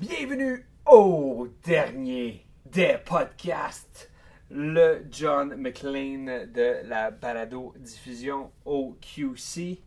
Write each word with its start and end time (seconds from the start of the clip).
Bienvenue 0.00 0.66
au 0.86 1.48
dernier 1.64 2.46
des 2.64 2.96
podcasts, 3.04 4.10
le 4.50 5.06
John 5.10 5.54
McLean 5.56 6.46
de 6.52 6.86
la 6.88 7.10
balado 7.10 7.74
diffusion 7.78 8.50
OQC 8.64 9.78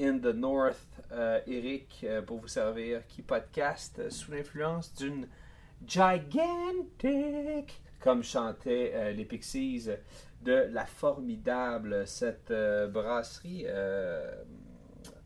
in 0.00 0.18
the 0.18 0.34
North. 0.34 0.86
Euh, 1.12 1.40
Eric, 1.46 2.00
euh, 2.04 2.22
pour 2.22 2.38
vous 2.38 2.48
servir, 2.48 3.06
qui 3.08 3.22
podcast 3.22 4.10
sous 4.10 4.30
l'influence 4.30 4.94
d'une 4.94 5.26
gigantic, 5.86 7.80
comme 8.00 8.22
chantaient 8.22 8.92
euh, 8.94 9.12
les 9.12 9.24
Pixies, 9.24 9.88
de 10.42 10.68
la 10.70 10.86
formidable 10.86 12.06
cette 12.06 12.50
euh, 12.50 12.88
brasserie 12.88 13.64
euh, 13.66 14.42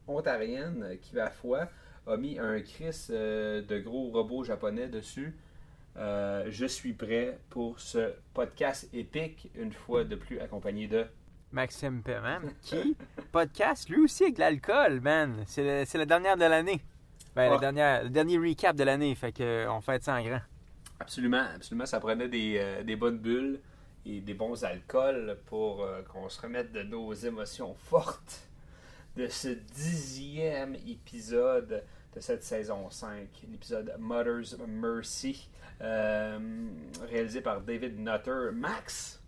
ontarienne 0.07 0.99
qui 1.01 1.15
va 1.15 1.31
foi 1.31 1.69
a 2.07 2.17
mis 2.17 2.39
un 2.39 2.61
Chris 2.61 3.07
euh, 3.11 3.63
de 3.63 3.79
gros 3.79 4.11
robots 4.11 4.45
japonais 4.45 4.89
dessus. 4.89 5.37
Je 5.97 6.67
suis 6.67 6.93
prêt 6.93 7.39
pour 7.51 7.79
ce 7.79 8.13
podcast 8.35 8.89
épique, 8.93 9.51
une 9.55 9.73
fois 9.73 10.05
de 10.05 10.17
plus 10.17 10.41
accompagné 10.41 10.89
de. 10.89 11.07
Maxime 11.53 12.03
Paiement, 12.03 12.41
qui 12.63 12.97
podcast 13.31 13.89
lui 13.89 14.01
aussi 14.01 14.25
avec 14.25 14.35
de 14.35 14.41
l'alcool, 14.41 15.01
man. 15.01 15.45
C'est 15.47 15.95
la 15.95 16.07
dernière 16.07 16.37
de 16.37 16.45
l'année. 16.45 16.83
Ben, 17.35 17.51
la 17.51 17.59
dernière, 17.59 18.05
le 18.05 18.11
dernier 18.11 18.39
recap 18.39 18.77
de 18.77 18.85
l'année, 18.85 19.15
fait 19.15 19.33
que 19.33 19.43
euh, 19.43 19.73
on 19.73 19.81
fait 19.81 20.03
ça 20.03 20.15
en 20.15 20.23
grand. 20.23 20.41
Absolument, 21.01 21.45
absolument, 21.55 21.87
ça 21.87 21.99
prenait 21.99 22.29
des, 22.29 22.57
euh, 22.59 22.83
des 22.85 22.95
bonnes 22.95 23.19
bulles 23.19 23.61
et 24.07 24.21
des 24.21 24.35
bons 24.35 24.65
alcools 24.65 25.39
pour 25.47 25.83
euh, 25.83 26.03
qu'on 26.03 26.29
se 26.29 26.41
remette 26.41 26.73
de 26.73 26.83
nos 26.83 27.13
émotions 27.13 27.75
fortes 27.75 28.49
de 29.17 29.29
ce 29.29 29.49
dixième 29.49 30.75
épisode 30.75 31.85
de 32.15 32.21
cette 32.21 32.43
saison 32.43 32.91
5, 32.91 33.29
l'épisode 33.51 33.95
Mother's 33.99 34.57
Mercy, 34.67 35.49
euh, 35.81 36.39
réalisé 37.09 37.41
par 37.41 37.61
David 37.61 37.99
Nutter. 37.99 38.51
Max, 38.53 39.23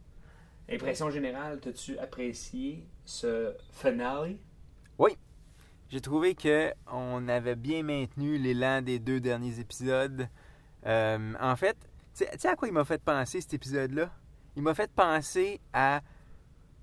impression 0.70 1.10
générale, 1.10 1.60
t'as-tu 1.60 1.98
apprécié 1.98 2.86
ce 3.04 3.54
finale? 3.72 4.36
J'ai 5.88 6.00
trouvé 6.00 6.34
que 6.34 6.72
on 6.90 7.28
avait 7.28 7.54
bien 7.54 7.84
maintenu 7.84 8.38
l'élan 8.38 8.82
des 8.82 8.98
deux 8.98 9.20
derniers 9.20 9.60
épisodes. 9.60 10.28
Euh, 10.84 11.32
en 11.40 11.54
fait, 11.54 11.76
tu 12.12 12.24
sais 12.38 12.48
à 12.48 12.56
quoi 12.56 12.66
il 12.66 12.74
m'a 12.74 12.84
fait 12.84 13.00
penser 13.00 13.40
cet 13.40 13.54
épisode-là? 13.54 14.10
Il 14.56 14.62
m'a 14.62 14.74
fait 14.74 14.90
penser 14.90 15.60
à 15.72 16.00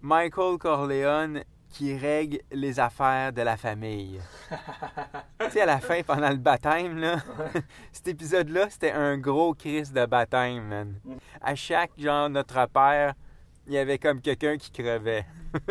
Michael 0.01 0.57
Corleone 0.59 1.43
qui 1.69 1.97
règle 1.97 2.39
les 2.51 2.79
affaires 2.79 3.33
de 3.33 3.41
la 3.41 3.57
famille. 3.57 4.19
tu 5.39 5.49
sais, 5.49 5.61
à 5.61 5.65
la 5.65 5.79
fin, 5.79 6.03
pendant 6.03 6.29
le 6.29 6.37
baptême, 6.37 6.99
là, 6.99 7.17
cet 7.91 8.09
épisode-là, 8.09 8.69
c'était 8.69 8.91
un 8.91 9.17
gros 9.17 9.55
crise 9.55 9.91
de 9.91 10.05
baptême, 10.05 10.67
man. 10.67 10.99
À 11.41 11.55
chaque, 11.55 11.91
genre, 11.97 12.29
notre 12.29 12.67
père, 12.67 13.15
il 13.65 13.73
y 13.73 13.77
avait 13.79 13.97
comme 13.97 14.21
quelqu'un 14.21 14.57
qui 14.57 14.71
crevait. 14.71 15.25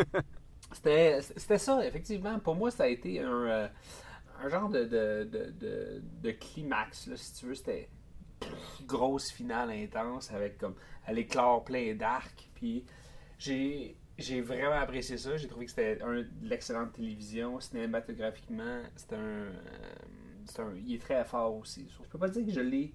C'était 0.73 1.21
c'était 1.21 1.59
ça, 1.59 1.85
effectivement. 1.85 2.39
Pour 2.39 2.55
moi, 2.55 2.71
ça 2.71 2.85
a 2.85 2.87
été 2.87 3.19
un, 3.21 3.27
euh, 3.31 3.67
un 4.43 4.49
genre 4.49 4.69
de, 4.69 4.85
de, 4.85 5.29
de, 5.31 6.01
de- 6.23 6.31
climax, 6.31 7.05
là, 7.05 7.15
si 7.15 7.31
tu 7.35 7.45
veux. 7.45 7.53
C'était 7.53 7.89
grosse 8.87 9.29
finale 9.29 9.69
intense 9.69 10.31
avec 10.31 10.57
comme 10.57 10.73
à 11.05 11.13
l'éclair 11.13 11.61
plein 11.63 11.93
d'arcs. 11.95 12.49
Puis 12.55 12.85
j'ai 13.37 13.95
j'ai 14.17 14.41
vraiment 14.41 14.75
apprécié 14.75 15.17
ça. 15.17 15.35
J'ai 15.37 15.47
trouvé 15.47 15.65
que 15.65 15.71
c'était 15.71 16.01
un, 16.03 16.21
de 16.21 16.27
l'excellente 16.43 16.93
télévision. 16.93 17.59
Cinématographiquement, 17.59 18.81
c'était 18.95 19.15
un, 19.15 19.19
euh, 19.19 19.51
c'est 20.45 20.59
un- 20.61 20.73
Il 20.85 20.95
est 20.95 21.01
très 21.01 21.23
fort 21.25 21.55
aussi. 21.55 21.87
Je 21.89 22.07
peux 22.07 22.19
pas 22.19 22.29
dire 22.29 22.45
que 22.45 22.51
je 22.51 22.61
l'ai. 22.61 22.93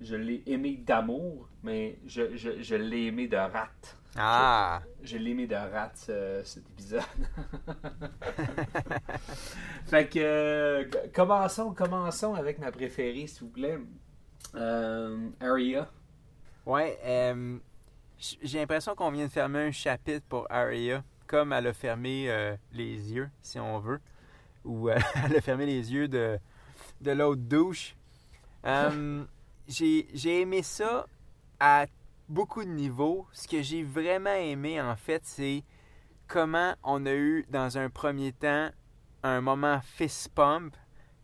Je 0.00 0.16
l'ai 0.16 0.42
aimé 0.46 0.76
d'amour, 0.84 1.48
mais 1.62 1.98
je, 2.06 2.36
je, 2.36 2.60
je 2.60 2.74
l'ai 2.74 3.06
aimé 3.06 3.28
de 3.28 3.36
rate. 3.36 3.96
Ah! 4.16 4.82
Je 5.02 5.16
l'ai 5.16 5.30
aimé 5.30 5.46
de 5.46 5.54
rat 5.54 5.92
euh, 6.10 6.42
cet 6.44 6.68
épisode. 6.70 7.00
fait 9.86 10.08
que 10.08 10.18
euh, 10.18 10.84
commençons, 11.14 11.72
commençons 11.72 12.34
avec 12.34 12.58
ma 12.58 12.70
préférée, 12.72 13.26
s'il 13.26 13.44
vous 13.44 13.48
plaît. 13.52 13.78
Euh, 14.54 15.30
Aria. 15.40 15.90
Ouais, 16.64 16.98
euh, 17.04 17.58
j'ai 18.18 18.60
l'impression 18.60 18.94
qu'on 18.94 19.10
vient 19.10 19.26
de 19.26 19.30
fermer 19.30 19.66
un 19.66 19.72
chapitre 19.72 20.24
pour 20.28 20.46
Aria, 20.48 21.02
comme 21.26 21.52
elle 21.52 21.66
a 21.66 21.72
fermé 21.72 22.30
euh, 22.30 22.56
les 22.72 23.12
yeux, 23.12 23.28
si 23.40 23.58
on 23.58 23.80
veut, 23.80 24.00
ou 24.64 24.88
euh, 24.88 24.98
elle 25.24 25.36
a 25.36 25.40
fermé 25.40 25.66
les 25.66 25.92
yeux 25.92 26.06
de, 26.06 26.38
de 27.00 27.10
l'autre 27.10 27.42
douche. 27.42 27.96
Euh, 28.64 29.24
j'ai 29.68 30.06
j'ai 30.14 30.42
aimé 30.42 30.62
ça 30.62 31.06
à 31.58 31.86
beaucoup 32.28 32.64
de 32.64 32.70
niveaux. 32.70 33.26
Ce 33.32 33.48
que 33.48 33.60
j'ai 33.60 33.82
vraiment 33.82 34.34
aimé, 34.34 34.80
en 34.80 34.94
fait, 34.94 35.22
c'est 35.24 35.64
comment 36.28 36.74
on 36.84 37.06
a 37.06 37.12
eu, 37.12 37.44
dans 37.50 37.76
un 37.76 37.90
premier 37.90 38.32
temps, 38.32 38.70
un 39.24 39.40
moment 39.40 39.80
fist 39.80 40.28
pump 40.32 40.76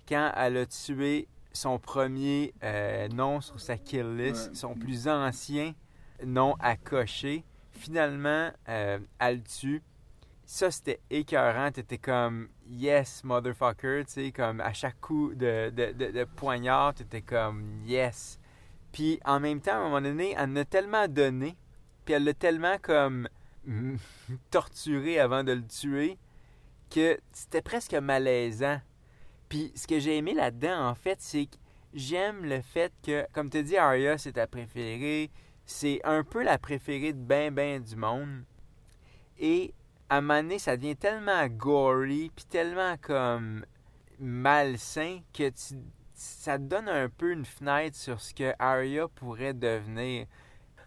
quand 0.08 0.32
elle 0.36 0.56
a 0.56 0.66
tué 0.66 1.28
son 1.58 1.78
premier 1.78 2.54
euh, 2.62 3.08
nom 3.08 3.40
sur 3.40 3.58
sa 3.60 3.76
kill 3.76 4.16
list, 4.16 4.48
Ouais. 4.50 4.54
son 4.54 4.74
plus 4.74 5.08
ancien 5.08 5.74
nom 6.24 6.54
à 6.60 6.76
cocher. 6.76 7.44
Finalement, 7.72 8.50
euh, 8.68 8.98
elle 9.18 9.36
le 9.36 9.42
tue. 9.42 9.82
Ça, 10.44 10.70
c'était 10.70 11.00
écœurant. 11.10 11.70
T'étais 11.70 11.98
comme 11.98 12.48
yes, 12.68 13.22
motherfucker. 13.24 14.04
Tu 14.06 14.12
sais, 14.12 14.32
comme 14.32 14.60
à 14.60 14.72
chaque 14.72 15.00
coup 15.00 15.34
de, 15.34 15.70
de, 15.70 15.92
de, 15.92 16.10
de 16.12 16.24
poignard, 16.24 16.94
t'étais 16.94 17.22
comme 17.22 17.82
yes. 17.84 18.38
Puis 18.92 19.20
en 19.24 19.40
même 19.40 19.60
temps, 19.60 19.72
à 19.72 19.76
un 19.76 19.82
moment 19.84 20.00
donné, 20.00 20.34
elle 20.38 20.50
en 20.50 20.56
a 20.56 20.64
tellement 20.64 21.06
donné, 21.08 21.56
puis 22.04 22.14
elle 22.14 22.24
l'a 22.24 22.34
tellement 22.34 22.76
comme 22.80 23.28
torturé 24.50 25.18
avant 25.18 25.44
de 25.44 25.52
le 25.52 25.66
tuer, 25.66 26.18
que 26.90 27.18
c'était 27.32 27.62
presque 27.62 27.92
malaisant. 27.94 28.80
Puis 29.48 29.72
ce 29.74 29.86
que 29.86 29.98
j'ai 29.98 30.16
aimé 30.18 30.34
là-dedans, 30.34 30.88
en 30.88 30.94
fait, 30.94 31.18
c'est 31.20 31.46
que 31.46 31.56
j'aime 31.94 32.44
le 32.44 32.60
fait 32.60 32.92
que, 33.02 33.26
comme 33.32 33.50
tu 33.50 33.62
dis, 33.62 33.76
Arya, 33.76 34.18
c'est 34.18 34.32
ta 34.32 34.46
préférée. 34.46 35.30
C'est 35.64 36.00
un 36.04 36.24
peu 36.24 36.42
la 36.42 36.58
préférée 36.58 37.12
de 37.12 37.18
ben 37.18 37.52
ben 37.52 37.82
du 37.82 37.96
monde. 37.96 38.44
Et 39.38 39.74
à 40.08 40.18
un 40.18 40.20
moment 40.22 40.42
donné, 40.42 40.58
ça 40.58 40.76
devient 40.76 40.96
tellement 40.96 41.46
gory, 41.46 42.30
puis 42.34 42.44
tellement 42.46 42.96
comme 43.00 43.64
malsain 44.18 45.20
que 45.32 45.50
ça 46.14 46.58
te 46.58 46.64
donne 46.64 46.88
un 46.88 47.08
peu 47.08 47.32
une 47.32 47.44
fenêtre 47.44 47.96
sur 47.96 48.20
ce 48.20 48.34
que 48.34 48.52
Arya 48.58 49.08
pourrait 49.08 49.54
devenir. 49.54 50.26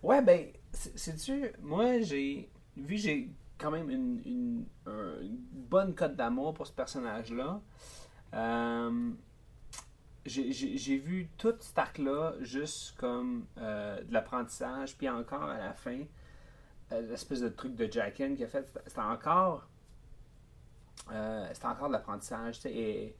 Ouais, 0.03 0.21
ben, 0.21 0.47
sais-tu, 0.73 1.51
moi, 1.61 2.01
j'ai. 2.01 2.49
Vu 2.75 2.97
j'ai 2.97 3.29
quand 3.57 3.69
même 3.71 3.89
une, 3.89 4.21
une- 4.25 4.65
un- 4.87 5.21
une 5.21 5.37
bonne 5.69 5.93
cote 5.93 6.15
d'amour 6.15 6.53
pour 6.53 6.65
ce 6.65 6.73
personnage-là, 6.73 7.61
euh, 8.33 9.11
j'ai- 10.25 10.51
vu 10.97 11.29
tout 11.37 11.55
cet 11.59 11.77
arc-là 11.77 12.33
juste 12.41 12.95
comme 12.97 13.45
euh, 13.57 14.01
de 14.03 14.13
l'apprentissage, 14.13 14.95
puis 14.97 15.09
encore 15.09 15.43
à 15.43 15.57
la 15.57 15.73
fin, 15.73 16.03
euh, 16.91 17.01
l'espèce 17.09 17.41
de 17.41 17.49
truc 17.49 17.75
de 17.75 17.91
Jacken 17.91 18.35
qu'il 18.35 18.45
a 18.45 18.47
fait, 18.47 18.67
c'était- 18.85 18.99
encore. 19.01 19.67
c'était 21.53 21.65
encore 21.67 21.87
de 21.87 21.93
l'apprentissage, 21.93 22.65
et 22.65 23.15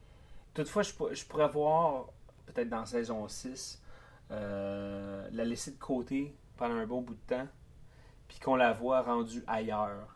toutefois, 0.54 0.82
je, 0.82 0.92
pour- 0.94 1.12
je 1.12 1.26
pourrais 1.26 1.48
voir, 1.48 2.06
peut-être 2.46 2.68
dans 2.68 2.86
saison 2.86 3.26
6, 3.28 3.82
euh, 4.30 5.28
la 5.32 5.44
laisser 5.44 5.72
de 5.72 5.78
côté 5.78 6.34
pendant 6.56 6.76
un 6.76 6.86
bon 6.86 7.02
bout 7.02 7.14
de 7.14 7.20
temps, 7.26 7.48
puis 8.28 8.38
qu'on 8.38 8.56
la 8.56 8.72
voit 8.72 9.02
rendue 9.02 9.42
ailleurs. 9.46 10.08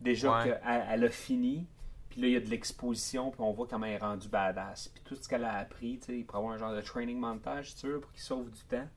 Déjà 0.00 0.38
Ouais. 0.38 0.44
qu'elle 0.44 0.60
elle 0.90 1.04
a 1.04 1.10
fini, 1.10 1.66
puis 2.10 2.20
là, 2.20 2.26
il 2.28 2.32
y 2.32 2.36
a 2.36 2.40
de 2.40 2.48
l'exposition, 2.48 3.30
puis 3.30 3.40
on 3.40 3.52
voit 3.52 3.66
comment 3.68 3.86
elle 3.86 3.94
est 3.94 3.98
rendue 3.98 4.28
badass. 4.28 4.88
Puis 4.88 5.02
tout 5.04 5.16
ce 5.16 5.28
qu'elle 5.28 5.44
a 5.44 5.54
appris, 5.58 5.98
tu 5.98 6.06
sais, 6.06 6.18
il 6.18 6.24
pourrait 6.26 6.38
avoir 6.38 6.54
un 6.54 6.58
genre 6.58 6.74
de 6.74 6.80
training 6.80 7.18
montage, 7.18 7.74
tu 7.76 7.90
pour 8.00 8.10
qu'il 8.12 8.22
sauve 8.22 8.50
du 8.50 8.60
temps. 8.62 8.88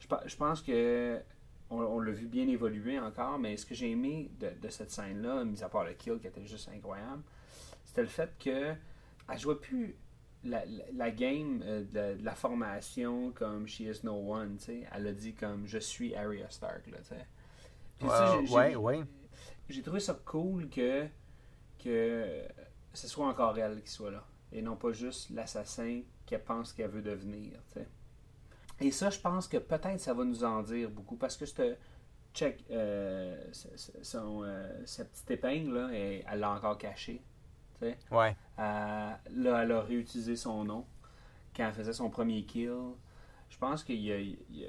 Je, 0.00 0.06
je 0.26 0.36
pense 0.36 0.62
que 0.62 1.20
on, 1.70 1.80
on 1.80 2.00
l'a 2.00 2.12
vu 2.12 2.26
bien 2.26 2.48
évoluer 2.48 2.98
encore, 2.98 3.38
mais 3.38 3.56
ce 3.56 3.64
que 3.66 3.74
j'ai 3.74 3.90
aimé 3.90 4.30
de, 4.40 4.50
de 4.60 4.68
cette 4.68 4.90
scène-là, 4.90 5.44
mis 5.44 5.62
à 5.62 5.68
part 5.68 5.84
le 5.84 5.92
kill 5.92 6.18
qui 6.20 6.26
était 6.26 6.44
juste 6.46 6.68
incroyable, 6.74 7.22
c'était 7.84 8.02
le 8.02 8.08
fait 8.08 8.30
que 8.38 8.74
elle 9.28 9.38
jouait 9.38 9.54
plus 9.56 9.94
la, 10.42 10.64
la, 10.64 10.84
la 10.94 11.10
game 11.10 11.62
euh, 11.64 11.84
de, 11.84 11.94
la- 11.94 12.14
de 12.14 12.24
la 12.24 12.34
formation 12.34 13.30
comme 13.32 13.66
She 13.68 13.80
is 13.80 14.00
no 14.02 14.14
one, 14.14 14.56
tu 14.56 14.64
sais. 14.64 14.86
Elle 14.92 15.06
a 15.06 15.12
dit 15.12 15.34
comme 15.34 15.66
je 15.66 15.78
suis 15.78 16.14
Arya 16.14 16.48
Stark, 16.50 16.86
là, 16.88 16.98
tu 16.98 17.04
sais. 17.04 17.26
Puis 17.98 18.08
j'ai- 18.46 18.52
ouais, 18.54 18.74
ouais. 18.76 19.04
j'ai 19.68 19.82
trouvé 19.82 20.00
ça 20.00 20.18
cool 20.24 20.68
que, 20.70 21.06
que 21.82 22.42
ce 22.92 23.08
soit 23.08 23.26
encore 23.26 23.56
elle 23.58 23.82
qui 23.82 23.90
soit 23.90 24.10
là. 24.10 24.24
Et 24.52 24.62
non 24.62 24.76
pas 24.76 24.92
juste 24.92 25.30
l'assassin 25.30 26.02
qu'elle 26.26 26.42
pense 26.42 26.72
qu'elle 26.72 26.90
veut 26.90 27.02
devenir. 27.02 27.52
Et 28.80 28.90
ça, 28.90 29.10
je 29.10 29.18
pense 29.20 29.46
que 29.46 29.58
peut-être 29.58 30.00
ça 30.00 30.14
va 30.14 30.24
nous 30.24 30.42
en 30.44 30.62
dire 30.62 30.90
beaucoup 30.90 31.16
parce 31.16 31.36
que 31.36 31.46
cette 31.46 31.78
check, 32.32 32.64
euh, 32.70 33.52
son, 34.02 34.42
euh, 34.44 34.86
sa 34.86 35.04
petite 35.04 35.30
épingle, 35.30 35.74
là, 35.74 35.88
elle 35.92 36.40
l'a 36.40 36.50
encore 36.52 36.78
cachée. 36.78 37.22
Ouais. 38.10 38.36
Euh, 38.58 39.12
là, 39.30 39.62
elle 39.62 39.72
a 39.72 39.80
réutilisé 39.82 40.36
son 40.36 40.64
nom 40.64 40.86
quand 41.56 41.66
elle 41.66 41.74
faisait 41.74 41.92
son 41.92 42.10
premier 42.10 42.44
kill. 42.44 42.72
Je 43.48 43.58
pense 43.58 43.82
qu'il 43.84 44.00
y 44.00 44.12
a- 44.12 44.20
il 44.20 44.38
y 44.50 44.64
a- 44.64 44.68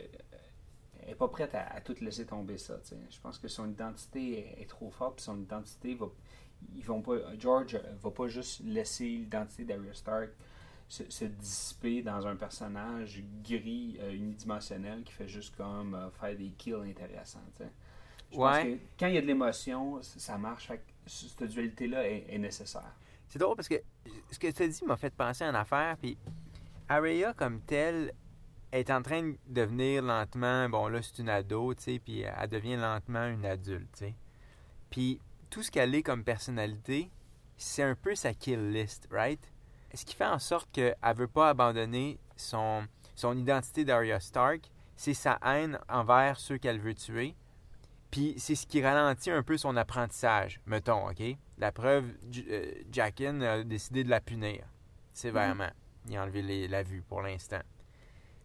elle 1.02 1.10
n'est 1.10 1.16
pas 1.16 1.28
prête 1.28 1.54
à, 1.56 1.68
à 1.68 1.82
tout 1.82 1.96
laisser 2.02 2.26
tomber 2.26 2.58
ça. 2.58 2.80
Je 3.10 3.20
pense 3.20 3.38
que 3.38 3.48
son 3.48 3.70
identité 3.70 4.40
est, 4.60 4.62
est 4.64 4.66
trop 4.70 4.90
forte, 4.92 5.16
puis 5.18 5.24
son 5.26 5.40
identité 5.40 5.96
va. 5.96 6.08
Ils 6.76 6.84
vont 6.84 7.02
pas, 7.02 7.16
George 7.38 7.80
va 8.02 8.12
pas 8.12 8.28
juste 8.28 8.62
laisser 8.64 9.06
l'identité 9.06 9.66
d'Arya 9.66 9.94
Stark 9.94 10.32
se, 10.92 11.10
se 11.10 11.26
dissiper 11.26 12.02
dans 12.02 12.28
un 12.28 12.36
personnage 12.36 13.24
gris, 13.44 13.98
euh, 14.02 14.14
unidimensionnel 14.14 15.04
qui 15.04 15.14
fait 15.14 15.28
juste 15.28 15.56
comme 15.56 15.96
euh, 15.96 16.10
faire 16.12 16.36
des 16.36 16.50
kills 16.58 16.84
intéressants. 16.86 17.40
Je 18.30 18.36
pense 18.36 18.58
que 18.58 18.78
quand 19.00 19.08
il 19.08 19.16
y 19.16 19.18
a 19.18 19.22
de 19.22 19.28
l'émotion, 19.28 20.02
ça 20.02 20.38
marche. 20.38 20.68
Fait 20.68 20.78
que 20.78 20.82
cette 21.06 21.44
dualité-là 21.44 22.08
est, 22.08 22.26
est 22.30 22.38
nécessaire. 22.38 22.94
C'est 23.30 23.40
drôle 23.40 23.56
parce 23.56 23.70
que 23.70 23.82
ce 24.32 24.38
que 24.38 24.52
tu 24.52 24.64
as 24.64 24.68
dit 24.68 24.86
m'a 24.86 24.98
fait 24.98 25.14
penser 25.14 25.46
à 25.46 25.50
une 25.50 25.56
affaire. 25.56 25.96
Puis 25.98 26.18
Arya, 26.90 27.34
comme 27.34 27.62
telle, 27.62 28.14
est 28.74 28.90
en 28.90 29.02
train 29.02 29.22
de 29.24 29.38
devenir 29.48 30.02
lentement. 30.02 30.68
Bon, 30.68 30.90
là, 30.90 31.02
c'est 31.02 31.20
une 31.20 31.30
ado, 31.30 31.74
tu 31.74 31.84
sais, 31.84 32.00
puis 32.00 32.22
elle 32.22 32.50
devient 32.50 32.76
lentement 32.76 33.28
une 33.28 33.46
adulte, 33.46 33.88
tu 33.94 34.00
sais. 34.00 34.16
Puis 34.90 35.22
tout 35.52 35.62
ce 35.62 35.70
qu'elle 35.70 35.94
est 35.94 36.02
comme 36.02 36.24
personnalité, 36.24 37.12
c'est 37.58 37.84
un 37.84 37.94
peu 37.94 38.16
sa 38.16 38.34
kill 38.34 38.72
list, 38.72 39.08
right? 39.12 39.40
Ce 39.94 40.04
qui 40.06 40.16
fait 40.16 40.26
en 40.26 40.40
sorte 40.40 40.72
qu'elle 40.72 40.96
veut 41.16 41.28
pas 41.28 41.50
abandonner 41.50 42.18
son, 42.36 42.88
son 43.14 43.38
identité 43.38 43.86
d'Arya 43.86 44.20
Stark, 44.20 44.72
c'est 44.96 45.14
sa 45.14 45.38
haine 45.46 45.78
envers 45.90 46.40
ceux 46.40 46.58
qu'elle 46.58 46.80
veut 46.80 46.96
tuer. 46.96 47.36
Puis 48.10 48.34
c'est 48.38 48.56
ce 48.56 48.66
qui 48.66 48.82
ralentit 48.82 49.30
un 49.32 49.44
peu 49.44 49.58
son 49.58 49.76
apprentissage, 49.76 50.60
mettons, 50.66 51.10
OK? 51.10 51.22
La 51.58 51.72
preuve, 51.72 52.06
euh, 52.50 52.74
Jaqen 52.92 53.42
a 53.42 53.64
décidé 53.64 54.04
de 54.04 54.10
la 54.10 54.22
punir, 54.22 54.64
sévèrement. 55.14 55.70
Il 56.08 56.16
a 56.18 56.24
enlevé 56.24 56.42
les- 56.42 56.68
la 56.68 56.84
vue 56.84 57.02
pour 57.02 57.22
l'instant. 57.22 57.62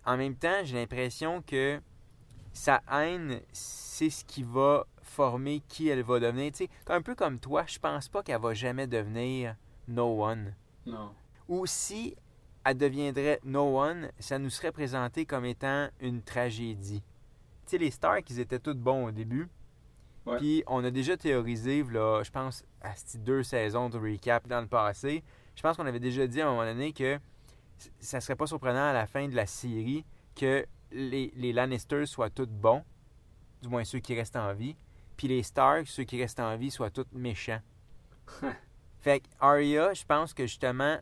En 0.05 0.17
même 0.17 0.37
temps, 0.37 0.61
j'ai 0.65 0.77
l'impression 0.77 1.43
que 1.43 1.81
sa 2.53 2.83
haine, 2.93 3.41
c'est 3.53 4.11
ce 4.11 4.25
qui 4.25 4.43
va 4.43 4.85
former 5.07 5.63
qui 5.69 5.89
elle 5.89 6.03
va 6.03 6.21
devenir. 6.21 6.53
Tu 6.53 6.65
sais, 6.65 6.71
un 6.89 7.03
peu 7.03 7.15
comme 7.15 7.39
toi, 7.39 7.65
je 7.67 7.79
pense 7.79 8.09
pas 8.09 8.23
qu'elle 8.23 8.41
va 8.41 8.55
jamais 8.55 8.87
devenir 8.87 9.57
no 9.89 10.25
one. 10.25 10.55
Non. 10.85 11.13
Ou 11.49 11.67
si 11.67 12.17
elle 12.65 12.77
deviendrait 12.77 13.41
no 13.45 13.81
one, 13.81 14.11
ça 14.19 14.39
nous 14.39 14.51
serait 14.51 14.73
présenté 14.73 15.25
comme 15.25 15.45
étant 15.45 15.89
une 16.01 16.23
tragédie. 16.23 17.03
Tu 17.67 17.71
sais, 17.71 17.79
les 17.79 17.91
Stark, 17.91 18.29
ils 18.31 18.41
étaient 18.41 18.59
tous 18.59 18.75
bons 18.75 19.07
au 19.07 19.11
début. 19.11 19.49
Ouais. 20.27 20.39
Puis 20.39 20.65
on 20.67 20.83
a 20.85 20.91
déjà 20.91 21.17
théorisé, 21.17 21.85
là, 21.85 22.23
je 22.25 22.31
pense, 22.31 22.65
à 22.81 22.95
ces 22.97 23.19
deux 23.19 23.45
saisons 23.45 23.89
de 23.89 23.99
recap 23.99 24.47
dans 24.49 24.61
le 24.61 24.67
passé. 24.67 25.23
Je 25.55 25.63
pense 25.63 25.77
qu'on 25.77 25.87
avait 25.87 26.01
déjà 26.01 26.27
dit 26.27 26.41
à 26.41 26.49
un 26.49 26.51
moment 26.51 26.65
donné 26.65 26.93
que 26.93 27.19
ça 28.01 28.21
serait 28.21 28.37
pas 28.37 28.47
surprenant 28.47 28.89
à 28.89 28.93
la 28.93 29.07
fin 29.07 29.29
de 29.29 29.37
la 29.37 29.47
série 29.47 30.05
que 30.35 30.67
les, 30.91 31.33
les 31.37 31.53
Lannisters 31.53 32.09
soient 32.09 32.31
tous 32.31 32.47
bons, 32.47 32.83
du 33.63 33.69
moins 33.69 33.85
ceux 33.85 34.01
qui 34.01 34.15
restent 34.15 34.37
en 34.37 34.53
vie, 34.53 34.77
puis 35.17 35.29
les 35.29 35.43
Stark, 35.43 35.87
ceux 35.87 36.05
qui 36.05 36.21
restent 36.21 36.41
en 36.41 36.57
vie, 36.57 36.71
soient 36.71 36.91
tous 36.91 37.07
méchants. 37.13 37.61
fait 39.01 39.21
que 39.21 39.27
Arya, 39.41 39.95
je 39.95 40.05
pense 40.05 40.35
que 40.35 40.47
justement, 40.47 40.99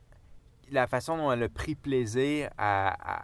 la 0.71 0.87
façon 0.87 1.17
dont 1.17 1.33
elle 1.33 1.43
a 1.45 1.49
pris 1.49 1.75
plaisir 1.75 2.51
à, 2.59 3.23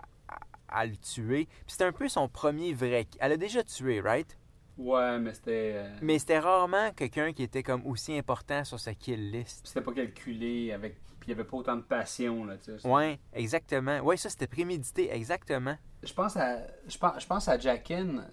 à- 0.68 0.86
le 0.86 0.96
tuer, 0.96 1.46
puis 1.46 1.64
c'était 1.68 1.84
un 1.84 1.92
peu 1.92 2.08
son 2.08 2.28
premier 2.28 2.72
vrai... 2.72 3.06
Elle 3.18 3.32
a 3.32 3.36
déjà 3.36 3.62
tué, 3.64 4.00
right? 4.00 4.36
Ouais, 4.78 5.18
mais 5.18 5.34
c'était. 5.34 5.72
euh, 5.74 5.98
Mais 6.00 6.18
c'était 6.18 6.38
rarement 6.38 6.90
quelqu'un 6.92 7.32
qui 7.34 7.42
était 7.42 7.62
comme 7.62 7.84
aussi 7.86 8.16
important 8.16 8.64
sur 8.64 8.80
sa 8.80 8.94
kill 8.94 9.30
list. 9.30 9.66
C'était 9.66 9.82
pas 9.82 9.92
calculé 9.92 10.72
avec. 10.72 10.94
Puis 11.18 11.26
il 11.26 11.30
y 11.30 11.32
avait 11.32 11.44
pas 11.44 11.56
autant 11.58 11.76
de 11.76 11.82
passion, 11.82 12.44
là, 12.46 12.56
tu 12.56 12.78
sais. 12.78 12.88
Ouais, 12.88 13.20
exactement. 13.34 13.98
Ouais, 14.00 14.16
ça 14.16 14.30
c'était 14.30 14.46
prémédité, 14.46 15.12
exactement. 15.14 15.76
Je 16.02 16.14
pense 16.14 16.34
à. 16.38 16.60
Je 16.86 16.96
pense, 16.96 17.20
je 17.20 17.26
pense 17.26 17.46
à 17.48 17.58
Jaqen. 17.58 18.24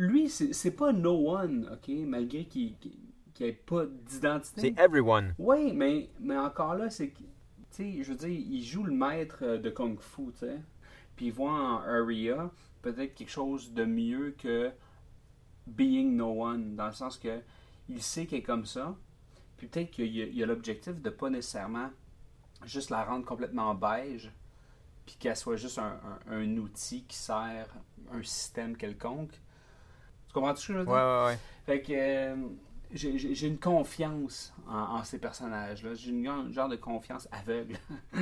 Lui, 0.00 0.28
c'est 0.30 0.70
pas 0.70 0.92
no 0.92 1.30
one, 1.36 1.68
ok? 1.72 1.88
Malgré 2.06 2.44
qu'il 2.46 2.74
qu'il 2.78 3.46
ait 3.46 3.52
pas 3.52 3.84
d'identité. 3.86 4.60
C'est 4.74 4.78
everyone. 4.78 5.34
Oui, 5.38 5.72
mais, 5.72 6.10
mais 6.20 6.36
encore 6.36 6.74
là, 6.74 6.90
c'est 6.90 7.08
que, 7.10 7.18
tu 7.20 7.26
sais, 7.70 8.02
je 8.02 8.10
veux 8.12 8.18
dire, 8.18 8.28
il 8.28 8.62
joue 8.64 8.82
le 8.84 8.92
maître 8.92 9.38
euh, 9.42 9.58
de 9.58 9.70
Kung 9.70 10.00
Fu, 10.00 10.32
tu 10.32 10.38
sais. 10.40 10.58
Puis 11.16 11.26
il 11.26 11.32
voit 11.32 11.52
en 11.52 11.76
Aria 11.82 12.50
peut-être 12.82 13.14
quelque 13.14 13.30
chose 13.30 13.72
de 13.72 13.84
mieux 13.84 14.34
que 14.38 14.70
Being 15.66 16.16
No 16.16 16.42
One, 16.44 16.76
dans 16.76 16.86
le 16.86 16.92
sens 16.92 17.18
que 17.18 17.40
il 17.88 18.02
sait 18.02 18.26
qu'elle 18.26 18.40
est 18.40 18.42
comme 18.42 18.66
ça. 18.66 18.96
Puis 19.56 19.66
peut-être 19.68 19.90
qu'il 19.90 20.06
y 20.14 20.22
a, 20.22 20.26
il 20.26 20.36
y 20.36 20.42
a 20.42 20.46
l'objectif 20.46 21.00
de 21.00 21.10
pas 21.10 21.30
nécessairement 21.30 21.90
juste 22.64 22.90
la 22.90 23.04
rendre 23.04 23.24
complètement 23.26 23.74
beige, 23.74 24.32
puis 25.06 25.16
qu'elle 25.18 25.36
soit 25.36 25.56
juste 25.56 25.78
un, 25.78 26.00
un- 26.28 26.32
un 26.38 26.56
outil 26.58 27.04
qui 27.04 27.16
sert 27.16 27.68
un 28.12 28.22
système 28.22 28.76
quelconque. 28.76 29.40
Tu 30.30 30.34
comprends 30.34 30.54
ce 30.54 30.66
que 30.68 30.72
je 30.74 30.78
veux 30.78 30.84
dire? 30.84 30.94
ouais, 30.94 31.24
ouais. 31.26 31.38
Fait 31.66 31.82
que 31.82 31.92
euh, 31.92 32.36
j'ai- 32.92 33.46
une 33.48 33.58
confiance 33.58 34.54
en, 34.68 34.78
en 34.98 35.02
ces 35.04 35.18
personnages-là. 35.18 35.94
J'ai 35.94 36.10
une 36.10 36.52
genre- 36.52 36.68
de 36.68 36.76
confiance 36.76 37.26
aveugle. 37.32 37.76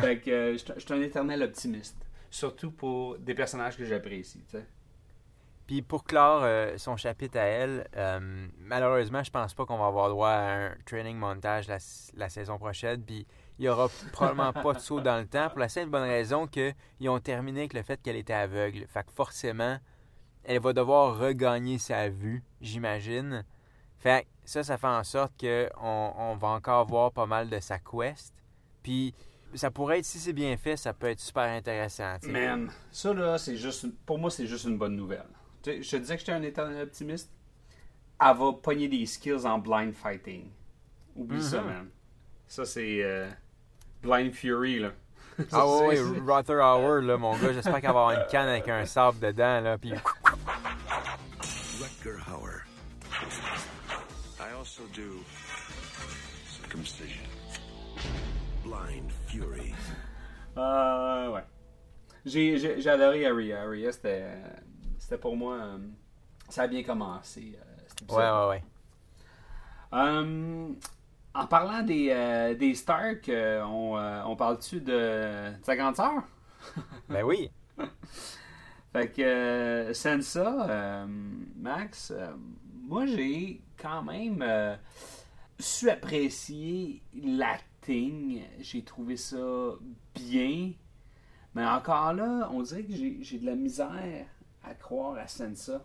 fait 0.00 0.18
que 0.20 0.30
euh, 0.30 0.52
je 0.52 0.58
suis- 0.58 0.72
je 0.76 0.80
suis 0.80 0.92
un 0.92 1.00
éternel 1.00 1.42
optimiste. 1.42 1.96
Surtout 2.30 2.70
pour 2.70 3.16
des 3.18 3.34
personnages 3.34 3.76
que 3.78 3.84
j'apprécie. 3.86 4.42
tu 4.50 4.58
sais. 4.58 4.66
Puis 5.66 5.80
pour 5.80 6.04
clore 6.04 6.42
euh, 6.44 6.76
son 6.76 6.96
chapitre 6.98 7.38
à 7.38 7.44
elle, 7.44 7.86
euh, 7.96 8.46
malheureusement, 8.58 9.22
je 9.22 9.30
pense 9.30 9.54
pas 9.54 9.64
qu'on 9.64 9.78
va 9.78 9.86
avoir 9.86 10.08
droit 10.10 10.28
à 10.28 10.66
un 10.66 10.74
training 10.84 11.16
montage 11.16 11.66
la, 11.68 11.78
la 12.14 12.28
saison 12.28 12.58
prochaine. 12.58 13.02
Puis 13.02 13.26
il 13.58 13.64
y 13.64 13.68
aura 13.68 13.88
probablement 14.12 14.52
pas 14.62 14.74
de 14.74 14.80
saut 14.80 15.00
dans 15.00 15.18
le 15.18 15.26
temps 15.26 15.48
pour 15.50 15.60
la 15.60 15.68
simple 15.68 15.88
bonne 15.90 16.02
raison 16.08 16.46
qu'ils 16.46 16.74
ont 17.08 17.20
terminé 17.20 17.60
avec 17.60 17.74
le 17.74 17.82
fait 17.82 18.02
qu'elle 18.02 18.16
était 18.16 18.32
aveugle. 18.34 18.86
Fait 18.88 19.04
que 19.04 19.12
forcément, 19.12 19.78
elle 20.44 20.60
va 20.60 20.72
devoir 20.72 21.18
regagner 21.18 21.78
sa 21.78 22.08
vue, 22.08 22.42
j'imagine. 22.60 23.44
Fait 23.98 24.22
que 24.24 24.28
ça, 24.44 24.62
ça 24.64 24.76
fait 24.78 24.86
en 24.88 25.04
sorte 25.04 25.32
qu'on 25.40 26.14
on 26.18 26.34
va 26.36 26.48
encore 26.48 26.86
voir 26.86 27.12
pas 27.12 27.26
mal 27.26 27.48
de 27.48 27.60
sa 27.60 27.78
quest. 27.78 28.34
Puis 28.82 29.14
ça 29.54 29.70
pourrait 29.70 29.98
être, 30.00 30.04
si 30.04 30.18
c'est 30.18 30.32
bien 30.32 30.56
fait, 30.56 30.76
ça 30.76 30.92
peut 30.92 31.08
être 31.08 31.20
super 31.20 31.44
intéressant. 31.44 32.16
Man, 32.24 32.70
ça 32.90 33.12
là, 33.14 33.38
c'est 33.38 33.56
juste. 33.56 33.86
Pour 34.04 34.18
moi, 34.18 34.30
c'est 34.30 34.46
juste 34.46 34.64
une 34.64 34.78
bonne 34.78 34.96
nouvelle. 34.96 35.26
Je 35.64 35.72
te 35.88 35.96
disais 35.96 36.14
que 36.14 36.20
j'étais 36.20 36.32
un 36.32 36.42
éternel 36.42 36.82
optimiste. 36.82 37.30
Elle 38.20 38.36
va 38.36 38.52
pogner 38.52 38.88
des 38.88 39.06
skills 39.06 39.46
en 39.46 39.58
blind 39.58 39.94
fighting. 39.94 40.50
Oublie 41.14 41.42
ça, 41.42 41.60
Mhm. 41.60 41.66
man. 41.68 41.88
Ça, 42.48 42.64
c'est. 42.64 43.02
euh, 43.02 43.28
blind 44.02 44.32
Fury, 44.32 44.80
là. 44.80 44.90
Ah 45.52 45.66
ouais, 45.86 46.00
Rother 46.26 46.56
Hour, 46.60 47.00
là, 47.02 47.16
mon 47.16 47.32
gars, 47.36 47.52
j'espère 47.52 47.74
qu'elle 47.80 47.92
va 47.92 48.06
avoir 48.06 48.10
une 48.12 48.26
canne 48.30 48.48
avec 48.48 48.68
un 48.68 48.84
sable 48.84 49.18
dedans, 49.20 49.60
là, 49.60 49.78
puis... 49.78 49.92
Rutger 52.04 52.18
Hauer. 52.28 52.62
I 54.40 54.52
also 54.58 54.82
do 54.94 55.20
circumcision. 56.48 57.22
Blind 58.64 59.10
Fury. 59.26 59.74
Euh, 60.56 61.30
ouais. 61.32 61.44
J'ai, 62.24 62.58
j'ai, 62.58 62.80
j'ai 62.80 62.90
adoré 62.90 63.26
Aria. 63.26 63.62
Aria, 63.62 63.92
c'était, 63.92 64.24
c'était 64.98 65.18
pour 65.18 65.36
moi. 65.36 65.54
euh, 65.56 65.78
ça 66.48 66.62
a 66.62 66.66
bien 66.66 66.82
commencé. 66.82 67.56
euh, 67.56 67.64
cet 67.86 68.00
Ouais, 68.10 68.16
épisode. 68.24 68.48
ouais, 68.48 68.48
ouais. 68.48 68.62
Euh, 69.94 70.68
en 71.34 71.46
parlant 71.46 71.82
des, 71.82 72.08
euh, 72.10 72.54
des 72.54 72.74
Stark, 72.74 73.30
on, 73.30 73.96
on 74.26 74.36
parle-tu 74.36 74.80
de, 74.80 75.50
de 75.58 75.64
sa 75.64 75.76
grande 75.76 75.96
sœur? 75.96 76.22
Ben 77.08 77.22
oui. 77.24 77.50
Fait 78.92 79.08
que 79.08 79.22
euh, 79.22 79.94
Sansa, 79.94 80.68
euh, 80.68 81.06
Max, 81.56 82.10
euh, 82.10 82.32
moi 82.82 83.06
j'ai 83.06 83.62
quand 83.78 84.02
même 84.02 84.42
euh, 84.42 84.76
su 85.58 85.88
apprécier 85.88 87.02
l'acting. 87.14 88.42
J'ai 88.60 88.84
trouvé 88.84 89.16
ça 89.16 89.72
bien. 90.14 90.72
Mais 91.54 91.64
encore 91.64 92.12
là, 92.12 92.50
on 92.52 92.62
dirait 92.62 92.84
que 92.84 92.92
j'ai 92.94 93.16
j'ai 93.22 93.38
de 93.38 93.46
la 93.46 93.54
misère 93.54 94.26
à 94.62 94.74
croire 94.74 95.16
à 95.16 95.26
Sansa. 95.26 95.82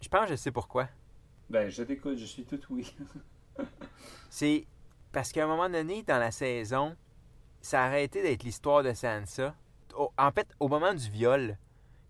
Je 0.00 0.08
pense 0.08 0.24
que 0.24 0.30
je 0.32 0.36
sais 0.36 0.50
pourquoi. 0.50 0.88
Ben, 1.48 1.70
je 1.70 1.82
t'écoute, 1.82 2.18
je 2.18 2.26
suis 2.26 2.44
tout 2.44 2.60
oui. 2.70 2.94
C'est 4.30 4.66
parce 5.10 5.32
qu'à 5.32 5.44
un 5.44 5.46
moment 5.46 5.70
donné, 5.70 6.02
dans 6.02 6.18
la 6.18 6.30
saison, 6.30 6.96
ça 7.62 7.82
a 7.82 7.86
arrêté 7.86 8.22
d'être 8.22 8.42
l'histoire 8.42 8.82
de 8.82 8.92
Sansa. 8.92 9.54
Au- 9.96 10.12
en 10.18 10.30
fait, 10.30 10.48
au 10.60 10.68
moment 10.68 10.94
du 10.94 11.08
viol, 11.10 11.58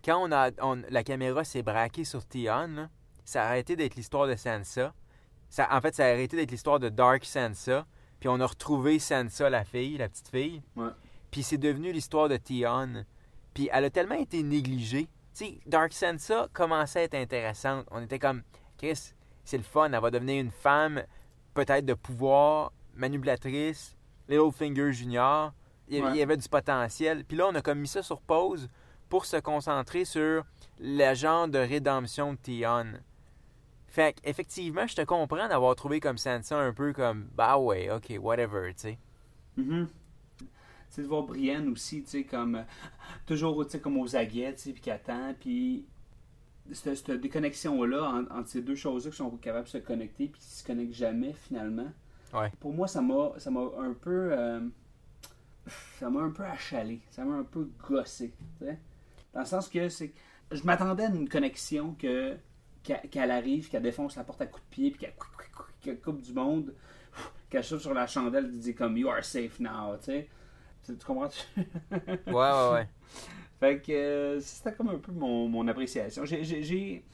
quand 0.04 0.18
on 0.22 0.32
a, 0.32 0.50
on- 0.60 0.82
la 0.90 1.04
caméra 1.04 1.44
s'est 1.44 1.62
braquée 1.62 2.04
sur 2.04 2.24
Tion, 2.26 2.66
là, 2.68 2.88
ça 3.24 3.42
a 3.44 3.46
arrêté 3.48 3.76
d'être 3.76 3.94
l'histoire 3.96 4.26
de 4.26 4.34
Sansa. 4.34 4.92
Ça, 5.48 5.68
en 5.70 5.80
fait, 5.80 5.94
ça 5.94 6.04
a 6.06 6.08
arrêté 6.10 6.36
d'être 6.36 6.50
l'histoire 6.50 6.80
de 6.80 6.88
Dark 6.88 7.24
Sansa. 7.24 7.86
Puis 8.20 8.28
on 8.28 8.40
a 8.40 8.46
retrouvé 8.46 8.98
Sansa, 8.98 9.50
la 9.50 9.64
fille, 9.64 9.98
la 9.98 10.08
petite 10.08 10.28
fille. 10.28 10.62
Ouais. 10.76 10.88
Puis 11.30 11.42
c'est 11.42 11.58
devenu 11.58 11.92
l'histoire 11.92 12.28
de 12.28 12.36
Tion. 12.36 13.04
Puis 13.54 13.68
elle 13.72 13.84
a 13.84 13.90
tellement 13.90 14.14
été 14.14 14.42
négligée. 14.42 15.08
Tu 15.34 15.44
sais, 15.46 15.58
Dark 15.66 15.92
Sansa 15.92 16.48
commençait 16.52 17.00
à 17.00 17.02
être 17.04 17.14
intéressante. 17.14 17.86
On 17.90 18.02
était 18.02 18.18
comme, 18.18 18.42
Chris, 18.78 19.12
c'est 19.44 19.56
le 19.56 19.62
fun. 19.62 19.90
Elle 19.92 20.00
va 20.00 20.10
devenir 20.10 20.40
une 20.40 20.50
femme, 20.50 21.02
peut-être 21.54 21.84
de 21.86 21.94
pouvoir, 21.94 22.72
manipulatrice, 22.94 23.96
Littlefinger 24.28 24.92
Junior. 24.92 25.52
Il 25.92 25.99
y, 25.99 26.22
avait, 26.22 26.34
Ouais. 26.34 26.37
du 26.37 26.49
potentiel. 26.49 27.25
Puis 27.25 27.37
là, 27.37 27.49
on 27.49 27.54
a 27.54 27.61
comme 27.62 27.78
mis 27.80 27.88
ça 27.88 28.02
sur 28.02 28.20
pause 28.20 28.68
pour 29.08 29.26
se 29.26 29.37
concentrer 29.37 30.04
sur 30.04 30.44
le 30.80 31.14
genre 31.14 31.49
de 31.49 31.58
rédemption 31.58 32.32
de 32.32 32.38
Tion. 32.38 32.87
Fait 33.88 34.16
effectivement, 34.25 34.87
je 34.87 34.96
te 34.96 35.02
comprends 35.02 35.49
d'avoir 35.49 35.76
trouvé 35.76 36.00
comme 36.00 36.16
Sansa 36.16 36.58
un 36.58 36.72
peu 36.72 36.92
comme, 36.94 37.28
bah 37.34 37.58
ouais, 37.58 37.90
ok, 37.90 38.16
whatever, 38.20 38.72
tu 38.75 38.80
sais. 38.80 38.99
Mhm. 39.58 39.87
Tu 40.38 40.46
sais, 40.88 41.02
de 41.02 41.06
voir 41.06 41.25
Brienne 41.25 41.68
aussi, 41.68 42.02
tu 42.02 42.08
sais, 42.11 42.25
comme. 42.25 42.54
euh, 42.56 42.62
toujours, 43.26 43.62
tu 43.66 43.72
sais, 43.72 43.80
comme 43.80 43.99
aux 43.99 44.16
aguets, 44.16 44.54
tu 44.54 44.61
sais, 44.62 44.72
puis 44.72 44.80
qui 44.82 44.90
attend, 44.90 45.34
puis. 45.38 45.84
Cette, 46.70 46.94
cette 46.96 47.20
déconnexion-là 47.20 48.02
en- 48.08 48.38
entre 48.38 48.49
ces 48.49 48.62
deux 48.62 48.76
choses-là 48.76 49.11
qui 49.11 49.16
sont 49.16 49.30
capables 49.37 49.64
de 49.64 49.70
se 49.70 49.78
connecter, 49.78 50.28
puis 50.28 50.40
qui 50.40 50.46
se 50.46 50.64
connectent 50.64 50.94
jamais, 50.94 51.32
finalement. 51.32 51.90
Ouais. 52.32 52.50
Pour 52.61 52.72
moi, 52.72 52.87
ça 52.88 53.02
m'a 53.02 53.32
ça 53.38 53.50
m'a 53.50 53.61
un 53.78 53.92
peu. 53.94 54.30
euh, 54.32 54.61
ça 55.99 56.11
m'a 56.11 56.21
un 56.21 56.31
peu 56.31 56.45
achalé. 56.45 57.00
Ça 57.11 57.25
m'a 57.25 57.37
un 57.37 57.45
peu 57.45 57.69
gossé, 57.88 58.33
tu 58.59 58.66
sais. 58.66 58.78
Dans 59.33 59.40
le 59.40 59.47
sens 59.47 59.69
que 59.69 59.88
c'est. 59.88 60.12
Je 60.50 60.62
m'attendais 60.64 61.04
à 61.04 61.09
une 61.09 61.28
connexion 61.28 61.95
que 61.95 62.37
qu'elle 62.83 63.31
arrive, 63.31 63.69
qu'elle 63.69 63.83
défonce 63.83 64.16
la 64.16 64.25
porte 64.25 64.40
à 64.40 64.47
coups 64.47 64.64
de 64.64 64.71
pied, 64.71 64.90
puis 64.90 65.07
qu'elle 65.81 66.00
coupe 66.00 66.21
du 66.21 66.33
monde, 66.33 66.75
qu'elle 67.49 67.62
saute 67.62 67.81
sur 67.81 67.95
la 67.95 68.07
chandelle, 68.09 68.47
elle 68.47 68.59
dit 68.59 68.75
comme 68.75 68.97
You 68.97 69.09
are 69.09 69.25
safe 69.25 69.61
now, 69.61 69.97
tu 69.99 70.04
sais. 70.07 70.28
Tu 70.85 70.97
comprends? 71.07 71.28
Ouais, 71.97 72.16
ouais, 72.26 72.73
ouais. 72.73 72.88
fait 73.61 73.81
que 73.81 73.92
euh, 73.92 74.40
c'était 74.40 74.75
comme 74.75 74.88
un 74.88 74.99
peu 74.99 75.12
mon, 75.12 75.49
mon 75.49 75.69
appréciation. 75.69 76.25
J'ai- 76.25 77.04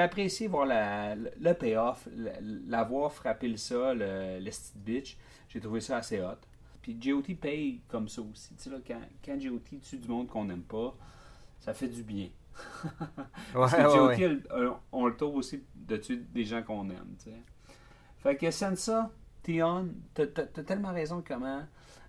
apprécié 0.00 0.46
voir 0.48 0.66
la, 0.66 1.14
le 1.16 1.30
le 1.40 1.54
payoff, 1.54 2.06
la- 2.14 2.38
l'avoir 2.66 3.10
frappé 3.12 3.48
le 3.48 3.56
sol, 3.56 3.98
le, 3.98 4.38
le 4.38 4.50
bitch. 4.76 5.16
J'ai 5.48 5.60
trouvé 5.60 5.80
ça 5.80 5.96
assez 5.96 6.20
hot. 6.20 6.36
Puis 6.84 6.94
GOT 6.96 7.34
paye 7.40 7.80
comme 7.88 8.08
ça 8.10 8.20
aussi. 8.20 8.54
Tu 8.56 8.64
sais, 8.64 8.68
là, 8.70 8.76
quand, 8.86 9.00
quand 9.24 9.38
GOT 9.38 9.78
tue 9.80 9.96
du 9.96 10.06
monde 10.06 10.26
qu'on 10.26 10.44
n'aime 10.44 10.64
pas, 10.64 10.94
ça 11.58 11.72
fait 11.72 11.88
du 11.88 12.02
bien. 12.02 12.28
Parce 13.54 13.72
Ouais, 13.72 13.78
que 13.78 13.86
ouais, 13.86 13.96
GOT, 13.96 14.06
ouais. 14.08 14.20
elle- 14.20 14.42
elle- 14.54 14.70
on 14.92 15.06
le 15.06 15.16
trouve 15.16 15.36
aussi 15.36 15.62
de 15.74 15.96
tuer 15.96 16.18
des 16.18 16.44
gens 16.44 16.62
qu'on 16.62 16.90
aime. 16.90 17.14
tu 17.18 17.30
sais. 17.30 17.36
Fait 18.18 18.36
que 18.36 18.50
Sansa, 18.50 19.10
Theon, 19.42 19.88
t'as 20.12 20.26
tellement 20.26 20.92
raison 20.92 21.24
comment 21.26 21.62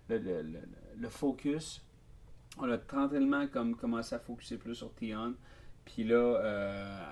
le, 0.10 0.18
le- 0.18 0.42
le- 0.42 0.60
le 0.98 1.10
focus, 1.10 1.82
on 2.58 2.70
a 2.70 2.78
tranquillement 2.78 3.48
comme 3.48 3.76
commencé 3.78 4.14
à 4.14 4.20
focuser 4.20 4.58
plus 4.58 4.76
sur 4.76 4.94
Theon. 4.94 5.36
Puis 5.86 6.04
là, 6.04 6.16
euh, 6.18 7.06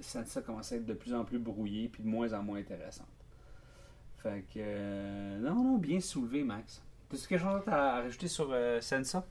Sansa 0.00 0.40
commence 0.40 0.72
à 0.72 0.76
être 0.76 0.86
de 0.86 0.94
plus 0.94 1.12
en 1.12 1.24
plus 1.26 1.38
brouillée, 1.38 1.88
puis 1.88 2.02
de 2.02 2.08
moins 2.08 2.32
en 2.32 2.42
moins 2.42 2.58
intéressante. 2.60 3.06
Fait 4.18 4.42
que, 4.52 4.58
euh, 4.58 5.38
non, 5.40 5.54
non, 5.62 5.76
bien 5.78 6.00
soulevé, 6.00 6.44
Max. 6.44 6.82
T'as-tu 7.14 7.28
quelque 7.28 7.42
chose 7.42 7.62
à, 7.68 8.00
rajouter 8.02 8.28
sur 8.28 8.48
euh, 8.50 8.80
Sansa? 8.80 9.24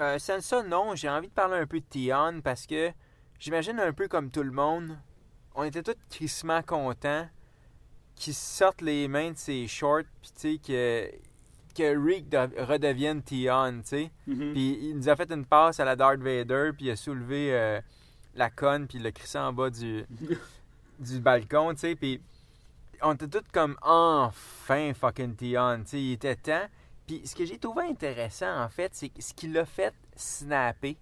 Euh, 0.00 0.18
Sansa, 0.18 0.62
non, 0.64 0.94
j'ai 0.94 1.08
envie 1.08 1.28
de 1.28 1.32
parler 1.32 1.56
un 1.56 1.66
peu 1.66 1.78
de 1.78 1.84
Tion 1.88 2.40
parce 2.42 2.66
que 2.66 2.90
j'imagine 3.38 3.78
un 3.78 3.92
peu 3.92 4.08
comme 4.08 4.30
tout 4.30 4.42
le 4.42 4.50
monde, 4.50 4.98
on 5.54 5.62
était 5.62 5.82
tous 5.82 5.94
crissement 6.10 6.62
contents 6.62 7.28
qu'il 8.16 8.34
sorte 8.34 8.80
les 8.80 9.08
mains 9.08 9.30
de 9.30 9.36
ses 9.36 9.66
shorts, 9.68 10.02
puis 10.20 10.30
tu 10.34 10.40
sais, 10.40 10.58
que, 10.58 11.10
que 11.76 11.96
Rick 12.04 12.28
de- 12.28 12.62
redevienne 12.62 13.22
Tion, 13.22 13.80
tu 13.82 13.88
sais. 13.88 14.10
Mhm. 14.26 14.52
Puis 14.52 14.78
il 14.82 14.96
nous 14.96 15.08
a 15.08 15.14
fait 15.16 15.30
une 15.30 15.44
passe 15.46 15.78
à 15.80 15.84
la 15.84 15.94
Darth 15.96 16.20
Vader, 16.20 16.70
puis 16.76 16.86
il 16.86 16.90
a 16.90 16.96
soulevé 16.96 17.54
euh, 17.54 17.80
la 18.34 18.50
conne, 18.50 18.86
puis 18.88 18.98
il 18.98 19.04
l'a 19.04 19.12
crissé 19.12 19.38
en 19.38 19.52
bas 19.52 19.70
du, 19.70 20.04
du 20.98 21.20
balcon, 21.20 21.72
tu 21.74 21.80
sais. 21.80 21.94
Puis 21.94 22.20
on 23.02 23.14
était 23.14 23.28
tous 23.28 23.46
comme 23.52 23.76
enfin 23.82 24.92
fucking 24.94 25.36
Tion, 25.36 25.78
tu 25.84 25.90
sais. 25.90 26.00
Il 26.02 26.12
était 26.12 26.36
temps. 26.36 26.66
Puis 27.06 27.22
ce 27.26 27.34
que 27.36 27.44
j'ai 27.44 27.58
trouvé 27.58 27.84
intéressant, 27.84 28.60
en 28.62 28.68
fait, 28.68 28.94
c'est 28.94 29.08
que 29.08 29.22
ce 29.22 29.32
qui 29.32 29.48
l'a 29.48 29.64
fait 29.64 29.94
snapper, 30.16 30.96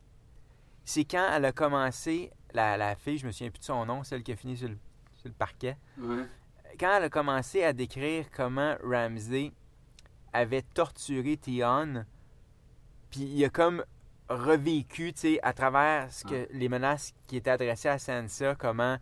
c'est 0.84 1.04
quand 1.04 1.26
elle 1.32 1.46
a 1.46 1.52
commencé, 1.52 2.30
la, 2.52 2.76
la 2.76 2.94
fille, 2.94 3.18
je 3.18 3.26
me 3.26 3.32
souviens 3.32 3.50
plus 3.50 3.60
de 3.60 3.64
son 3.64 3.86
nom, 3.86 4.02
celle 4.04 4.22
qui 4.22 4.32
a 4.32 4.36
fini 4.36 4.56
sur 4.56 4.68
le, 4.68 4.76
sur 5.14 5.28
le 5.28 5.34
parquet, 5.34 5.76
Ouais. 5.98 6.24
quand 6.78 6.94
elle 6.96 7.04
a 7.04 7.08
commencé 7.08 7.64
à 7.64 7.72
décrire 7.72 8.26
comment 8.30 8.76
Ramsey 8.84 9.52
avait 10.32 10.62
torturé 10.62 11.36
Tion, 11.38 12.04
puis 13.10 13.20
il 13.22 13.44
a 13.44 13.48
comme 13.48 13.82
revécu, 14.28 15.12
tu 15.12 15.20
sais, 15.20 15.40
à 15.42 15.52
travers 15.52 16.12
ce 16.12 16.24
que, 16.24 16.48
les 16.50 16.68
menaces 16.68 17.14
qui 17.26 17.36
étaient 17.36 17.50
adressées 17.50 17.88
à 17.88 17.98
Sansa, 17.98 18.54
comment, 18.56 18.98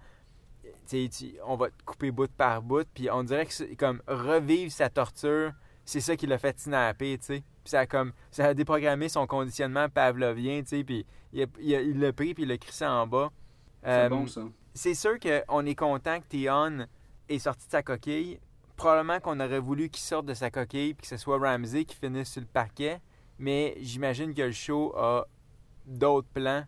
tu 0.62 0.70
sais, 0.86 1.08
tu- 1.08 1.34
on 1.44 1.56
va 1.56 1.70
te 1.70 1.82
couper 1.84 2.10
bout 2.10 2.30
par 2.30 2.62
bout, 2.62 2.86
puis 2.94 3.10
on 3.10 3.22
dirait 3.24 3.46
que 3.46 3.52
c'est 3.52 3.74
comme 3.76 4.02
revivre 4.06 4.70
sa 4.70 4.88
torture, 4.90 5.52
c'est 5.84 6.00
ça 6.00 6.16
qui 6.16 6.26
l'a 6.26 6.38
fait 6.38 6.58
snapper, 6.58 7.18
tu 7.18 7.24
sais. 7.24 7.42
Puis 7.64 7.70
ça 7.70 7.80
a 7.80 7.86
comme, 7.86 8.12
ça 8.30 8.46
a 8.46 8.54
déprogrammé 8.54 9.08
son 9.08 9.26
conditionnement 9.26 9.88
pavlovien, 9.88 10.62
tu 10.62 10.68
sais, 10.68 10.84
puis 10.84 11.06
il 11.32 11.98
l'a 12.00 12.12
pris, 12.12 12.34
puis 12.34 12.42
il 12.44 12.48
l'a 12.48 12.58
crissé 12.58 12.84
en 12.86 13.06
bas. 13.06 13.30
C'est 13.82 13.88
Euh, 13.90 14.08
bon, 14.08 14.26
ça. 14.26 14.42
c'est 14.74 14.94
sûr 14.94 15.18
qu'on 15.18 15.66
est 15.66 15.74
content 15.74 16.20
que 16.20 16.26
Theon 16.28 16.86
est 17.28 17.38
sorti 17.38 17.66
de 17.66 17.70
sa 17.72 17.82
coquille. 17.82 18.38
Probablement 18.76 19.20
qu'on 19.20 19.38
aurait 19.40 19.58
voulu 19.60 19.88
qu'il 19.90 20.02
sorte 20.02 20.26
de 20.26 20.34
sa 20.34 20.50
coquille 20.50 20.94
puis 20.94 21.02
que 21.02 21.08
ce 21.08 21.16
soit 21.16 21.38
Ramsey 21.38 21.84
qui 21.84 21.94
finisse 21.96 22.30
sur 22.32 22.40
le 22.40 22.46
parquet. 22.48 23.00
Mais 23.38 23.76
j'imagine 23.80 24.34
que 24.34 24.42
le 24.42 24.52
show 24.52 24.92
a 24.96 25.26
d'autres 25.86 26.28
plans 26.32 26.64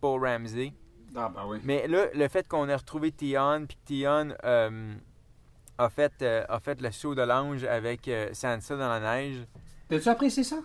pour 0.00 0.20
Ramsey. 0.22 0.72
Ah, 1.14 1.30
ben 1.34 1.42
oui. 1.46 1.58
Mais 1.64 1.86
là, 1.88 2.06
le 2.14 2.28
fait 2.28 2.46
qu'on 2.46 2.68
ait 2.68 2.74
retrouvé 2.74 3.10
Theon 3.12 3.66
puis 3.66 3.76
que 3.76 3.88
Theon 3.88 4.34
euh, 4.44 4.94
a, 5.84 5.88
fait, 5.90 6.12
euh, 6.22 6.44
a 6.48 6.60
fait 6.60 6.80
le 6.80 6.90
saut 6.90 7.14
de 7.14 7.22
l'ange 7.22 7.64
avec 7.64 8.06
euh, 8.08 8.30
Sansa 8.32 8.76
dans 8.76 8.88
la 8.88 9.00
neige, 9.00 9.46
T'as-tu 9.88 10.08
apprécié 10.08 10.44
ça? 10.44 10.56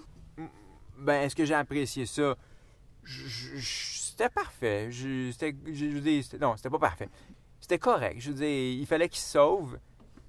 ben, 0.98 1.22
est-ce 1.24 1.36
que 1.36 1.46
j'ai 1.46 1.54
apprécié 1.56 2.06
ça? 2.06 2.36
C'était 3.06 4.30
parfait. 4.30 4.92
Je, 4.92 5.32
je- 5.32 5.86
veux 5.86 6.02
dire, 6.02 6.24
non, 6.40 6.56
c'était 6.58 6.70
pas 6.70 6.80
parfait. 6.80 7.10
C'était 7.60 7.80
correct. 7.80 8.18
Je 8.20 8.30
veux 8.30 8.36
dire, 8.36 8.80
il 8.82 8.86
fallait 8.86 9.10
qu'il 9.10 9.20
sauve. 9.20 9.78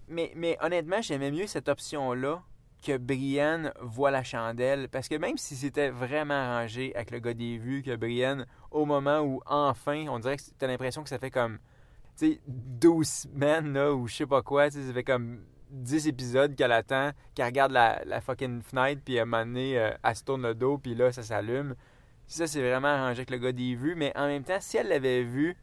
Mais, 0.09 0.33
mais 0.37 0.57
honnêtement, 0.61 1.01
j'aimais 1.03 1.31
mieux 1.31 1.47
cette 1.47 1.69
option-là 1.69 2.43
que 2.85 2.97
Brienne 2.97 3.73
voit 3.81 4.11
la 4.11 4.23
chandelle. 4.23 4.89
Parce 4.89 5.09
que 5.09 5.15
même 5.17 5.37
si 5.39 5.57
c'était 5.57 5.91
vraiment 5.91 6.35
arrangé 6.35 6.95
avec 6.95 7.11
le 7.11 7.19
gars 7.19 7.35
des 7.35 7.59
vues, 7.59 7.83
que 7.83 7.97
Brienne, 7.97 8.47
au 8.71 8.85
moment 8.85 9.21
où 9.21 9.41
enfin, 9.47 10.07
on 10.09 10.19
dirait 10.19 10.37
que 10.37 10.43
t'as 10.59 10.67
l'impression 10.67 11.03
que 11.03 11.09
ça 11.09 11.19
fait 11.19 11.31
comme, 11.31 11.59
sais, 12.17 12.41
12 12.47 13.07
semaines, 13.07 13.73
là, 13.73 13.93
ou 13.93 14.07
je 14.09 14.15
sais 14.17 14.27
pas 14.27 14.43
quoi, 14.43 14.71
tu 14.71 14.77
sais, 14.79 14.87
ça 14.87 14.93
fait 14.93 15.05
comme 15.05 15.41
10 15.71 16.09
épisodes 16.09 16.55
qu'elle 16.55 16.73
attend, 16.73 17.11
qu'elle 17.35 17.47
regarde 17.47 17.73
la, 17.73 18.03
la 18.07 18.21
fucking 18.21 18.63
fenêtre, 18.63 19.03
puis 19.05 19.19
à 19.19 19.23
un 19.23 19.25
moment 19.25 19.45
donné, 19.45 19.79
euh, 19.79 19.91
elle 20.03 20.17
se 20.17 20.25
tourne 20.25 20.43
le 20.43 20.55
dos, 20.55 20.79
puis 20.79 20.95
là, 20.95 21.13
ça 21.13 21.23
s'allume. 21.23 21.75
Ça, 22.29 22.47
c'est 22.47 22.61
vraiment 22.61 22.89
arrangé 22.89 23.19
avec 23.21 23.31
le 23.31 23.39
gars 23.39 23.53
des 23.53 23.75
vues, 23.75 23.95
mais 23.95 24.13
en 24.17 24.27
même 24.27 24.43
temps, 24.45 24.59
si 24.61 24.77
elle 24.77 24.89
l'avait 24.89 25.23
vu, 25.23 25.57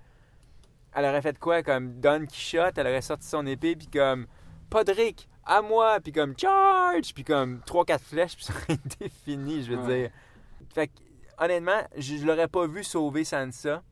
elle 0.95 1.05
aurait 1.05 1.22
fait 1.22 1.38
quoi? 1.39 1.63
Comme 1.63 2.00
Don 2.00 2.25
Quichotte, 2.25 2.77
elle 2.77 2.88
aurait 2.88 3.01
sorti 3.01 3.27
son 3.27 3.45
épée, 3.48 3.75
puis 3.75 3.88
comme 3.88 4.27
Podrick, 4.69 5.27
à 5.45 5.62
moi, 5.62 6.00
puis 6.01 6.12
comme 6.13 6.36
Charge, 6.38 7.13
puis 7.13 7.24
comme 7.24 7.62
3-4 7.65 8.00
flèches, 8.00 8.36
puis 8.36 8.45
ça 8.45 8.53
aurait 8.53 8.75
été 8.86 9.10
fini, 9.10 9.63
je 9.63 9.74
veux 9.74 9.83
Ouais. 9.83 10.01
dire. 10.03 10.10
Fait 10.74 10.88
que, 10.88 10.93
honnêtement, 11.38 11.81
je, 11.98 12.15
je 12.17 12.25
l'aurais 12.25 12.48
pas 12.48 12.65
vu 12.67 12.83
sauver 12.83 13.24
Sansa. 13.24 13.83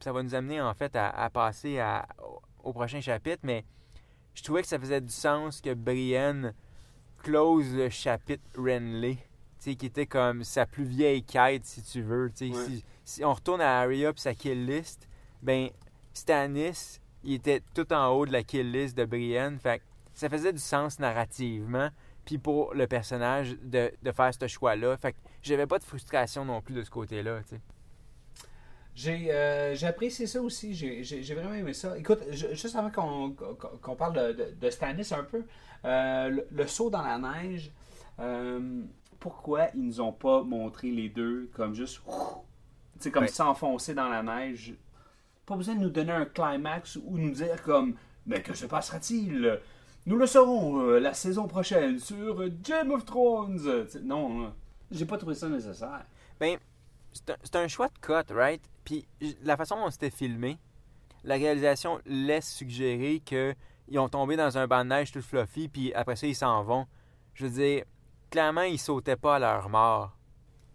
Ça 0.00 0.12
va 0.12 0.22
nous 0.22 0.34
amener, 0.34 0.60
en 0.60 0.74
fait, 0.74 0.94
à, 0.96 1.08
à 1.10 1.30
passer 1.30 1.78
à- 1.78 2.06
au, 2.62 2.72
prochain 2.72 3.00
chapitre, 3.00 3.40
mais 3.42 3.64
je 4.34 4.42
trouvais 4.42 4.62
que 4.62 4.68
ça 4.68 4.78
faisait 4.78 5.00
du 5.00 5.12
sens 5.12 5.60
que 5.60 5.74
Brienne 5.74 6.54
close 7.22 7.74
le 7.74 7.88
chapitre 7.88 8.42
Renly, 8.56 9.18
qui 9.60 9.70
était 9.72 10.06
comme 10.06 10.44
sa 10.44 10.66
plus 10.66 10.84
vieille 10.84 11.22
quête, 11.22 11.64
si 11.64 11.82
tu 11.82 12.02
veux. 12.02 12.30
Ouais. 12.40 12.52
Si, 12.52 12.84
si 13.04 13.24
on 13.24 13.32
retourne 13.32 13.60
à 13.60 13.80
Arya 13.80 14.12
puis 14.12 14.20
sa 14.22 14.34
kill 14.34 14.66
list, 14.66 15.08
ben 15.42 15.70
Stannis, 16.14 17.00
il 17.24 17.34
était 17.34 17.62
tout 17.74 17.92
en 17.92 18.08
haut 18.08 18.26
de 18.26 18.32
la 18.32 18.42
kill 18.42 18.70
list 18.70 18.96
de 18.96 19.04
Brienne. 19.04 19.58
Fait 19.58 19.82
ça 20.14 20.28
faisait 20.28 20.52
du 20.52 20.58
sens 20.58 20.98
narrativement. 20.98 21.90
Puis 22.24 22.38
pour 22.38 22.74
le 22.74 22.86
personnage 22.86 23.56
de, 23.62 23.90
de 24.02 24.12
faire 24.12 24.32
ce 24.34 24.46
choix-là. 24.46 24.96
Fait 24.96 25.12
que 25.12 25.18
j'avais 25.42 25.66
pas 25.66 25.78
de 25.78 25.84
frustration 25.84 26.44
non 26.44 26.60
plus 26.60 26.74
de 26.74 26.82
ce 26.82 26.90
côté-là. 26.90 27.40
J'ai 29.00 29.30
euh, 29.32 29.76
j'ai 29.76 29.86
apprécié 29.86 30.26
ça 30.26 30.42
aussi. 30.42 30.74
J'ai 30.74 31.04
j'ai- 31.04 31.22
j'ai 31.22 31.34
vraiment 31.36 31.54
aimé 31.54 31.72
ça. 31.72 31.96
Écoute, 31.96 32.18
je- 32.32 32.48
juste 32.48 32.74
avant 32.74 32.90
qu'on 32.90 33.30
qu'on- 33.30 33.54
qu'on 33.80 33.94
parle 33.94 34.14
de, 34.14 34.32
de, 34.32 34.54
de 34.60 34.70
Stannis 34.70 35.12
un 35.14 35.22
peu, 35.22 35.44
euh, 35.84 36.28
le, 36.30 36.46
le 36.50 36.66
saut 36.66 36.90
dans 36.90 37.02
la 37.02 37.16
neige, 37.16 37.70
euh, 38.18 38.82
pourquoi 39.20 39.68
ils 39.76 39.82
nous 39.84 40.00
ont 40.00 40.10
pas 40.12 40.42
montré 40.42 40.90
les 40.90 41.08
deux 41.10 41.48
comme 41.54 41.74
juste. 41.74 42.00
Tu 42.04 42.10
sais, 43.04 43.10
comme 43.12 43.22
Ouais. 43.22 43.28
s'enfoncer 43.28 43.94
dans 43.94 44.08
la 44.08 44.24
neige? 44.24 44.74
Pas 45.46 45.54
besoin 45.54 45.76
de 45.76 45.80
nous 45.80 45.90
donner 45.90 46.10
un 46.10 46.24
climax 46.26 46.96
ou 46.96 47.18
nous 47.18 47.30
dire 47.30 47.62
comme. 47.62 47.94
Mais 48.26 48.42
que 48.42 48.52
se 48.52 48.66
passera-t-il? 48.66 49.60
Nous 50.06 50.16
le 50.16 50.26
saurons 50.26 50.80
euh, 50.80 50.98
la 50.98 51.14
saison 51.14 51.46
prochaine 51.46 52.00
sur 52.00 52.48
Game 52.64 52.90
of 52.90 53.04
Thrones. 53.04 53.60
Tu 53.86 53.92
sais, 53.92 54.00
Non, 54.00 54.42
là. 54.42 54.52
j'ai 54.90 55.06
pas 55.06 55.18
trouvé 55.18 55.36
ça 55.36 55.48
nécessaire. 55.48 56.04
Ben, 56.40 56.58
c'est 57.12 57.30
un, 57.30 57.36
c'est 57.44 57.56
un 57.56 57.68
choix 57.68 57.86
de 57.88 57.98
cut, 58.00 58.32
right? 58.34 58.60
Puis 58.88 59.06
la 59.42 59.58
façon 59.58 59.76
dont 59.76 59.90
c'était 59.90 60.08
filmé, 60.08 60.58
la 61.22 61.34
réalisation 61.34 62.00
laisse 62.06 62.50
suggérer 62.50 63.20
qu'ils 63.20 63.98
ont 63.98 64.08
tombé 64.08 64.34
dans 64.34 64.56
un 64.56 64.66
banc 64.66 64.82
de 64.82 64.88
neige 64.88 65.12
tout 65.12 65.20
fluffy, 65.20 65.68
puis 65.68 65.92
après 65.92 66.16
ça, 66.16 66.26
ils 66.26 66.34
s'en 66.34 66.62
vont. 66.62 66.86
Je 67.34 67.44
veux 67.44 67.52
dire, 67.62 67.84
clairement, 68.30 68.62
ils 68.62 68.78
sautaient 68.78 69.14
pas 69.14 69.36
à 69.36 69.38
leur 69.38 69.68
mort. 69.68 70.16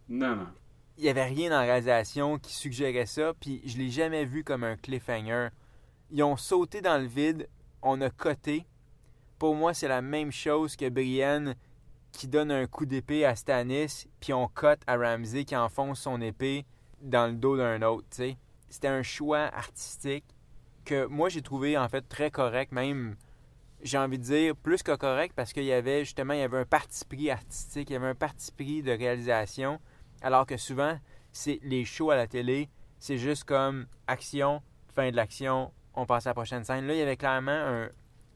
Non, 0.07 0.35
non. 0.35 0.47
Il 0.99 1.05
y 1.05 1.09
avait 1.09 1.25
rien 1.25 1.49
dans 1.49 1.55
la 1.55 1.63
réalisation 1.63 2.37
qui 2.37 2.53
suggérait 2.53 3.07
ça, 3.07 3.33
puis 3.39 3.63
je 3.65 3.79
l'ai 3.79 3.89
jamais 3.89 4.25
vu 4.25 4.43
comme 4.43 4.63
un 4.63 4.77
cliffhanger. 4.77 5.47
Ils 6.11 6.21
ont 6.21 6.37
sauté 6.37 6.81
dans 6.81 7.01
le 7.01 7.07
vide, 7.07 7.49
on 7.81 7.99
a 7.99 8.11
coté. 8.11 8.67
Pour 9.39 9.55
moi, 9.55 9.73
c'est 9.73 9.87
la 9.87 10.03
même 10.03 10.31
chose 10.31 10.75
que 10.75 10.87
Brienne 10.87 11.55
qui 12.11 12.27
donne 12.27 12.51
un 12.51 12.67
coup 12.67 12.85
d'épée 12.85 13.25
à 13.25 13.35
Stannis, 13.35 14.05
puis 14.19 14.33
on 14.33 14.47
cote 14.47 14.81
à 14.85 14.97
Ramsey 14.97 15.45
qui 15.45 15.55
enfonce 15.55 16.01
son 16.01 16.21
épée 16.21 16.63
dans 17.03 17.27
le 17.27 17.33
dos 17.33 17.57
d'un 17.57 17.81
autre, 17.81 18.07
tu 18.09 18.17
sais. 18.17 18.37
C'était 18.69 18.87
un 18.87 19.03
choix 19.03 19.41
artistique 19.41 20.25
que 20.85 21.05
moi 21.05 21.29
j'ai 21.29 21.41
trouvé 21.41 21.77
en 21.77 21.87
fait 21.87 22.01
très 22.01 22.31
correct, 22.31 22.71
même 22.71 23.15
j'ai 23.81 23.97
envie 23.97 24.17
de 24.17 24.23
dire 24.23 24.55
plus 24.55 24.81
que 24.81 24.95
correct 24.95 25.33
parce 25.35 25.53
qu'il 25.53 25.65
y 25.65 25.73
avait 25.73 26.05
justement 26.05 26.33
il 26.33 26.39
y 26.39 26.43
avait 26.43 26.59
un 26.59 26.65
parti 26.65 27.05
pris 27.05 27.29
artistique, 27.29 27.89
il 27.89 27.93
y 27.93 27.95
avait 27.95 28.07
un 28.07 28.15
parti 28.15 28.51
pris 28.51 28.81
de 28.81 28.91
réalisation, 28.91 29.79
alors 30.21 30.45
que 30.45 30.57
souvent 30.57 30.97
c'est 31.31 31.59
les 31.63 31.85
shows 31.85 32.11
à 32.11 32.15
la 32.15 32.27
télé, 32.27 32.69
c'est 32.99 33.17
juste 33.17 33.43
comme 33.43 33.85
action, 34.07 34.61
fin 34.89 35.11
de 35.11 35.15
l'action, 35.15 35.71
on 35.93 36.05
passe 36.05 36.25
à 36.25 36.31
la 36.31 36.33
prochaine 36.33 36.63
scène. 36.63 36.87
Là, 36.87 36.93
il 36.93 36.99
y 36.99 37.01
avait 37.01 37.17
clairement 37.17 37.51
un 37.51 37.89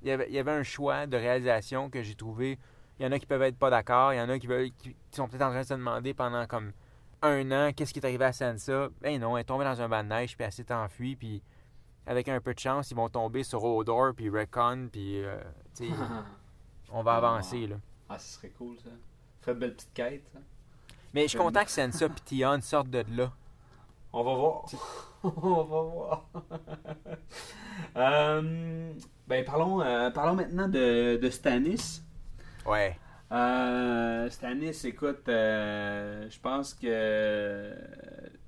il 0.03 0.09
y 0.09 0.11
avait, 0.11 0.27
il 0.29 0.35
y 0.35 0.39
avait 0.39 0.51
un 0.51 0.63
choix 0.63 1.07
de 1.07 1.17
réalisation 1.17 1.89
que 1.89 2.03
j'ai 2.03 2.13
trouvé 2.13 2.59
il 2.99 3.03
y 3.03 3.05
en 3.05 3.11
a 3.11 3.19
qui 3.19 3.25
peuvent 3.25 3.41
être 3.43 3.57
pas 3.57 3.69
d'accord. 3.69 4.13
Il 4.13 4.17
y 4.17 4.21
en 4.21 4.29
a 4.29 4.39
qui, 4.39 4.47
veulent, 4.47 4.71
qui, 4.71 4.89
qui 4.89 5.15
sont 5.15 5.27
peut-être 5.27 5.43
en 5.43 5.49
train 5.49 5.61
de 5.61 5.67
se 5.67 5.73
demander 5.73 6.13
pendant 6.13 6.45
comme 6.47 6.71
un 7.21 7.51
an 7.51 7.71
qu'est-ce 7.73 7.93
qui 7.93 7.99
est 7.99 8.05
arrivé 8.05 8.25
à 8.25 8.33
Sansa? 8.33 8.89
Ben 9.01 9.19
non, 9.19 9.37
elle 9.37 9.41
est 9.41 9.45
tombée 9.45 9.65
dans 9.65 9.81
un 9.81 9.89
banc 9.89 10.03
de 10.03 10.09
neige 10.09 10.35
puis 10.35 10.45
elle 10.45 10.51
s'est 10.51 10.71
enfuie. 10.71 11.15
Puis 11.15 11.41
avec 12.05 12.27
un 12.29 12.39
peu 12.39 12.53
de 12.53 12.59
chance, 12.59 12.91
ils 12.91 12.95
vont 12.95 13.09
tomber 13.09 13.43
sur 13.43 13.63
Odor 13.63 14.13
puis 14.15 14.29
Recon. 14.29 14.89
Puis 14.91 15.23
euh, 15.23 15.39
tu 15.75 15.87
sais, 15.87 15.93
on 16.91 17.03
va 17.03 17.15
avancer. 17.15 17.67
Là. 17.67 17.77
Ah, 18.09 18.19
ce 18.19 18.35
serait 18.35 18.49
cool 18.49 18.77
ça. 18.77 18.89
Fait 19.41 19.51
une 19.51 19.59
belle 19.59 19.75
petite 19.75 19.93
quête. 19.93 20.23
ça. 20.33 20.39
Mais 21.13 21.23
je 21.23 21.29
suis 21.29 21.37
content 21.39 21.63
que 21.63 21.71
Sansa 21.71 22.05
et 22.05 22.09
Tion 22.25 22.61
sortent 22.61 22.89
de 22.89 23.03
là. 23.09 23.31
On 24.13 24.23
va 24.23 24.33
voir. 24.35 24.65
On 25.23 25.29
va 25.29 25.63
voir. 25.63 26.29
Euh, 27.95 28.93
ben, 29.27 29.43
parlons, 29.45 29.81
euh, 29.81 30.09
parlons 30.11 30.35
maintenant 30.35 30.67
de, 30.67 31.17
de 31.21 31.29
Stannis. 31.29 32.01
Ouais. 32.65 32.97
Euh, 33.31 34.29
Stannis, 34.29 34.85
écoute, 34.85 35.27
euh, 35.27 36.27
je 36.29 36.39
pense 36.39 36.73
que 36.73 37.73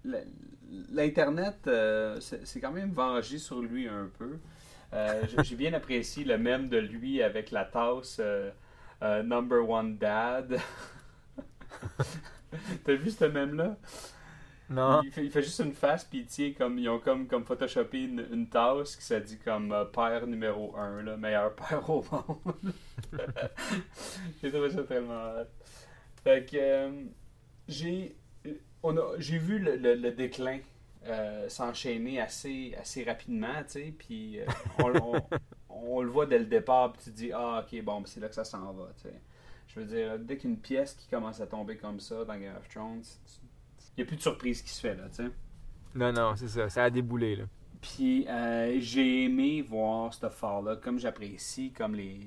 la- 0.05 0.19
l'Internet 0.91 1.57
euh, 1.67 2.19
c'est 2.21 2.59
quand 2.62 2.71
même 2.71 2.91
vengé 2.91 3.38
sur 3.39 3.62
lui 3.62 3.88
un 3.88 4.09
peu. 4.17 4.38
Euh, 4.93 5.24
J'ai 5.43 5.55
bien 5.55 5.74
apprécié 5.74 6.24
le 6.24 6.37
mème 6.37 6.70
de 6.70 6.77
lui 6.77 7.22
avec 7.22 7.51
la 7.51 7.65
tasse 7.65 8.18
euh, 8.20 8.50
euh, 9.03 9.22
Number 9.24 9.68
One 9.70 9.98
Dad. 9.98 10.59
T'as 12.83 12.94
vu 12.96 13.11
ce 13.11 13.25
mème-là? 13.25 13.77
Non. 14.70 15.01
Il 15.01 15.32
fait, 15.32 15.42
juste 15.42 15.60
une 15.60 15.74
face, 15.74 16.03
puis 16.03 16.27
il 16.38 16.53
comme, 16.53 16.77
ils 16.77 16.88
ont 16.90 17.00
comme, 17.00 17.25
comme 17.27 17.44
photoshopé 17.44 18.03
une, 18.03 18.48
tasse 18.50 18.96
qui 18.96 19.03
se 19.03 19.16
dit 19.16 19.40
comme 19.40 19.72
euh, 19.72 19.86
père 19.86 20.27
numéro 20.27 20.75
1, 20.77 21.01
là, 21.01 21.18
meilleur 21.18 21.55
père 21.55 21.90
au 21.90 22.05
monde. 22.12 22.74
j'ai 24.42 24.51
trouvé 24.51 24.70
ça 24.70 24.84
tellement. 24.84 25.34
Fait 26.24 26.46
que 26.46 26.58
euh, 26.58 27.03
j'ai, 27.68 28.16
a, 28.84 29.16
j'ai 29.18 29.38
vu 29.40 29.58
le, 29.58 29.75
le- 29.77 30.12
déclin 30.12 30.60
euh, 31.08 31.50
s'enchaîner 31.50 32.22
assez, 32.22 32.75
assez 32.79 33.03
rapidement, 33.03 33.64
tu 33.64 33.72
sais, 33.72 33.94
puis 33.98 34.40
euh, 34.40 34.46
on, 35.70 36.01
le 36.01 36.10
voit 36.10 36.27
dès 36.27 36.38
le 36.40 36.46
départ, 36.46 36.94
puis 36.94 37.01
tu 37.05 37.12
dis, 37.12 37.32
ah, 37.34 37.66
ok, 37.66 37.82
bon, 37.84 38.01
ben, 38.01 38.05
c'est 38.05 38.20
là 38.20 38.27
que 38.27 38.36
ça 38.36 38.44
s'en 38.44 38.72
va, 38.74 38.92
tu 38.98 39.10
sais. 39.10 39.22
Je 39.68 39.79
veux 39.79 39.86
dire, 39.86 40.20
dès 40.20 40.38
qu'une 40.38 40.58
pièce 40.58 40.94
qui 40.94 41.08
commence 41.08 41.42
à 41.42 41.48
tomber 41.48 41.77
comme 41.77 42.00
ça 42.00 42.25
dans 42.25 42.38
Game 42.38 42.55
of 42.58 42.68
Thrones, 42.70 43.03
n'y 44.00 44.03
a 44.03 44.07
plus 44.07 44.18
de 44.18 44.22
surprise 44.22 44.62
qui 44.62 44.70
se 44.70 44.81
fait, 44.81 44.96
là, 44.96 45.03
tu 45.09 45.16
sais. 45.16 45.31
Non, 45.96 46.12
non, 46.12 46.35
c'est 46.35 46.48
ça. 46.48 46.70
Ça 46.70 46.83
a 46.85 46.90
déboulé. 46.90 47.35
Là. 47.35 47.46
Puis 47.81 48.27
euh, 48.27 48.77
j'ai 48.79 49.24
aimé 49.25 49.62
voir 49.62 50.14
ce 50.14 50.29
fall-là, 50.29 50.75
comme 50.77 51.00
j'apprécie, 51.00 51.72
comme 51.72 51.96
les 51.96 52.20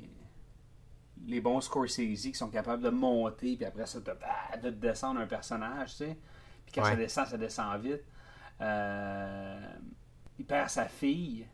les 1.24 1.40
bons 1.40 1.60
Scorsese 1.60 1.98
qui 2.22 2.34
sont 2.34 2.50
capables 2.50 2.82
de 2.82 2.90
monter, 2.90 3.54
puis 3.56 3.64
après 3.64 3.86
ça, 3.86 4.00
de, 4.00 4.06
bah, 4.06 4.56
de 4.60 4.70
descendre 4.70 5.20
un 5.20 5.26
personnage, 5.26 5.90
tu 5.92 5.96
sais. 5.98 6.18
Puis 6.66 6.74
quand 6.74 6.82
Ouais. 6.82 6.90
ça 6.90 6.96
descend, 6.96 7.26
ça 7.28 7.38
descend 7.38 7.80
vite. 7.80 8.02
Euh, 8.60 9.72
il 10.38 10.44
perd 10.44 10.68
sa 10.68 10.86
fille, 10.86 11.46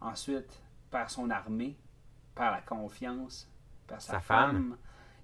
ensuite, 0.00 0.62
il 0.86 0.90
perd 0.90 1.08
son 1.10 1.30
armée, 1.30 1.76
il 1.76 2.34
perd 2.36 2.54
la 2.54 2.60
confiance, 2.60 3.48
il 3.82 3.86
perd 3.88 4.00
sa, 4.02 4.12
Sa 4.12 4.20
femme. 4.20 4.50
femme. 4.52 4.76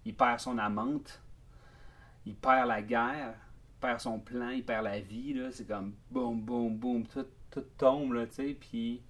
il 0.04 0.16
perd 0.16 0.40
son 0.40 0.58
amante, 0.58 1.22
il 2.26 2.34
perd 2.34 2.66
la 2.66 2.82
guerre, 2.82 3.34
perd 3.84 4.00
son 4.00 4.18
plan, 4.18 4.48
il 4.48 4.64
perd 4.64 4.84
la 4.84 4.98
vie, 5.00 5.34
là. 5.34 5.50
C'est 5.52 5.66
comme 5.66 5.94
boum, 6.10 6.40
boum, 6.40 6.76
boum, 6.76 7.06
tout, 7.06 7.26
tout 7.50 7.64
tombe, 7.76 8.12
là, 8.14 8.26
tu 8.26 8.34
sais. 8.34 8.54
Puis, 8.58 9.02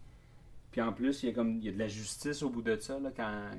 puis 0.73 0.81
en 0.81 0.93
plus, 0.93 1.23
il 1.23 1.27
y, 1.29 1.33
a 1.33 1.35
comme, 1.35 1.59
il 1.59 1.65
y 1.65 1.69
a 1.69 1.73
de 1.73 1.79
la 1.79 1.87
justice 1.89 2.43
au 2.43 2.51
bout 2.51 2.63
de 2.63 2.77
ça, 2.81 2.99
là, 2.99 3.11
quand 3.15 3.51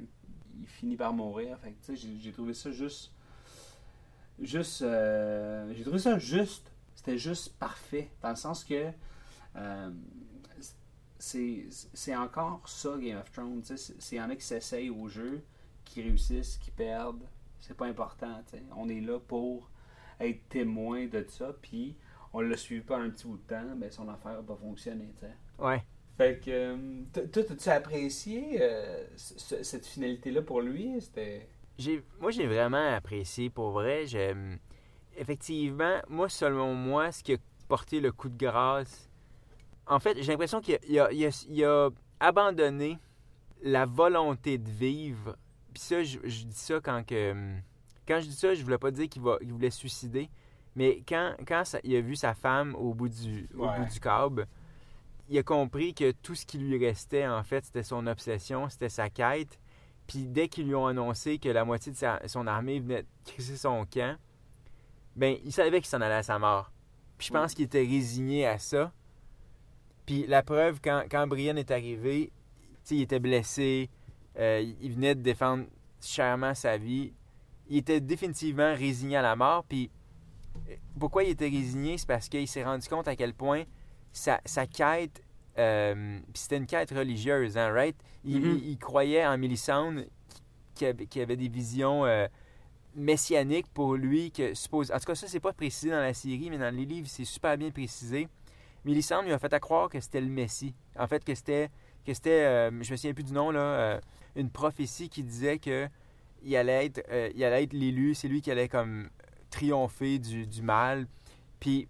il 0.59 0.67
finit 0.67 0.97
par 0.97 1.13
mourir. 1.13 1.57
Fait 1.59 1.71
tu 1.85 1.95
sais, 1.95 2.09
j'ai- 2.19 2.31
trouvé 2.31 2.53
ça 2.53 2.71
juste. 2.71 3.11
Juste. 4.39 4.81
euh, 4.81 5.71
j'ai 5.73 5.83
trouvé 5.83 5.99
ça 5.99 6.17
juste. 6.19 6.69
C'était 6.95 7.17
juste 7.17 7.53
parfait. 7.57 8.09
Dans 8.21 8.29
le 8.31 8.35
sens 8.35 8.63
que. 8.65 8.91
euh, 9.55 9.91
c'est 11.17 12.15
encore 12.15 12.67
ça, 12.67 12.97
Game 12.99 13.17
of 13.17 13.31
Thrones. 13.31 13.63
C'est- 13.63 14.19
en 14.19 14.29
a 14.29 14.35
qui 14.35 14.45
s'essayent 14.45 14.89
au 14.89 15.07
jeu, 15.07 15.41
qui 15.85 16.01
réussissent, 16.01 16.57
qui 16.57 16.71
perdent. 16.71 17.23
C'est 17.61 17.75
pas 17.75 17.85
important. 17.87 18.43
tu 18.49 18.57
sais. 18.57 18.63
On 18.75 18.89
est 18.89 19.01
là 19.01 19.17
pour 19.19 19.69
être 20.19 20.47
témoin 20.49 21.05
de 21.07 21.25
ça. 21.27 21.53
Puis 21.61 21.95
on 22.33 22.41
l'a 22.41 22.57
suivi 22.57 22.81
pas 22.81 22.97
un 22.97 23.09
petit 23.09 23.27
bout 23.27 23.37
de 23.37 23.47
temps, 23.47 23.75
ben 23.75 23.89
son 23.91 24.07
affaire 24.09 24.41
va 24.41 24.55
fonctionner. 24.55 25.13
tu 25.19 25.25
sais. 25.25 25.33
Ouais. 25.59 25.83
Fait 26.17 26.39
que. 26.43 26.49
euh, 26.51 27.27
Toi, 27.31 27.43
as-tu 27.49 27.69
apprécié 27.69 28.57
euh, 28.61 29.05
ce- 29.15 29.63
cette 29.63 29.85
finalité-là 29.85 30.41
pour 30.41 30.61
lui? 30.61 30.99
C'était. 31.01 31.47
J'ai, 31.77 32.03
moi, 32.21 32.31
j'ai 32.31 32.47
vraiment 32.47 32.93
apprécié 32.95 33.49
pour 33.49 33.71
vrai. 33.71 34.05
J'aime. 34.05 34.57
Effectivement, 35.17 35.99
moi, 36.09 36.27
selon 36.29 36.73
moi, 36.73 37.11
ce 37.11 37.23
qui 37.23 37.33
a 37.33 37.37
porté 37.67 37.99
le 37.99 38.11
coup 38.11 38.29
de 38.29 38.37
grâce. 38.37 39.09
En 39.87 39.99
fait, 39.99 40.17
j'ai 40.21 40.31
l'impression 40.31 40.61
qu'il 40.61 40.75
a, 40.99 41.05
a- 41.05 41.11
il 41.11 41.25
a- 41.25 41.45
il 41.49 41.63
a 41.63 41.89
abandonné 42.19 42.97
la 43.61 43.85
volonté 43.85 44.57
de 44.57 44.69
vivre. 44.69 45.35
Puis 45.73 45.81
ça, 45.83 46.03
je, 46.03 46.19
je 46.23 46.43
dis 46.45 46.55
ça 46.55 46.79
quand 46.81 47.03
que. 47.05 47.33
Quand 48.07 48.19
je 48.19 48.25
dis 48.27 48.35
ça, 48.35 48.53
je 48.53 48.63
voulais 48.63 48.77
pas 48.77 48.91
dire 48.91 49.09
qu'il, 49.09 49.21
voulait 49.21 49.69
suicider. 49.71 50.29
Mais 50.75 51.01
quand, 51.07 51.35
quand 51.47 51.63
ça- 51.65 51.79
il 51.83 51.95
a 51.95 52.01
vu 52.01 52.15
sa 52.15 52.33
femme 52.33 52.75
au 52.75 52.93
bout 52.93 53.09
du, 53.09 53.47
au 53.57 53.65
Ouais. 53.65 53.79
bout 53.79 53.91
du 53.91 53.99
câble, 53.99 54.47
il 55.29 55.37
a 55.37 55.43
compris 55.43 55.93
que 55.93 56.11
tout 56.11 56.35
ce 56.35 56.45
qui 56.45 56.57
lui 56.57 56.77
restait, 56.83 57.25
en 57.27 57.43
fait, 57.43 57.65
c'était 57.65 57.83
son 57.83 58.05
obsession, 58.07 58.69
c'était 58.69 58.89
sa 58.89 59.09
quête. 59.09 59.57
Puis 60.05 60.27
dès 60.27 60.47
qu'ils 60.49 60.67
lui 60.67 60.75
ont 60.75 60.85
annoncé 60.85 61.39
que 61.39 61.49
la 61.49 61.65
moitié 61.65 61.91
de 61.91 61.97
sa- 61.97 62.19
son 62.27 62.45
armée 62.45 62.79
venait 62.79 63.03
de 63.03 63.07
crisser 63.25 63.57
son 63.57 63.85
camp, 63.85 64.17
ben 65.15 65.37
il 65.43 65.51
savait 65.51 65.79
qu'il 65.79 65.87
s'en 65.87 66.01
allait 66.01 66.13
à 66.15 66.23
sa 66.23 66.37
mort. 66.37 66.71
Puis 67.17 67.27
je 67.27 67.33
pense 67.33 67.53
qu'il 67.53 67.65
était 67.65 67.79
résigné 67.79 68.45
à 68.45 68.59
ça. 68.59 68.91
Puis 70.05 70.27
la 70.27 70.43
preuve, 70.43 70.79
quand, 70.83 71.05
quand 71.09 71.25
Brienne 71.25 71.57
est 71.57 71.71
arrivé, 71.71 72.31
il 72.91 73.01
était 73.01 73.19
blessé, 73.19 73.89
euh, 74.37 74.61
il 74.81 74.91
venait 74.93 75.15
de 75.15 75.21
défendre 75.21 75.65
chèrement 76.01 76.53
sa 76.53 76.77
vie. 76.77 77.13
Il 77.69 77.77
était 77.77 77.99
définitivement 78.01 78.73
résigné 78.75 79.17
à 79.17 79.21
la 79.21 79.35
mort. 79.35 79.63
Puis 79.63 79.89
euh, 80.69 80.75
pourquoi 80.99 81.23
il 81.23 81.31
était 81.31 81.49
résigné? 81.49 81.97
C'est 81.97 82.07
parce 82.07 82.29
qu'il 82.29 82.47
s'est 82.47 82.63
rendu 82.63 82.87
compte 82.87 83.07
à 83.07 83.15
quel 83.15 83.33
point 83.33 83.63
sa, 84.11 84.39
sa 84.45 84.65
quête, 84.67 85.21
euh, 85.57 86.19
puis 86.33 86.41
c'était 86.41 86.57
une 86.57 86.67
quête 86.67 86.91
religieuse, 86.91 87.57
hein, 87.57 87.71
right? 87.71 87.95
Il, 88.23 88.39
Mhm. 88.41 88.55
il- 88.57 88.69
il 88.71 88.77
croyait 88.77 89.25
en 89.25 89.37
Mélisandre 89.37 90.01
qui 90.73 90.85
avait, 90.85 91.05
qui 91.05 91.21
avait 91.21 91.37
des 91.37 91.47
visions 91.49 92.05
euh, 92.05 92.27
messianiques 92.95 93.67
pour 93.73 93.95
lui. 93.95 94.31
Que 94.31 94.53
suppose... 94.53 94.91
En 94.91 94.99
tout 94.99 95.05
cas, 95.05 95.15
ça, 95.15 95.27
c'est 95.27 95.39
pas 95.39 95.53
précisé 95.53 95.89
dans 95.91 95.99
la 96.01 96.13
série, 96.13 96.49
mais 96.49 96.57
dans 96.57 96.73
les 96.73 96.85
livres, 96.85 97.07
c'est 97.09 97.25
super 97.25 97.57
bien 97.57 97.71
précisé. 97.71 98.27
Mélisandre 98.83 99.23
lui 99.25 99.33
a 99.33 99.39
fait 99.39 99.51
à 99.53 99.59
croire 99.59 99.89
que 99.89 99.99
c'était 99.99 100.21
le 100.21 100.27
Messie. 100.29 100.73
En 100.97 101.07
fait, 101.07 101.23
que 101.23 101.33
c'était, 101.35 101.69
que 102.05 102.13
c'était 102.13 102.29
euh, 102.45 102.69
je 102.83 102.91
me 102.91 102.95
souviens 102.97 103.13
plus 103.13 103.23
du 103.23 103.33
nom, 103.33 103.51
là, 103.51 103.59
euh, 103.59 103.99
une 104.35 104.49
prophétie 104.49 105.09
qui 105.09 105.23
disait 105.23 105.57
que 105.59 105.87
il 106.45 106.55
allait 106.55 106.85
être, 106.85 107.03
euh, 107.11 107.29
il 107.35 107.43
allait 107.43 107.63
être 107.63 107.73
l'élu, 107.73 108.13
c'est 108.13 108.27
lui 108.27 108.41
qui 108.41 108.51
allait 108.51 108.69
comme 108.69 109.09
triompher 109.49 110.19
du, 110.19 110.45
du 110.45 110.61
mal. 110.61 111.07
Puis, 111.59 111.87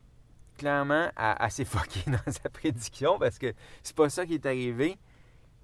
clairement, 0.57 1.09
elle, 1.17 1.35
elle 1.39 1.51
s'est 1.51 1.65
fuckée 1.65 2.09
dans 2.09 2.31
sa 2.31 2.49
prédiction 2.49 3.19
parce 3.19 3.37
que 3.37 3.53
c'est 3.83 3.95
pas 3.95 4.09
ça 4.09 4.25
qui 4.25 4.35
est 4.35 4.45
arrivé. 4.45 4.97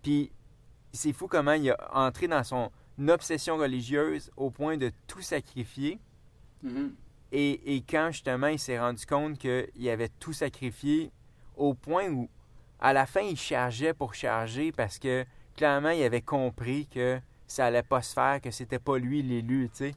Puis, 0.04 0.32
c'est 0.92 1.14
fou 1.14 1.28
comment 1.28 1.54
il 1.54 1.72
a 1.72 1.78
entré 1.94 2.28
dans 2.28 2.44
son 2.44 2.70
obsession 3.08 3.58
religieuse 3.58 4.30
au 4.36 4.52
point 4.52 4.78
de 4.78 4.92
tout 5.08 5.22
sacrifier. 5.22 5.98
Mhm. 6.62 6.94
Et, 7.32 7.76
et 7.76 7.82
quand 7.82 8.10
justement 8.12 8.48
il 8.48 8.60
s'est 8.60 8.78
rendu 8.78 9.06
compte 9.06 9.38
qu'il 9.38 9.90
avait 9.90 10.10
tout 10.20 10.34
sacrifié 10.34 11.12
au 11.56 11.74
point 11.74 12.10
où 12.10 12.30
à 12.82 12.92
la 12.92 13.06
fin 13.06 13.22
il 13.22 13.38
chargeait 13.38 13.94
pour 13.94 14.14
charger 14.14 14.74
parce 14.74 15.00
que 15.00 15.26
clairement 15.56 15.92
il 15.92 16.04
avait 16.04 16.22
compris 16.22 16.88
que 16.88 17.22
ça 17.52 17.66
allait 17.66 17.84
pas 17.84 18.02
se 18.02 18.14
faire, 18.14 18.40
que 18.42 18.50
c'était 18.52 18.80
pas 18.80 18.98
lui 18.98 19.22
l'élu, 19.22 19.70
tu 19.70 19.78
sais. 19.78 19.96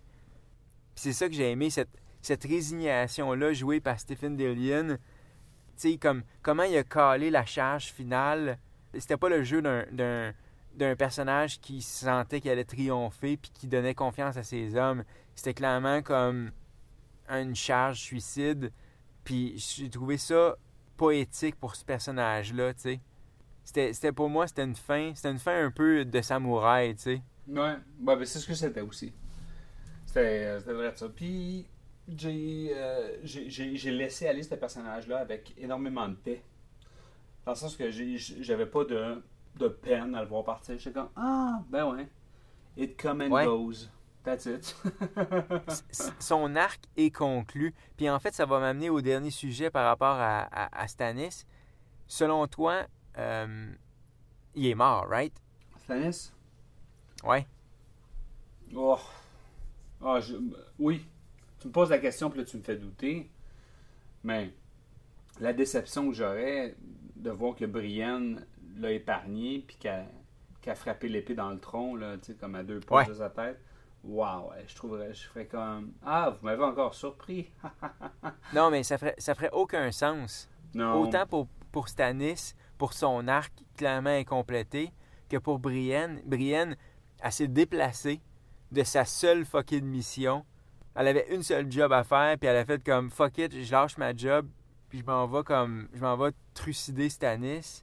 C'est 0.94 1.12
ça 1.12 1.28
que 1.28 1.34
j'ai 1.34 1.50
aimé, 1.50 1.70
cette, 1.70 1.90
cette 2.20 2.44
résignation-là 2.44 3.52
jouée 3.52 3.80
par 3.80 3.98
Stephen 3.98 4.36
Dillion. 4.36 4.96
Tu 4.96 4.96
sais, 5.76 5.96
comme, 5.96 6.22
comment 6.42 6.62
il 6.64 6.76
a 6.76 6.84
calé 6.84 7.30
la 7.30 7.44
charge 7.44 7.86
finale. 7.86 8.58
C'était 8.96 9.16
pas 9.16 9.28
le 9.28 9.42
jeu 9.42 9.60
d'un- 9.60 10.32
d'un 10.76 10.96
personnage 10.96 11.60
qui 11.60 11.82
sentait 11.82 12.40
qu'il 12.40 12.50
allait 12.50 12.64
triompher 12.64 13.36
puis 13.36 13.50
qui 13.52 13.66
donnait 13.66 13.94
confiance 13.94 14.36
à 14.36 14.42
ses 14.42 14.76
hommes. 14.76 15.04
C'était 15.34 15.54
clairement 15.54 16.02
comme 16.02 16.50
une 17.28 17.54
charge 17.54 18.00
suicide. 18.00 18.72
Puis 19.24 19.54
j'ai 19.56 19.90
trouvé 19.90 20.16
ça 20.16 20.56
poétique 20.96 21.56
pour 21.56 21.74
ce 21.74 21.84
personnage-là, 21.84 22.74
tu 22.74 22.80
sais. 22.80 23.00
C'était 23.64 24.12
pour 24.12 24.28
moi, 24.28 24.46
c'était 24.46 24.64
une 24.64 24.76
fin, 24.76 25.12
c'était 25.14 25.30
une 25.30 25.38
fin 25.38 25.64
un 25.64 25.70
peu 25.70 26.04
de 26.04 26.20
samouraï, 26.20 26.94
tu 26.94 27.02
sais. 27.02 27.22
Ouais, 27.48 27.60
ouais 27.60 28.16
ben 28.16 28.24
c'est 28.24 28.38
ce 28.38 28.46
que 28.46 28.54
c'était 28.54 28.80
aussi. 28.80 29.12
C'était 30.06 30.44
euh, 30.46 30.58
vrai 30.74 30.92
de 30.92 30.96
ça. 30.96 31.08
Puis 31.08 31.66
j'ai 32.08 32.70
euh, 32.74 33.18
laissé 33.92 34.28
aller 34.28 34.42
ce 34.42 34.54
personnage-là 34.54 35.18
avec 35.18 35.54
énormément 35.58 36.08
de 36.08 36.14
paix. 36.14 36.42
Dans 37.44 37.52
le 37.52 37.56
sens 37.56 37.76
que 37.76 37.90
j'avais 37.90 38.66
pas 38.66 38.84
de, 38.84 39.22
de 39.58 39.68
peine 39.68 40.14
à 40.14 40.22
le 40.22 40.28
voir 40.28 40.44
partir. 40.44 40.78
J'étais 40.78 40.94
comme 40.94 41.10
Ah, 41.16 41.60
ben 41.68 41.86
ouais. 41.86 42.08
It 42.76 43.00
come 43.00 43.20
and 43.22 43.30
Ouais. 43.30 43.44
goes. 43.44 43.88
That's 44.24 44.46
it. 44.46 44.74
Son 46.18 46.56
arc 46.56 46.80
est 46.96 47.10
conclu. 47.10 47.74
Puis 47.96 48.08
en 48.08 48.18
fait, 48.18 48.32
ça 48.32 48.46
va 48.46 48.58
m'amener 48.58 48.88
au 48.88 49.02
dernier 49.02 49.30
sujet 49.30 49.70
par 49.70 49.86
rapport 49.86 50.16
à, 50.18 50.40
à- 50.50 50.80
à 50.82 50.88
Stannis. 50.88 51.44
Selon 52.06 52.46
toi, 52.46 52.86
euh, 53.18 53.70
il 54.54 54.66
est 54.66 54.74
mort, 54.74 55.06
right? 55.08 55.34
Stannis? 55.84 56.32
Ouais. 57.22 57.46
Oh. 58.74 58.98
Ah, 60.04 60.20
je- 60.20 60.34
Oui. 60.78 61.04
Tu 61.60 61.68
me 61.68 61.72
poses 61.72 61.90
la 61.90 61.98
question, 61.98 62.28
puis 62.30 62.40
là, 62.40 62.44
tu 62.44 62.56
me 62.56 62.62
fais 62.62 62.76
douter. 62.76 63.30
Mais 64.22 64.50
la 65.40 65.52
déception 65.52 66.08
que 66.08 66.14
j'aurais 66.14 66.74
de 67.16 67.30
voir 67.30 67.54
que 67.54 67.64
Brienne 67.64 68.44
l'a 68.76 68.90
épargné, 68.92 69.64
puis 69.66 69.76
qu'elle 69.76 70.06
a 70.66 70.74
frappé 70.74 71.08
l'épée 71.08 71.34
dans 71.34 71.50
le 71.50 71.58
tronc, 71.60 71.96
là, 71.96 72.16
comme 72.40 72.54
à 72.54 72.62
deux 72.62 72.80
Ouais. 72.90 73.06
de 73.06 73.14
sa 73.14 73.30
tête. 73.30 73.58
Waouh, 74.02 74.50
je 74.66 74.74
trouverais, 74.74 75.14
je 75.14 75.22
ferais 75.28 75.46
comme 75.46 75.92
Ah, 76.04 76.30
vous 76.38 76.44
m'avez 76.44 76.62
encore 76.64 76.94
surpris. 76.94 77.50
Non, 78.54 78.70
mais 78.70 78.82
ça 78.82 78.98
ferait, 78.98 79.14
ça 79.18 79.34
ferait 79.34 79.50
aucun 79.52 79.90
sens. 79.92 80.48
non. 80.74 81.00
Autant 81.00 81.26
pour, 81.26 81.46
pour 81.72 81.88
Stannis, 81.88 82.54
pour 82.76 82.92
son 82.92 83.26
arc 83.28 83.52
clairement 83.78 84.10
incomplété, 84.10 84.92
que 85.30 85.38
pour 85.38 85.58
Brienne. 85.58 86.20
Brienne, 86.26 86.76
elle 87.24 87.32
s'est 87.32 87.48
déplacée 87.48 88.20
de 88.70 88.84
sa 88.84 89.06
seule 89.06 89.46
fucking 89.46 89.82
mission. 89.82 90.44
Elle 90.94 91.08
avait 91.08 91.26
une 91.34 91.42
seule 91.42 91.72
job 91.72 91.90
à 91.90 92.04
faire, 92.04 92.36
puis 92.38 92.48
elle 92.48 92.58
a 92.58 92.66
fait 92.66 92.84
comme 92.84 93.10
fuck 93.10 93.38
it, 93.38 93.64
je 93.64 93.72
lâche 93.72 93.96
ma 93.96 94.14
job, 94.14 94.46
puis 94.90 94.98
je 94.98 95.04
m'en 95.04 95.26
vais 95.26 95.42
comme 95.42 95.88
je 95.94 96.00
m'en 96.00 96.18
vais 96.18 96.32
trucider 96.52 97.08
Stannis. 97.08 97.82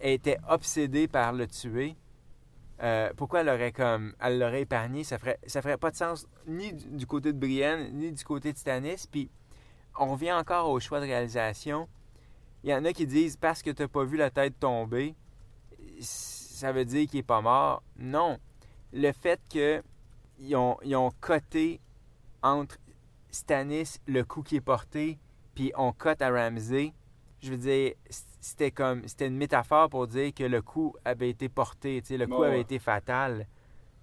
Elle 0.00 0.12
était 0.12 0.38
obsédée 0.48 1.08
par 1.08 1.34
le 1.34 1.46
tuer. 1.46 1.94
Euh, 2.82 3.10
pourquoi 3.18 3.42
elle 3.42 3.50
aurait 3.50 3.70
comme 3.70 4.14
elle 4.18 4.38
l'aurait 4.38 4.62
épargné, 4.62 5.04
ça 5.04 5.18
ferait 5.18 5.38
ça 5.46 5.60
ferait 5.60 5.76
pas 5.76 5.90
de 5.90 5.96
sens 5.96 6.26
ni 6.46 6.72
du, 6.72 7.06
côté 7.06 7.34
de 7.34 7.38
Brienne 7.38 7.90
ni 7.92 8.12
du 8.12 8.24
côté 8.24 8.50
de 8.50 8.56
Stannis. 8.56 9.06
Puis 9.10 9.30
on 9.98 10.06
revient 10.06 10.32
encore 10.32 10.70
au 10.70 10.80
choix 10.80 11.00
de 11.00 11.04
réalisation. 11.04 11.86
Il 12.62 12.70
y 12.70 12.74
en 12.74 12.86
a 12.86 12.94
qui 12.94 13.06
disent 13.06 13.36
parce 13.36 13.62
que 13.62 13.70
t'as 13.70 13.88
pas 13.88 14.04
vu 14.04 14.16
la 14.16 14.30
tête 14.30 14.58
tomber, 14.58 15.14
ça 16.00 16.72
veut 16.72 16.86
dire 16.86 17.06
qu'il 17.06 17.20
est 17.20 17.22
pas 17.22 17.42
mort. 17.42 17.82
Non. 17.98 18.38
Le 18.94 19.10
fait 19.12 19.40
que 19.52 19.82
ils 20.38 20.54
ont, 20.56 20.76
ils 20.82 20.94
ont 20.96 21.10
coté 21.20 21.80
entre 22.42 22.78
Stannis, 23.30 23.98
le 24.06 24.22
coup 24.24 24.42
qui 24.42 24.56
est 24.56 24.60
porté, 24.60 25.18
puis 25.54 25.72
on 25.76 25.92
cote 25.92 26.22
à 26.22 26.30
Ramsey, 26.30 26.94
je 27.40 27.50
veux 27.50 27.58
dire, 27.58 27.92
c'était 28.40 28.70
comme 28.70 29.06
c'était 29.06 29.26
une 29.26 29.36
métaphore 29.36 29.90
pour 29.90 30.06
dire 30.06 30.32
que 30.32 30.44
le 30.44 30.62
coup 30.62 30.94
avait 31.04 31.30
été 31.30 31.48
porté, 31.48 32.02
le 32.08 32.26
coup 32.26 32.42
avait 32.42 32.60
été 32.60 32.78
fatal. 32.78 33.46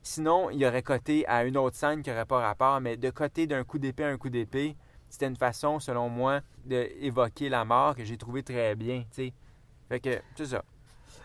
Sinon, 0.04 0.50
il 0.50 0.66
aurait 0.66 0.84
coté 0.84 1.26
à 1.28 1.46
une 1.46 1.58
autre 1.58 1.78
scène 1.78 2.02
qui 2.02 2.10
n'aurait 2.10 2.26
pas 2.26 2.40
rapport, 2.42 2.82
mais 2.82 2.98
de 2.98 3.10
coter 3.12 3.48
d'un 3.48 3.64
coup 3.64 3.80
d'épée 3.80 4.04
à 4.04 4.10
un 4.10 4.18
coup 4.18 4.30
d'épée, 4.30 4.76
c'était 5.10 5.28
une 5.28 5.38
façon, 5.38 5.80
selon 5.80 6.10
moi, 6.10 6.42
d'évoquer 6.66 7.50
la 7.50 7.64
mort 7.66 7.96
que 7.96 8.04
j'ai 8.04 8.18
trouvé 8.18 8.44
très 8.44 8.76
bien, 8.76 9.02
tu 9.12 9.28
sais. 9.28 9.34
Fait 9.90 10.00
que, 10.00 10.22
c'est 10.36 10.48
ça. 10.48 10.64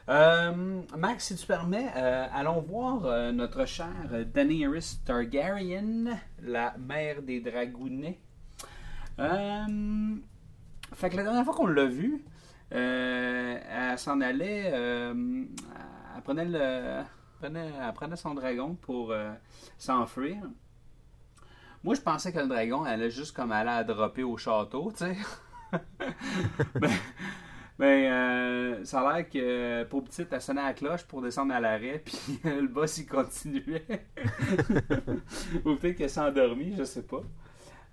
Euh, 0.09 0.83
Max, 0.97 1.25
si 1.27 1.35
tu 1.35 1.47
permets, 1.47 1.91
euh, 1.97 2.27
allons 2.33 2.61
voir 2.61 3.05
euh, 3.07 3.33
notre 3.33 3.65
chère 3.65 4.25
Daenerys 4.33 4.99
Targaryen, 5.05 6.17
la 6.43 6.77
mère 6.79 7.23
des 7.23 7.41
dragounets. 7.41 8.21
Euh, 9.19 10.15
fait 10.95 11.11
que 11.11 11.17
la 11.17 11.25
dernière 11.25 11.45
fois 11.45 11.55
qu'on 11.55 11.67
l'a 11.67 11.87
vue, 11.87 12.23
elle 12.71 13.99
s'en 13.99 14.21
allait, 14.21 14.67
elle, 14.67 15.57
prenait 16.23 16.45
le, 16.45 16.59
elle 16.61 17.07
prenait, 17.41 17.73
elle 17.81 17.93
prenait 17.93 18.17
son 18.17 18.35
dragon 18.35 18.75
pour 18.75 19.13
s'enfuir. 19.77 20.37
Moi, 21.83 21.95
je 21.95 22.01
pensais 22.01 22.33
que 22.33 22.39
le 22.39 22.47
dragon 22.47 22.85
allait 22.85 23.11
juste 23.11 23.35
comme 23.35 23.51
aller 23.53 23.71
à 23.71 23.83
dropper 23.83 24.23
au 24.23 24.37
château, 24.37 24.93
tu 24.93 25.05
sais. 25.05 25.17
ben, 27.79 28.11
euh, 28.11 28.85
ça 28.85 29.01
a 29.01 29.17
l'air 29.17 29.29
que 29.29 29.85
pour 29.85 30.03
petite, 30.05 30.29
elle 30.33 30.41
sonnait 30.41 30.63
à 30.63 30.67
la 30.69 30.75
cloche 30.75 31.05
pour 31.05 31.21
descendre 31.21 31.55
à 31.55 31.61
l'arrêt, 31.61 32.03
puis 32.05 32.17
le 32.45 32.69
boss 32.69 32.99
il 32.99 33.07
continuait. 33.07 33.85
Ou 35.65 35.75
peut-être 35.77 35.97
qu'elle 35.97 36.11
s'est 36.11 36.21
endormie, 36.21 36.75
je 36.77 36.85
sais 36.85 37.03
pas. 37.03 37.23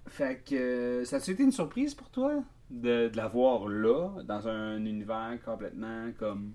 Fait 0.07 0.41
que 0.43 0.55
euh, 0.55 1.05
ça 1.05 1.17
a 1.17 1.19
été 1.19 1.43
une 1.43 1.51
surprise 1.51 1.93
pour 1.93 2.09
toi? 2.09 2.43
De, 2.69 3.09
de 3.09 3.17
la 3.17 3.27
voir 3.27 3.67
là, 3.67 4.23
dans 4.23 4.47
un 4.47 4.83
univers 4.85 5.37
complètement 5.45 6.11
comme. 6.17 6.53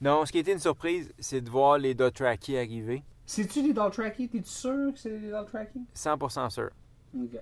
Non, 0.00 0.24
ce 0.26 0.32
qui 0.32 0.38
a 0.38 0.40
été 0.42 0.52
une 0.52 0.58
surprise, 0.58 1.12
c'est 1.18 1.40
de 1.40 1.48
voir 1.48 1.78
les 1.78 1.94
Dothraki 1.94 2.56
arriver. 2.56 3.02
C'est-tu 3.26 3.62
des 3.62 3.72
Dothraki 3.72 4.28
T'es-tu 4.28 4.50
sûr 4.50 4.92
que 4.92 4.98
c'est 4.98 5.18
des 5.18 5.30
Dothraki 5.30 5.80
100% 5.94 6.50
sûr. 6.50 6.70
Ok. 7.16 7.38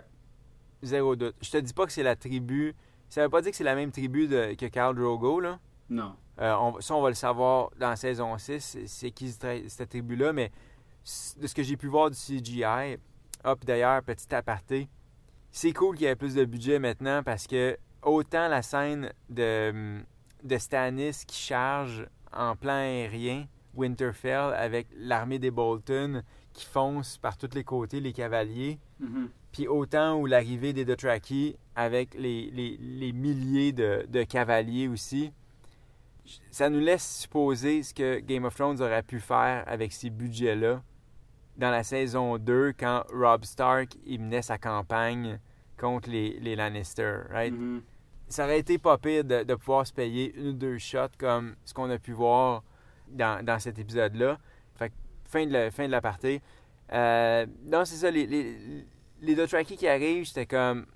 Zéro 0.83 1.17
doute. 1.17 1.35
Je 1.41 1.51
te 1.51 1.57
dis 1.59 1.73
pas 1.73 1.87
que 1.87 1.93
c'est 1.93 2.03
la 2.03 2.17
tribu. 2.17 2.75
Ça 3.13 3.23
veut 3.23 3.29
pas 3.29 3.43
dire 3.43 3.51
que 3.51 3.57
c'est 3.59 3.63
la 3.65 3.75
même 3.75 3.93
tribu 3.93 4.27
de- 4.27 4.55
que 4.55 4.65
Khal 4.67 4.95
Drogo, 4.95 5.39
là. 5.39 5.59
Non. 5.91 6.15
Euh, 6.41 6.55
on- 6.59 6.81
ça, 6.81 6.95
on 6.95 7.03
va 7.03 7.11
le 7.11 7.15
savoir 7.15 7.69
dans 7.79 7.91
la 7.91 7.97
saison 7.97 8.39
6, 8.39 8.79
c'est- 8.87 9.11
qui 9.11 9.31
cette, 9.31 9.91
tribu-là, 9.91 10.33
mais 10.33 10.51
de 11.39 11.47
ce 11.47 11.55
que 11.55 11.63
j'ai 11.63 11.77
pu 11.77 11.89
voir 11.89 12.09
du 12.09 12.17
CGI, 12.17 12.97
hop, 13.45 13.65
d'ailleurs, 13.67 14.03
petit 14.03 14.35
aparté, 14.35 14.89
c'est 15.51 15.75
cool 15.75 15.97
qu'il 15.97 16.07
y 16.07 16.09
ait 16.09 16.17
plus 16.17 16.35
de 16.35 16.47
budget 16.47 16.79
maintenant 16.79 17.23
parce 17.23 17.47
que 17.47 17.77
autant 18.03 18.49
la 18.49 18.63
scène 18.63 19.13
de, 19.29 20.01
de 20.43 20.57
Stannis 20.57 21.25
qui 21.27 21.37
charge 21.39 22.07
en 22.33 22.57
plan 22.57 22.73
aérien 22.73 23.47
Winterfell 23.75 24.55
avec 24.55 24.87
l'armée 24.97 25.39
des 25.39 25.51
Bolton 25.51 26.23
qui 26.55 26.65
fonce 26.65 27.19
par 27.19 27.37
tous 27.37 27.55
les 27.55 27.65
côtés, 27.65 28.01
les 28.01 28.15
cavaliers, 28.15 28.79
Mhm. 29.01 29.29
Puis 29.53 29.69
autant 29.69 30.17
où 30.19 30.27
l'arrivée 30.27 30.73
des 30.73 30.85
Dothraki 30.85 31.57
avec 31.77 32.15
les, 32.15 32.51
les- 32.51 32.77
les 32.79 33.13
milliers 33.13 33.73
de, 33.73 34.07
de 34.09 34.23
cavaliers 34.25 34.89
aussi, 34.89 35.33
ça 36.51 36.71
nous 36.71 36.79
laisse 36.81 37.21
supposer 37.23 37.83
ce 37.83 37.93
que 37.93 38.21
Game 38.21 38.45
of 38.45 38.55
Thrones 38.55 38.81
aurait 38.81 39.03
pu 39.03 39.21
faire 39.21 39.65
avec 39.67 39.93
ces 39.93 40.11
budgets-là 40.11 40.83
dans 41.59 41.71
la 41.71 41.83
saison 41.83 42.39
2 42.39 42.73
quand 42.79 43.05
Rob 43.13 43.45
Stark 43.45 43.91
il 44.07 44.21
menait 44.21 44.43
sa 44.43 44.57
campagne 44.59 45.39
contre 45.79 46.09
les, 46.11 46.39
les 46.41 46.55
Lannister, 46.57 47.19
right? 47.31 47.53
Mhm. 47.53 47.83
ça 48.29 48.45
aurait 48.45 48.61
été 48.61 48.79
pas 48.79 48.97
pire 48.99 49.25
de, 49.25 49.43
de 49.43 49.55
pouvoir 49.55 49.87
se 49.87 49.93
payer 49.93 50.33
une 50.37 50.49
ou 50.49 50.53
deux 50.53 50.79
shots 50.79 51.09
comme 51.19 51.57
ce 51.65 51.75
qu'on 51.75 51.91
a 51.91 51.99
pu 51.99 52.13
voir 52.13 52.63
dans, 53.09 53.45
dans 53.45 53.59
cet 53.59 53.79
épisode-là. 53.79 54.39
Fait 54.77 54.89
que 54.91 54.95
fin 55.27 55.45
de 55.47 55.53
la, 55.53 55.71
fin 55.71 55.87
de 55.87 55.91
la 55.93 56.01
partie. 56.01 56.41
Euh, 56.93 57.47
non, 57.65 57.85
c'est 57.85 57.97
ça, 57.97 58.11
les, 58.11 58.27
les, 58.27 58.87
les 59.23 59.35
Dothraki 59.35 59.77
qui 59.77 59.89
arrivent, 59.89 60.25
j'étais 60.27 60.47
comme 60.47 60.87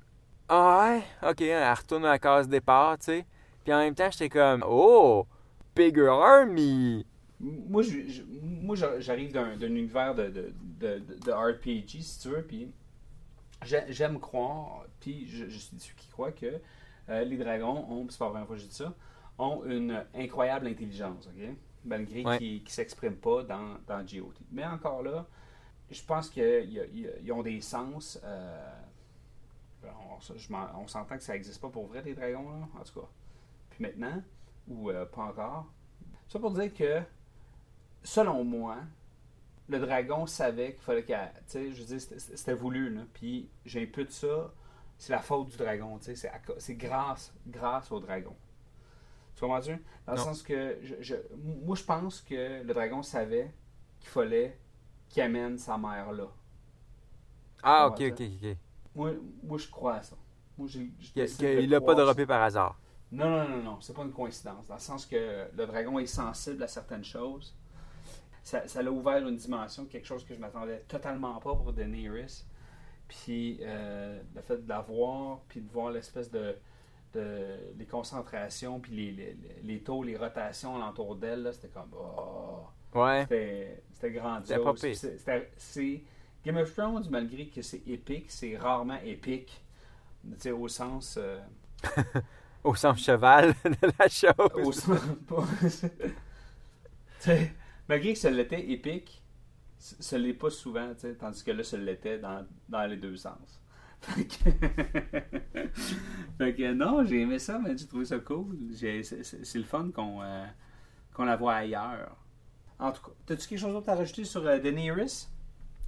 Ah 0.48 1.00
ouais, 1.22 1.30
ok, 1.30 1.40
elle 1.40 1.72
retourne 1.74 2.04
à 2.04 2.10
la 2.10 2.18
case 2.18 2.48
départ, 2.48 2.98
tu 2.98 3.04
sais. 3.06 3.26
Puis 3.64 3.72
en 3.72 3.78
même 3.78 3.94
temps, 3.94 4.10
j'étais 4.10 4.28
comme, 4.28 4.64
oh, 4.68 5.26
bigger 5.74 6.08
army. 6.08 7.04
Moi, 7.40 7.82
je- 7.82 8.22
moi 8.30 8.76
j'a- 8.76 9.00
j'arrive 9.00 9.32
d'un 9.32 9.56
d'un 9.56 9.66
univers 9.74 10.14
de, 10.14 10.28
de, 10.28 10.52
de, 10.80 11.02
de 11.24 11.32
RPG, 11.32 12.00
si 12.00 12.20
tu 12.20 12.28
veux, 12.28 12.42
puis 12.42 12.70
j'ai- 13.64 13.84
j'aime 13.88 14.18
croire, 14.20 14.84
puis 15.00 15.26
je, 15.28 15.46
je 15.48 15.58
suis 15.58 15.76
celui 15.78 15.94
qui 15.96 16.08
croit 16.08 16.32
que 16.32 16.60
euh, 17.08 17.24
les 17.24 17.36
dragons 17.36 17.84
ont, 17.90 18.06
c'est 18.08 18.18
pas 18.18 18.26
la 18.26 18.30
première 18.30 18.46
fois 18.46 18.56
que 18.56 18.62
je 18.62 18.66
dis 18.68 18.74
ça, 18.74 18.94
ont 19.38 19.64
une 19.66 20.04
incroyable 20.14 20.66
intelligence, 20.68 21.26
ok? 21.26 21.50
Malgré 21.84 22.24
Ouais. 22.24 22.38
qu'ils 22.38 22.62
ne 22.64 22.68
s'expriment 22.68 23.16
pas 23.16 23.42
dans, 23.42 23.76
dans 23.86 24.02
GOT. 24.04 24.32
Mais 24.50 24.64
encore 24.64 25.02
là, 25.02 25.26
je 25.90 26.02
pense 26.04 26.28
qu'ils 26.30 27.32
ont 27.32 27.42
des 27.42 27.60
sens. 27.60 28.18
euh, 28.24 28.72
on, 29.84 30.86
s'entend 30.88 31.16
que 31.16 31.22
ça 31.22 31.34
n'existe 31.34 31.60
pas 31.60 31.68
pour 31.68 31.86
vrai, 31.86 32.02
les 32.02 32.14
dragons, 32.14 32.50
là, 32.50 32.68
en 32.78 32.82
tout 32.82 33.00
cas. 33.00 33.06
Puis 33.70 33.84
maintenant, 33.84 34.22
ou 34.68 34.90
euh, 34.90 35.04
pas 35.06 35.22
encore. 35.22 35.66
Ça 36.28 36.38
pour 36.38 36.50
dire 36.50 36.72
que, 36.74 37.02
selon 38.02 38.42
moi, 38.42 38.78
le 39.68 39.78
dragon 39.78 40.26
savait 40.26 40.72
qu'il 40.72 40.82
fallait 40.82 41.04
qu'elle. 41.04 41.32
Tu 41.34 41.42
sais, 41.46 41.72
je 41.72 41.80
veux 41.82 41.96
dire, 41.96 42.00
c'était- 42.00 42.54
voulu, 42.54 42.94
là. 42.94 43.02
Puis 43.12 43.48
j'impute 43.64 44.10
ça, 44.10 44.52
c'est 44.98 45.12
la 45.12 45.20
faute 45.20 45.48
du 45.50 45.56
dragon, 45.56 45.98
tu 45.98 46.16
sais. 46.16 46.30
c'est 46.58 46.74
grâce, 46.74 47.32
grâce 47.46 47.92
au 47.92 48.00
dragon. 48.00 48.34
Tu 49.34 49.40
comprends-tu? 49.42 49.76
Dans 50.06 50.12
le 50.12 50.18
sens 50.18 50.42
que, 50.42 50.78
je, 50.82 50.94
je- 51.00 51.16
moi, 51.64 51.76
je 51.76 51.84
pense 51.84 52.22
que 52.22 52.62
le 52.62 52.74
dragon 52.74 53.02
savait 53.02 53.52
qu'il 54.00 54.08
fallait 54.08 54.58
qu'il 55.08 55.22
amène 55.22 55.58
sa 55.58 55.76
mère 55.78 56.12
là. 56.12 56.26
Ah, 57.62 57.86
ok, 57.88 58.00
ok, 58.12 58.20
ok. 58.20 58.56
Moi, 58.94 59.12
moi 59.42 59.58
je 59.58 59.68
crois 59.68 59.96
à 59.96 60.02
ça. 60.02 60.16
Moi, 60.58 60.68
j'ai. 60.68 60.90
Qu'il 61.36 61.68
l'a 61.70 61.80
pas 61.80 61.94
droppé 61.94 62.26
par 62.26 62.42
hasard. 62.42 62.78
non, 63.12 63.28
non, 63.30 63.48
non, 63.48 63.62
non, 63.62 63.80
c'est 63.80 63.94
pas 63.94 64.02
une 64.02 64.12
coïncidence. 64.12 64.66
Dans 64.66 64.74
le 64.74 64.80
sens 64.80 65.06
que 65.06 65.48
le 65.56 65.66
dragon 65.66 65.98
est 65.98 66.06
sensible 66.06 66.62
à 66.62 66.68
certaines 66.68 67.04
choses. 67.04 67.54
Ça, 68.42 68.66
ça 68.68 68.82
l'a 68.82 68.92
ouvert 68.92 69.26
une 69.26 69.36
dimension, 69.36 69.86
quelque 69.86 70.06
chose 70.06 70.24
que 70.24 70.34
je 70.34 70.40
m'attendais 70.40 70.80
totalement 70.88 71.34
pas 71.40 71.54
pour 71.56 71.72
Daenerys. 71.72 72.44
Puis 73.08 73.58
euh, 73.62 74.20
le 74.34 74.42
fait 74.42 74.58
de 74.64 74.68
la 74.68 74.80
voir, 74.80 75.40
puis 75.48 75.60
de 75.60 75.70
voir 75.70 75.90
l'espèce 75.92 76.30
de, 76.30 76.56
de- 77.14 77.74
les 77.78 77.86
concentrations, 77.86 78.80
puis 78.80 78.92
les, 78.94 79.12
les, 79.12 79.36
les 79.62 79.82
taux, 79.82 80.02
les 80.02 80.16
rotations 80.16 80.76
alentour 80.76 81.16
d'elle, 81.16 81.42
là, 81.44 81.52
c'était 81.52 81.68
comme 81.68 81.90
oh, 81.94 82.66
Ouais. 82.96 83.26
c'était 83.92 84.10
grandiose. 84.12 84.48
c'était- 85.58 86.02
Game 86.44 86.56
of 86.58 86.72
Thrones, 86.74 87.06
malgré 87.10 87.46
que 87.48 87.60
c'est 87.62 87.82
épique, 87.88 88.30
c'est 88.30 88.56
rarement 88.56 88.98
épique. 89.04 89.64
Tu 90.24 90.30
sais, 90.38 90.50
au 90.52 90.68
sens. 90.68 91.18
euh, 91.20 91.40
Au 92.64 92.74
sens 92.74 92.98
cheval 93.00 93.54
de 93.64 93.76
la 93.82 94.06
au 94.44 94.72
chose. 94.72 94.74
sens- 94.80 95.00
pas- 95.28 95.44
T'sais, 97.20 97.52
malgré 97.88 98.12
que 98.12 98.18
ça 98.18 98.30
l'était 98.30 98.70
épique, 98.70 99.22
c- 99.78 99.96
ça 100.00 100.18
l'est 100.18 100.34
pas 100.34 100.50
souvent, 100.50 100.92
t'sais, 100.94 101.14
tandis 101.14 101.42
que 101.44 101.50
là, 101.52 101.62
ça 101.62 101.76
l'était 101.76 102.18
dans, 102.18 102.44
dans 102.68 102.86
les 102.86 102.96
deux 102.96 103.16
sens. 103.16 103.60
Fait 104.00 104.24
que, 104.26 104.50
Fait 106.38 106.54
que 106.54 106.72
non, 106.72 107.04
j'ai 107.04 107.22
aimé 107.22 107.38
ça, 107.38 107.58
mais 107.58 107.76
j'ai 107.76 107.86
trouvé 107.86 108.04
ça 108.04 108.18
cool. 108.18 108.56
C'est 108.74 109.00
le 109.54 109.64
fun 109.64 109.90
qu'on 109.92 110.22
euh, 110.22 110.44
qu'on 111.14 111.24
la 111.24 111.36
voit 111.36 111.54
ailleurs. 111.54 112.16
En 112.78 112.92
tout 112.92 113.02
cas, 113.02 113.12
t'as-tu 113.26 113.48
quelque 113.48 113.58
chose 113.58 113.72
d'autre 113.72 113.88
à 113.88 113.94
rajouter 113.94 114.24
sur 114.24 114.46
euh, 114.46 114.58
Daenerys? 114.58 115.28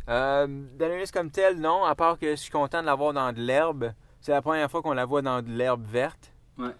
Euh, 0.09 0.47
Daenerys 0.79 1.11
comme 1.13 1.31
telle, 1.31 1.61
non, 1.61 1.85
à 1.85 1.95
part 1.95 2.19
que 2.19 2.31
je 2.31 2.37
suis 2.37 2.51
content 2.51 2.81
de 2.81 2.87
la 2.87 2.95
voir 2.95 3.13
dans 3.13 3.33
de 3.33 3.41
l'herbe. 3.41 3.93
C'est 4.21 4.33
la 4.33 4.43
première 4.43 4.71
fois 4.71 4.83
qu'on 4.83 4.95
la 4.95 5.05
voit 5.05 5.23
dans 5.23 5.43
de 5.43 5.51
l'herbe 5.51 5.85
verte. 5.87 6.33
Ouais. 6.57 6.75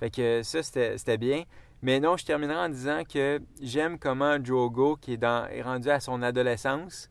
Fait 0.00 0.10
que 0.10 0.42
ça, 0.42 0.62
c'était 0.62 0.98
c'était 0.98 1.16
bien. 1.16 1.44
Mais 1.80 1.98
non, 1.98 2.16
je 2.16 2.24
terminerai 2.24 2.58
en 2.58 2.68
disant 2.68 3.02
que 3.04 3.40
j'aime 3.60 3.98
comment 3.98 4.38
Drogo, 4.38 4.96
qui 4.96 5.14
est, 5.14 5.16
dans, 5.16 5.46
est 5.48 5.62
rendu 5.62 5.90
à 5.90 5.98
son 5.98 6.22
adolescence, 6.22 7.10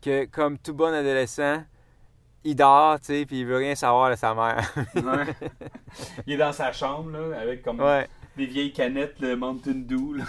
que 0.00 0.24
comme 0.24 0.58
tout 0.58 0.72
bon 0.72 0.92
adolescent, 0.94 1.62
il 2.44 2.56
dort, 2.56 2.98
tu 3.00 3.06
sais, 3.06 3.26
puis 3.26 3.40
il 3.40 3.46
veut 3.46 3.58
rien 3.58 3.74
savoir 3.74 4.10
de 4.10 4.16
sa 4.16 4.34
mère. 4.34 4.74
Ouais. 4.96 5.34
Il 6.26 6.34
est 6.34 6.36
dans 6.38 6.52
sa 6.52 6.72
chambre, 6.72 7.10
là, 7.10 7.38
avec 7.38 7.62
comme 7.62 7.80
ouais, 7.80 8.08
des 8.36 8.46
vieilles 8.46 8.72
canettes, 8.72 9.20
le 9.20 9.36
Mountain 9.36 9.82
Dew. 9.86 10.14
là. 10.14 10.24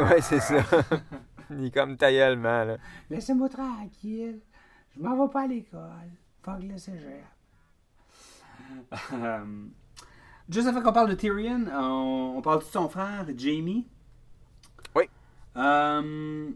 ouais, 0.00 0.20
c'est 0.20 0.40
ça. 0.40 0.62
il 1.50 1.66
est 1.66 1.70
comme 1.70 1.96
taillelement, 1.96 2.64
là. 2.64 2.76
Laissez-moi 3.10 3.48
tranquille. 3.48 4.40
Je 4.96 5.02
m'en 5.02 5.26
vais 5.26 5.32
pas 5.32 5.42
à 5.42 5.46
l'école. 5.46 6.10
Faut 6.42 6.52
que 6.52 6.62
le 6.62 6.78
cégep. 6.78 7.24
Euh, 9.12 9.44
Juste 10.48 10.68
avant 10.68 10.82
qu'on 10.82 10.92
parle 10.92 11.08
de 11.10 11.14
Tyrion, 11.14 11.64
on, 11.72 12.34
on 12.36 12.42
parle 12.42 12.58
de 12.60 12.64
son 12.64 12.88
frère, 12.88 13.26
Jamie. 13.36 13.86
Oui. 14.94 15.04
Euh, 15.56 16.50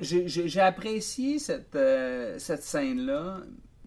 j'ai 0.00 0.60
apprécié 0.60 1.38
cette, 1.38 1.74
euh, 1.74 2.38
cette 2.38 2.62
scène-là, 2.62 3.40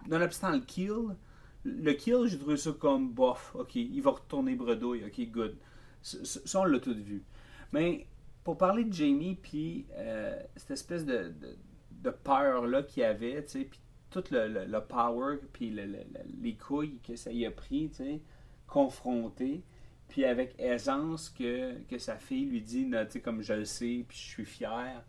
nonobstant 0.10 0.52
le 0.52 0.60
kill. 0.60 1.16
Le 1.64 1.94
kill, 1.94 2.26
j'ai 2.26 2.38
trouvé 2.38 2.58
ça 2.58 2.72
comme 2.78 3.10
bof. 3.10 3.56
Ok, 3.58 3.76
il 3.76 4.02
va 4.02 4.12
retourner 4.12 4.56
bredouille. 4.56 5.06
Ok, 5.06 5.32
good. 5.32 5.56
Ça, 6.04 6.60
on 6.62 6.66
l'a 6.66 6.80
tout 6.80 6.94
vu. 6.94 7.24
Mais 7.72 8.06
pour 8.44 8.58
parler 8.58 8.84
de 8.84 8.94
Jamie, 8.94 9.36
puis 9.42 9.86
euh, 9.94 10.40
cette 10.58 10.72
espèce 10.72 11.06
de, 11.06 11.30
de, 11.42 11.58
de 11.92 12.10
peur-là 12.10 12.84
qu'il 12.84 13.04
avait, 13.04 13.42
tu 13.44 13.50
sais, 13.50 13.66
puis 13.66 13.80
tout 14.12 14.24
le, 14.32 14.48
le- 14.48 14.66
le 14.66 14.82
power, 14.82 15.38
puis 15.54 15.70
le- 15.72 15.86
le- 15.86 15.92
le- 16.14 16.42
les 16.42 16.56
couilles 16.56 17.00
que 17.08 17.16
ça 17.16 17.32
y 17.32 17.46
a 17.46 17.52
pris, 17.52 17.90
tu 17.90 17.96
sais, 18.04 18.22
confronté, 18.68 19.64
puis 20.10 20.26
avec 20.26 20.56
aisance 20.60 21.30
que, 21.30 21.80
que 21.84 21.98
sa 21.98 22.18
fille 22.18 22.46
lui 22.46 22.62
dit, 22.62 22.86
tu 22.90 22.98
sais, 23.10 23.22
comme 23.22 23.42
je 23.42 23.54
le 23.54 23.66
sais, 23.66 24.06
puis 24.08 24.18
je 24.18 24.24
suis 24.24 24.46
fier. 24.46 25.04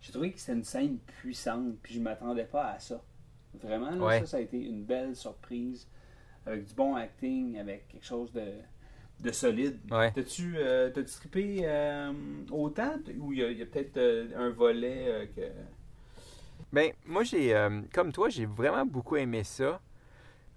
J'ai 0.00 0.12
trouvé 0.12 0.32
que 0.32 0.38
c'était 0.38 0.52
une 0.52 0.64
scène 0.64 0.98
puissante, 0.98 1.78
puis 1.82 1.94
je 1.94 2.00
m'attendais 2.00 2.44
pas 2.44 2.72
à 2.72 2.78
ça. 2.78 3.02
Vraiment, 3.62 3.90
là, 3.92 4.04
Ouais. 4.04 4.20
ça, 4.20 4.26
ça 4.26 4.36
a 4.36 4.40
été 4.40 4.58
une 4.60 4.84
belle 4.84 5.16
surprise, 5.16 5.88
avec 6.44 6.66
du 6.66 6.74
bon 6.74 6.94
acting, 6.96 7.58
avec 7.58 7.88
quelque 7.88 8.04
chose 8.04 8.30
de, 8.32 8.44
de 9.20 9.32
solide. 9.32 9.78
Ouais. 9.90 10.12
T'as-tu 10.12 10.54
euh, 10.56 10.90
trippé 10.90 11.60
euh, 11.62 12.12
autant, 12.50 12.96
ou 13.18 13.32
il 13.32 13.38
y 13.38 13.42
a, 13.42 13.62
a 13.62 13.66
peut-être 13.66 13.96
euh, 13.96 14.28
un 14.36 14.50
volet 14.50 15.04
euh, 15.06 15.26
que... 15.34 15.42
Ben, 16.72 16.92
moi, 17.06 17.22
j'ai, 17.22 17.54
euh, 17.54 17.82
comme 17.92 18.12
toi, 18.12 18.28
j'ai 18.28 18.46
vraiment 18.46 18.84
beaucoup 18.84 19.16
aimé 19.16 19.44
ça. 19.44 19.80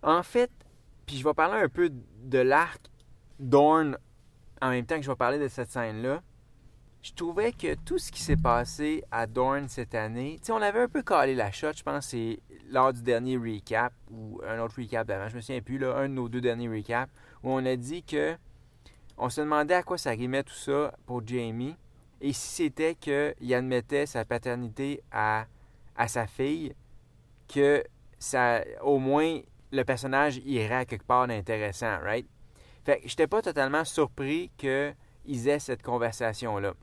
En 0.02 0.24
fait, 0.24 0.52
puis 1.06 1.18
je 1.18 1.24
vais 1.24 1.34
parler 1.34 1.62
un 1.62 1.70
peu 1.70 1.90
de 1.90 2.40
l'arc 2.40 2.82
Dorn 3.40 3.98
en 4.62 4.70
même 4.70 4.86
temps 4.86 4.98
que 4.98 5.04
je 5.04 5.10
vais 5.10 5.16
parler 5.16 5.40
de 5.40 5.48
cette 5.48 5.70
scène-là. 5.70 6.22
Je 7.04 7.14
trouvais 7.14 7.52
que 7.52 7.76
tout 7.86 8.00
ce 8.00 8.12
qui 8.12 8.22
s'est 8.22 8.36
passé 8.36 9.04
à 9.12 9.28
Dorn 9.28 9.70
cette 9.70 9.96
année, 9.96 10.38
tu 10.40 10.48
sais, 10.48 10.52
on 10.52 10.62
avait 10.62 10.82
un 10.82 10.90
peu 10.90 11.04
calé 11.04 11.36
la 11.36 11.52
shot, 11.52 11.74
je 11.76 11.84
pense, 11.84 12.08
c'est 12.08 12.40
lors 12.70 12.92
du 12.92 13.02
dernier 13.02 13.38
recap, 13.38 13.94
ou 14.12 14.42
un 14.46 14.60
autre 14.60 14.82
recap 14.82 15.08
d'avant, 15.08 15.30
je 15.30 15.36
me 15.36 15.42
souviens 15.42 15.62
plus, 15.62 15.78
là, 15.78 15.96
un 15.96 16.10
de 16.10 16.14
nos 16.16 16.28
deux 16.28 16.42
derniers 16.42 16.68
recaps, 16.68 17.12
où 17.44 17.52
on 17.52 17.66
a 17.66 17.76
dit 17.76 18.04
que 18.04 18.36
on 19.18 19.30
se 19.30 19.42
demandait 19.42 19.74
à 19.74 19.84
quoi 19.84 19.98
ça 19.98 20.12
rimait 20.12 20.44
tout 20.44 20.54
ça 20.54 20.94
pour 21.06 21.26
Jamie, 21.26 21.76
et 22.22 22.34
si 22.34 22.48
c'était 22.48 22.96
qu'il 22.96 23.54
admettait 23.54 24.06
sa 24.06 24.26
paternité 24.26 25.02
à 25.12 25.46
à 25.96 26.08
sa 26.08 26.28
fille 26.28 26.76
que 27.48 27.84
ça 28.20 28.62
au 28.82 29.00
moins 29.00 29.40
le 29.72 29.84
personnage 29.84 30.38
irait 30.46 30.76
à 30.76 30.86
quelque 30.86 31.06
part 31.06 31.28
d'intéressant, 31.28 32.00
right? 32.04 32.28
Fait 32.86 33.02
que 33.02 33.08
j'étais 33.10 33.28
pas 33.28 33.42
totalement 33.42 33.84
surpris 33.84 34.52
qu'ils 34.58 35.48
aient 35.48 35.60
cette 35.60 35.84
conversation-là. 35.84 36.74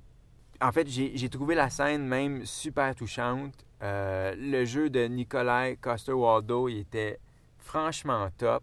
En 0.60 0.70
fait, 0.70 0.86
j'ai 0.88 1.28
trouvé 1.28 1.54
la 1.54 1.70
scène 1.70 2.06
même 2.06 2.44
super 2.44 2.94
touchante. 2.94 3.64
Euh, 3.82 4.34
le 4.36 4.64
jeu 4.64 4.90
de 4.90 5.06
Nikolai 5.06 5.76
Coster-Waldau, 5.80 6.68
il 6.68 6.80
était 6.80 7.18
franchement 7.58 8.28
top. 8.36 8.62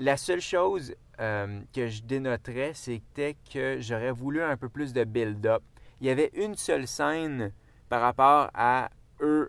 La 0.00 0.16
seule 0.16 0.40
chose 0.40 0.94
euh, 1.22 1.60
que 1.72 1.86
je 1.86 2.02
dénoterais, 2.02 2.72
c'était 2.74 3.36
que 3.52 3.78
j'aurais 3.78 4.10
voulu 4.10 4.42
un 4.42 4.56
peu 4.56 4.68
plus 4.68 4.92
de 4.92 5.04
build-up. 5.04 5.62
Il 6.00 6.08
y 6.08 6.10
avait 6.10 6.32
une 6.34 6.56
seule 6.56 6.88
scène 6.88 7.52
par 7.88 8.00
rapport 8.00 8.50
à 8.54 8.90
eux 9.20 9.48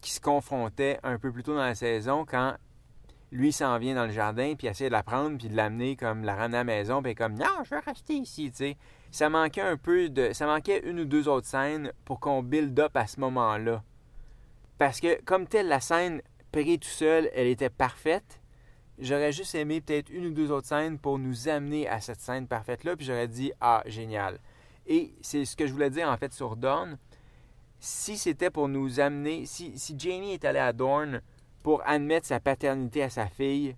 qui 0.00 0.12
se 0.12 0.20
confrontaient 0.20 1.00
un 1.02 1.18
peu 1.18 1.32
plus 1.32 1.42
tôt 1.42 1.54
dans 1.54 1.64
la 1.64 1.74
saison 1.74 2.24
quand 2.24 2.54
lui 3.32 3.52
s'en 3.52 3.76
vient 3.78 3.96
dans 3.96 4.06
le 4.06 4.12
jardin 4.12 4.54
puis 4.56 4.68
essaie 4.68 4.86
de 4.86 4.92
la 4.92 5.02
prendre 5.02 5.36
puis 5.36 5.48
de 5.48 5.56
l'amener 5.56 5.96
comme 5.96 6.24
la 6.24 6.36
ramener 6.36 6.58
à 6.58 6.60
la 6.60 6.64
maison 6.64 7.02
puis 7.02 7.14
comme 7.14 7.34
non 7.34 7.64
je 7.64 7.74
veux 7.74 7.80
rester 7.84 8.14
ici 8.14 8.50
tu 8.50 8.56
sais 8.56 8.76
ça 9.10 9.28
manquait 9.28 9.60
un 9.60 9.76
peu 9.76 10.08
de 10.08 10.32
ça 10.32 10.46
manquait 10.46 10.80
une 10.88 11.00
ou 11.00 11.04
deux 11.04 11.28
autres 11.28 11.46
scènes 11.46 11.92
pour 12.04 12.18
qu'on 12.18 12.42
build 12.42 12.78
up 12.78 12.96
à 12.96 13.06
ce 13.06 13.20
moment 13.20 13.56
là 13.56 13.82
parce 14.78 15.00
que 15.00 15.20
comme 15.22 15.46
telle 15.46 15.68
la 15.68 15.80
scène 15.80 16.22
pris 16.50 16.78
tout 16.78 16.88
seul 16.88 17.30
elle 17.34 17.46
était 17.46 17.70
parfaite 17.70 18.39
j'aurais 19.00 19.32
juste 19.32 19.54
aimé 19.54 19.80
peut-être 19.80 20.10
une 20.10 20.26
ou 20.26 20.30
deux 20.30 20.50
autres 20.50 20.68
scènes 20.68 20.98
pour 20.98 21.18
nous 21.18 21.48
amener 21.48 21.88
à 21.88 22.00
cette 22.00 22.20
scène 22.20 22.46
parfaite 22.46 22.84
là 22.84 22.96
puis 22.96 23.06
j'aurais 23.06 23.28
dit 23.28 23.52
ah 23.60 23.82
génial 23.86 24.38
et 24.86 25.12
c'est 25.20 25.44
ce 25.44 25.56
que 25.56 25.66
je 25.66 25.72
voulais 25.72 25.90
dire 25.90 26.08
en 26.08 26.16
fait 26.16 26.32
sur 26.32 26.56
Dawn 26.56 26.98
si 27.80 28.18
c'était 28.18 28.50
pour 28.50 28.68
nous 28.68 29.00
amener, 29.00 29.46
si, 29.46 29.76
si 29.78 29.98
Jamie 29.98 30.32
est 30.32 30.44
allé 30.44 30.58
à 30.58 30.72
Dorne 30.72 31.22
pour 31.62 31.82
admettre 31.86 32.26
sa 32.26 32.38
paternité 32.38 33.02
à 33.02 33.10
sa 33.10 33.26
fille, 33.26 33.74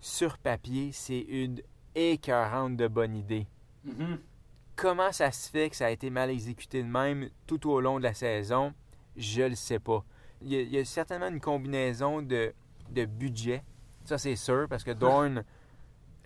sur 0.00 0.36
papier, 0.38 0.90
c'est 0.92 1.20
une 1.20 1.62
écœurante 1.94 2.76
de 2.76 2.88
bonne 2.88 3.14
idée. 3.14 3.46
Mhm. 3.84 4.18
Comment 4.76 5.12
ça 5.12 5.30
se 5.30 5.48
fait 5.48 5.70
que 5.70 5.76
ça 5.76 5.86
a 5.86 5.90
été 5.90 6.10
mal 6.10 6.30
exécuté 6.30 6.82
de 6.82 6.88
même 6.88 7.30
tout 7.46 7.70
au 7.70 7.80
long 7.80 7.98
de 7.98 8.02
la 8.02 8.12
saison? 8.12 8.74
Je 9.16 9.42
le 9.42 9.54
sais 9.54 9.78
pas. 9.78 10.04
Il 10.42 10.52
y 10.52 10.56
a, 10.56 10.60
il 10.62 10.70
y 10.70 10.78
a 10.78 10.84
certainement 10.84 11.28
une 11.28 11.40
combinaison 11.40 12.20
de, 12.20 12.52
de 12.90 13.04
budget. 13.04 13.62
Ça, 14.04 14.18
c'est 14.18 14.36
sûr, 14.36 14.66
parce 14.68 14.84
que 14.84 14.90
Dorn, 14.90 15.44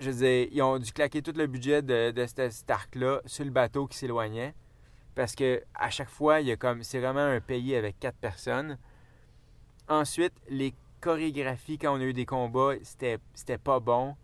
je 0.00 0.10
dire, 0.10 0.48
ils 0.50 0.62
ont 0.62 0.78
dû 0.78 0.92
claquer 0.92 1.22
tout 1.22 1.32
le 1.36 1.46
budget 1.46 1.82
de, 1.82 2.10
de 2.10 2.26
cet 2.26 2.70
arc-là 2.70 3.20
sur 3.26 3.44
le 3.44 3.50
bateau 3.50 3.86
qui 3.86 3.96
s'éloignait. 3.96 4.54
Parce 5.14 5.34
que 5.34 5.62
à 5.74 5.90
chaque 5.90 6.08
fois, 6.08 6.40
il 6.40 6.46
y 6.46 6.52
a 6.52 6.56
comme 6.56 6.82
c'est 6.82 7.00
vraiment 7.00 7.20
un 7.20 7.40
pays 7.40 7.74
avec 7.74 7.98
quatre 7.98 8.18
personnes. 8.18 8.78
Ensuite, 9.88 10.34
les 10.48 10.74
chorégraphies 11.00 11.78
quand 11.78 11.96
on 11.96 12.00
a 12.00 12.04
eu 12.04 12.12
des 12.12 12.26
combats, 12.26 12.74
c'était 12.82 13.18
c'était 13.34 13.58
pas 13.58 13.80
bon. 13.80 14.14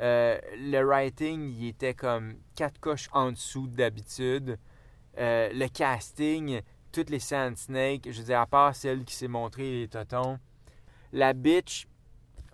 Euh, 0.00 0.38
le 0.58 0.82
writing, 0.82 1.54
il 1.56 1.68
était 1.68 1.94
comme 1.94 2.34
quatre 2.56 2.80
coches 2.80 3.08
en 3.12 3.30
dessous 3.30 3.68
d'habitude. 3.68 4.58
Euh, 5.18 5.50
le 5.52 5.68
casting, 5.68 6.60
toutes 6.90 7.10
les 7.10 7.20
Sand 7.20 7.56
Snakes, 7.56 8.10
je 8.10 8.18
veux 8.18 8.24
dire, 8.24 8.40
à 8.40 8.46
part 8.46 8.74
celle 8.74 9.04
qui 9.04 9.14
s'est 9.14 9.28
montrée 9.28 9.82
les 9.82 9.88
totons. 9.88 10.40
La 11.12 11.32
bitch, 11.32 11.86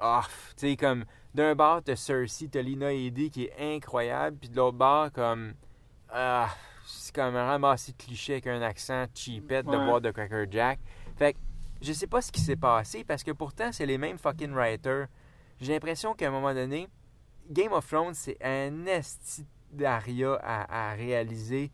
ah, 0.00 0.26
tu 0.56 0.68
sais, 0.68 0.76
comme 0.76 1.04
d'un 1.34 1.54
bord, 1.54 1.82
t'as 1.84 1.96
Cersei, 1.96 2.48
t'as 2.48 2.62
Lina 2.62 2.92
Headey 2.92 3.30
qui 3.30 3.44
est 3.44 3.76
incroyable, 3.76 4.36
puis 4.38 4.48
de 4.48 4.56
l'autre 4.56 4.76
bord, 4.76 5.12
comme, 5.12 5.54
ah, 6.10 6.48
c'est 6.86 7.14
comme 7.14 7.36
un 7.36 7.46
ramassé 7.46 7.92
de 7.92 7.96
clichés 7.96 8.34
avec 8.34 8.46
un 8.46 8.62
accent 8.62 9.06
cheapette 9.14 9.66
de 9.66 9.76
boire 9.76 10.00
de 10.00 10.10
Cracker 10.10 10.46
Jack. 10.50 10.80
Fait 11.16 11.34
que, 11.34 11.38
je 11.82 11.92
sais 11.92 12.06
pas 12.06 12.20
ce 12.20 12.32
qui 12.32 12.40
s'est 12.40 12.56
passé, 12.56 13.04
parce 13.04 13.22
que 13.22 13.30
pourtant, 13.30 13.70
c'est 13.72 13.86
les 13.86 13.98
mêmes 13.98 14.18
fucking 14.18 14.52
writers. 14.52 15.06
J'ai 15.60 15.74
l'impression 15.74 16.14
qu'à 16.14 16.28
un 16.28 16.30
moment 16.30 16.54
donné, 16.54 16.88
Game 17.50 17.72
of 17.72 17.86
Thrones, 17.86 18.14
c'est 18.14 18.36
un 18.42 18.86
esti 18.86 19.46
d'aria 19.70 20.34
à, 20.42 20.90
à 20.90 20.94
réaliser. 20.94 21.70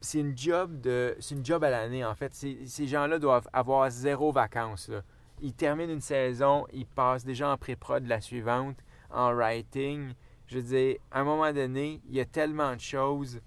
C'est 0.00 0.20
une 0.20 0.36
job 0.36 0.80
de. 0.80 1.16
C'est 1.20 1.34
une 1.34 1.44
job 1.44 1.64
à 1.64 1.70
l'année, 1.70 2.04
en 2.04 2.14
fait. 2.14 2.32
Ces 2.34 2.86
gens-là 2.86 3.18
doivent 3.18 3.48
avoir 3.52 3.90
zéro 3.90 4.30
vacances. 4.30 4.88
Là. 4.88 5.02
Ils 5.42 5.52
terminent 5.52 5.92
une 5.92 6.00
saison, 6.00 6.66
ils 6.72 6.86
passent 6.86 7.24
déjà 7.24 7.50
en 7.50 7.56
pré-prod 7.56 8.06
la 8.06 8.20
suivante, 8.20 8.76
en 9.10 9.32
writing. 9.32 10.14
Je 10.46 10.58
veux 10.58 10.62
dire, 10.62 10.96
à 11.10 11.20
un 11.20 11.24
moment 11.24 11.52
donné, 11.52 12.00
il 12.08 12.14
y 12.14 12.20
a 12.20 12.24
tellement 12.24 12.74
de 12.74 12.80
choses. 12.80 13.40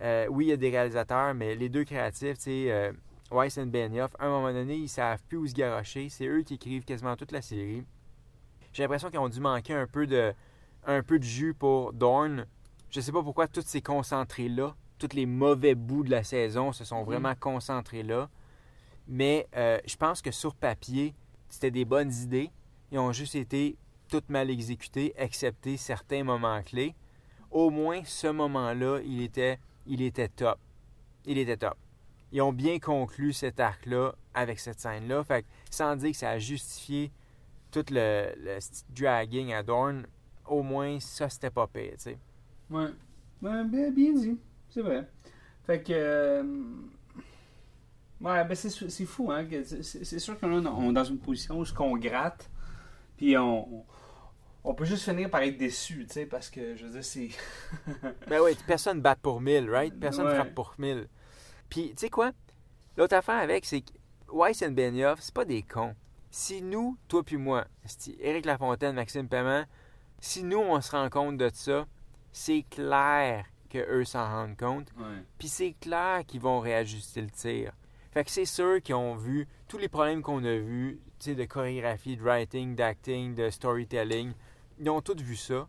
Euh, 0.00 0.26
oui, 0.28 0.46
il 0.46 0.48
y 0.48 0.52
a 0.52 0.56
des 0.56 0.70
réalisateurs, 0.70 1.34
mais 1.34 1.54
les 1.54 1.68
deux 1.68 1.84
créatifs, 1.84 2.38
tu 2.38 2.44
sais, 2.44 2.70
euh, 2.70 2.92
Weiss 3.30 3.58
et 3.58 3.64
Benioff, 3.66 4.10
à 4.18 4.26
un 4.26 4.30
moment 4.30 4.52
donné, 4.52 4.74
ils 4.74 4.88
savent 4.88 5.22
plus 5.28 5.36
où 5.36 5.46
se 5.46 5.54
garocher. 5.54 6.08
C'est 6.08 6.26
eux 6.26 6.42
qui 6.42 6.54
écrivent 6.54 6.84
quasiment 6.84 7.16
toute 7.16 7.32
la 7.32 7.42
série. 7.42 7.84
J'ai 8.72 8.82
l'impression 8.82 9.10
qu'ils 9.10 9.20
ont 9.20 9.28
dû 9.28 9.40
manquer 9.40 9.74
un 9.74 9.86
peu 9.86 10.06
de, 10.06 10.32
un 10.86 11.02
peu 11.02 11.18
de 11.18 11.24
jus 11.24 11.54
pour 11.54 11.92
Dorn. 11.92 12.46
Je 12.90 13.00
sais 13.00 13.12
pas 13.12 13.22
pourquoi 13.22 13.46
tout 13.46 13.62
s'est 13.62 13.82
concentré 13.82 14.48
là. 14.48 14.74
Tous 14.98 15.14
les 15.14 15.26
mauvais 15.26 15.74
bouts 15.74 16.02
de 16.02 16.10
la 16.10 16.24
saison 16.24 16.72
se 16.72 16.84
sont 16.84 17.04
vraiment 17.04 17.34
concentrés 17.38 18.02
là. 18.02 18.28
Mais 19.12 19.48
euh, 19.56 19.78
je 19.84 19.96
pense 19.96 20.22
que 20.22 20.30
sur 20.30 20.54
papier, 20.54 21.14
c'était 21.48 21.72
des 21.72 21.84
bonnes 21.84 22.12
idées. 22.12 22.50
Ils 22.92 22.98
ont 23.00 23.10
juste 23.10 23.34
été 23.34 23.76
toutes 24.08 24.28
mal 24.28 24.50
exécutées, 24.50 25.12
excepté 25.16 25.76
certains 25.76 26.22
moments 26.22 26.62
clés. 26.62 26.94
Au 27.50 27.70
moins, 27.70 28.02
ce 28.04 28.28
moment-là, 28.28 29.00
il 29.04 29.20
était, 29.20 29.58
il 29.84 30.00
était 30.00 30.28
top. 30.28 30.58
Il 31.24 31.38
était 31.38 31.56
top. 31.56 31.76
Ils 32.30 32.40
ont 32.40 32.52
bien 32.52 32.78
conclu 32.78 33.32
cet 33.32 33.58
arc-là 33.58 34.14
avec 34.32 34.60
cette 34.60 34.78
scène-là. 34.78 35.24
Fait 35.24 35.42
que, 35.42 35.48
sans 35.70 35.96
dire 35.96 36.12
que 36.12 36.16
ça 36.16 36.30
a 36.30 36.38
justifié 36.38 37.10
tout 37.72 37.84
le, 37.90 38.32
le 38.36 38.58
dragging 38.90 39.52
à 39.52 39.64
Dorn, 39.64 40.06
au 40.46 40.62
moins, 40.62 41.00
ça, 41.00 41.28
c'était 41.28 41.50
pas 41.50 41.66
pire, 41.66 41.94
tu 41.94 41.98
sais. 41.98 42.18
Ouais. 42.70 42.90
Bien 43.42 43.64
dit. 44.12 44.38
C'est 44.68 44.82
vrai. 44.82 45.08
Fait 45.66 45.82
que. 45.82 45.92
euh, 45.92 46.42
Ouais, 48.20 48.44
ben 48.44 48.54
c'est, 48.54 48.68
c'est 48.68 49.06
fou, 49.06 49.30
hein. 49.30 49.46
C'est, 49.82 50.18
sûr 50.18 50.38
qu'on 50.38 50.58
est 50.58 50.92
dans 50.92 51.04
une 51.04 51.18
position 51.18 51.58
où 51.58 51.64
ce 51.64 51.72
qu'on 51.72 51.96
gratte, 51.96 52.50
puis 53.16 53.36
on, 53.38 53.84
on, 54.62 54.74
peut 54.74 54.84
juste 54.84 55.04
finir 55.04 55.30
par 55.30 55.42
être 55.42 55.56
déçu, 55.56 56.04
tu 56.06 56.12
sais, 56.12 56.26
parce 56.26 56.50
que, 56.50 56.76
je 56.76 56.84
veux 56.84 56.92
dire, 56.92 57.04
c'est. 57.04 57.30
Ben 58.28 58.40
oui, 58.42 58.56
personne 58.66 59.00
bat 59.00 59.16
pour 59.16 59.40
1000, 59.40 59.70
right? 59.70 59.98
Personne 59.98 60.26
Ouais. 60.26 60.34
frappe 60.34 60.54
pour 60.54 60.74
1000. 60.78 61.08
Puis, 61.70 61.90
tu 61.90 61.94
sais 61.96 62.10
quoi? 62.10 62.32
L'autre 62.96 63.16
affaire 63.16 63.38
avec, 63.38 63.64
c'est 63.64 63.80
que 63.80 63.92
Weiss 64.32 64.60
et 64.62 64.70
Benioff, 64.70 65.20
c'est 65.20 65.34
pas 65.34 65.44
des 65.46 65.62
cons. 65.62 65.94
Si 66.30 66.62
nous, 66.62 66.96
toi 67.08 67.24
puis 67.24 67.36
moi, 67.36 67.66
Éric 68.20 68.44
Lafontaine, 68.44 68.94
Maxime 68.94 69.28
Paiement, 69.28 69.64
si 70.20 70.44
nous, 70.44 70.58
on 70.58 70.80
se 70.80 70.90
rend 70.90 71.08
compte 71.08 71.38
de 71.38 71.50
ça, 71.52 71.86
c'est 72.32 72.64
clair 72.70 73.46
que 73.68 73.78
eux 73.78 74.04
s'en 74.04 74.28
rendent 74.28 74.56
compte. 74.56 74.88
Puis 75.38 75.48
c'est 75.48 75.74
clair 75.80 76.24
qu'ils 76.26 76.40
vont 76.40 76.60
réajuster 76.60 77.22
le 77.22 77.30
tir. 77.30 77.72
Fait 78.12 78.24
que 78.24 78.30
c'est 78.30 78.44
sûr 78.44 78.82
qu'ils 78.82 78.96
ont 78.96 79.14
vu 79.14 79.46
tous 79.68 79.78
les 79.78 79.88
problèmes 79.88 80.22
qu'on 80.22 80.42
a 80.44 80.56
vus, 80.56 81.00
de 81.26 81.44
chorégraphie, 81.44 82.16
de 82.16 82.22
writing, 82.22 82.74
d'acting, 82.74 83.34
de 83.34 83.50
storytelling. 83.50 84.32
Ils 84.78 84.90
ont 84.90 85.00
tous 85.00 85.20
vu 85.20 85.36
ça. 85.36 85.68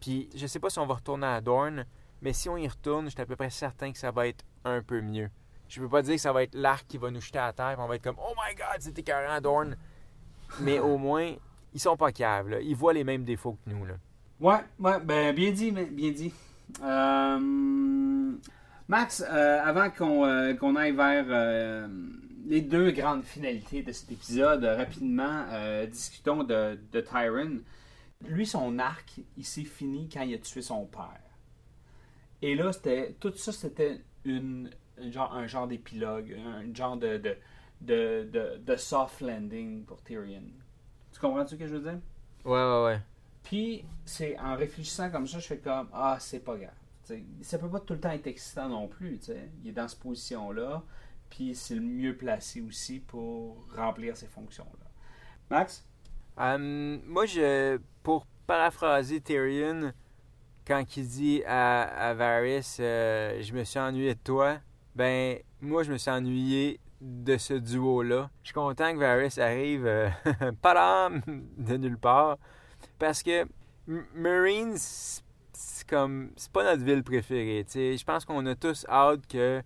Puis 0.00 0.28
je 0.34 0.46
sais 0.46 0.60
pas 0.60 0.70
si 0.70 0.78
on 0.78 0.86
va 0.86 0.94
retourner 0.94 1.26
à 1.26 1.40
Dorn, 1.40 1.84
mais 2.22 2.32
si 2.32 2.48
on 2.48 2.56
y 2.56 2.68
retourne, 2.68 3.06
je 3.06 3.10
suis 3.10 3.20
à 3.20 3.26
peu 3.26 3.36
près 3.36 3.50
certain 3.50 3.92
que 3.92 3.98
ça 3.98 4.10
va 4.10 4.28
être 4.28 4.44
un 4.64 4.82
peu 4.82 5.00
mieux. 5.00 5.30
Je 5.68 5.80
peux 5.80 5.88
pas 5.88 6.02
dire 6.02 6.14
que 6.14 6.20
ça 6.20 6.32
va 6.32 6.42
être 6.42 6.54
l'arc 6.54 6.86
qui 6.86 6.98
va 6.98 7.10
nous 7.10 7.20
jeter 7.20 7.38
à 7.38 7.52
terre, 7.52 7.74
puis 7.74 7.82
on 7.84 7.88
va 7.88 7.96
être 7.96 8.04
comme 8.04 8.18
Oh 8.18 8.34
my 8.36 8.54
god, 8.54 8.80
c'était 8.80 9.00
écœurant 9.00 9.40
Dorn. 9.40 9.76
Mais 10.60 10.80
au 10.80 10.98
moins, 10.98 11.34
ils 11.72 11.80
sont 11.80 11.96
pas 11.96 12.12
caves, 12.12 12.48
là. 12.48 12.60
Ils 12.60 12.74
voient 12.74 12.92
les 12.92 13.04
mêmes 13.04 13.24
défauts 13.24 13.56
que 13.64 13.70
nous, 13.70 13.84
là. 13.84 13.94
Ouais, 14.40 14.60
ouais, 14.78 15.00
ben 15.00 15.34
bien 15.34 15.52
dit, 15.52 15.70
bien 15.70 16.10
dit. 16.10 16.32
Euh, 16.82 17.38
Max, 18.90 19.24
euh, 19.24 19.60
avant 19.62 19.88
qu'on 19.88 20.26
euh, 20.26 20.52
qu'on 20.54 20.74
aille 20.74 20.90
vers 20.90 21.24
euh, 21.28 21.86
les 22.44 22.60
deux 22.60 22.90
grandes 22.90 23.22
finalités 23.22 23.84
de 23.84 23.92
cet 23.92 24.10
épisode, 24.10 24.64
rapidement, 24.64 25.44
discutons 25.88 26.42
de, 26.42 26.76
de 26.90 27.00
Tyron. 27.00 27.60
Lui, 28.26 28.44
son 28.48 28.80
arc, 28.80 29.20
il 29.36 29.44
s'est 29.44 29.62
fini 29.62 30.08
quand 30.12 30.22
il 30.22 30.34
a 30.34 30.38
tué 30.38 30.60
son 30.60 30.86
père. 30.86 31.20
Et 32.42 32.56
là, 32.56 32.72
c'était 32.72 33.14
tout 33.20 33.32
ça, 33.36 33.52
c'était 33.52 34.00
une, 34.24 34.68
une 35.00 35.12
genre, 35.12 35.32
un 35.36 35.46
genre 35.46 35.68
d'épilogue, 35.68 36.36
un 36.44 36.74
genre 36.74 36.96
de, 36.96 37.16
de, 37.18 37.36
de, 37.82 38.28
de, 38.32 38.58
de 38.58 38.76
soft 38.76 39.20
landing 39.20 39.84
pour 39.84 40.02
Tyrion. 40.02 40.42
Tu 41.12 41.20
comprends 41.20 41.46
ce 41.46 41.54
que 41.54 41.64
je 41.68 41.76
veux 41.76 41.92
dire? 41.92 42.00
Ouais, 42.44 42.52
ouais, 42.64 42.84
ouais. 42.86 43.00
Puis, 43.44 43.84
c'est 44.04 44.36
en 44.40 44.56
réfléchissant 44.56 45.10
comme 45.10 45.28
ça, 45.28 45.38
je 45.38 45.46
fais 45.46 45.58
comme 45.58 45.88
Ah, 45.92 46.16
c'est 46.18 46.40
pas 46.40 46.56
grave. 46.56 46.79
Ça 47.42 47.58
peut 47.58 47.68
pas 47.68 47.80
tout 47.80 47.94
le 47.94 48.00
temps 48.00 48.10
être 48.10 48.26
excitant 48.26 48.68
non 48.68 48.88
plus. 48.88 49.18
t'sais. 49.18 49.50
Il 49.62 49.70
est 49.70 49.72
dans 49.72 49.88
cette 49.88 50.00
position-là, 50.00 50.82
puis 51.28 51.54
c'est 51.54 51.74
le 51.74 51.80
mieux 51.80 52.16
placé 52.16 52.60
aussi 52.60 53.00
pour 53.00 53.66
remplir 53.76 54.16
ces 54.16 54.26
fonctions-là. 54.26 54.86
Max? 55.50 55.86
Euh, 56.38 56.98
moi, 57.06 57.26
je, 57.26 57.78
pour 58.02 58.26
paraphraser 58.46 59.20
Tyrion, 59.20 59.92
quand 60.66 60.96
il 60.96 61.06
dit 61.06 61.42
à, 61.46 62.14
Varys 62.14 62.76
euh, 62.80 63.42
Je 63.42 63.52
me 63.52 63.64
suis 63.64 63.78
ennuyé 63.78 64.14
de 64.14 64.20
toi, 64.22 64.58
ben, 64.94 65.38
moi, 65.60 65.82
je 65.82 65.92
me 65.92 65.98
suis 65.98 66.10
ennuyé 66.10 66.80
de 67.00 67.36
ce 67.36 67.54
duo-là. 67.54 68.30
Je 68.42 68.48
suis 68.48 68.54
content 68.54 68.92
que 68.92 68.98
Varys 68.98 69.40
arrive, 69.40 69.86
euh, 69.86 70.08
padam, 70.62 71.22
de 71.58 71.76
nulle 71.76 71.98
part. 71.98 72.38
Parce 72.98 73.22
que 73.22 73.46
Marines, 74.14 74.78
c'est 75.60 75.86
comme. 75.88 76.30
C'est 76.36 76.50
pas 76.50 76.64
notre 76.64 76.82
ville 76.84 77.02
préférée. 77.02 77.64
tu 77.66 77.72
sais. 77.72 77.96
Je 77.96 78.04
pense 78.04 78.24
qu'on 78.24 78.44
a 78.46 78.54
tous 78.54 78.86
hâte 78.88 79.26
que 79.26 79.62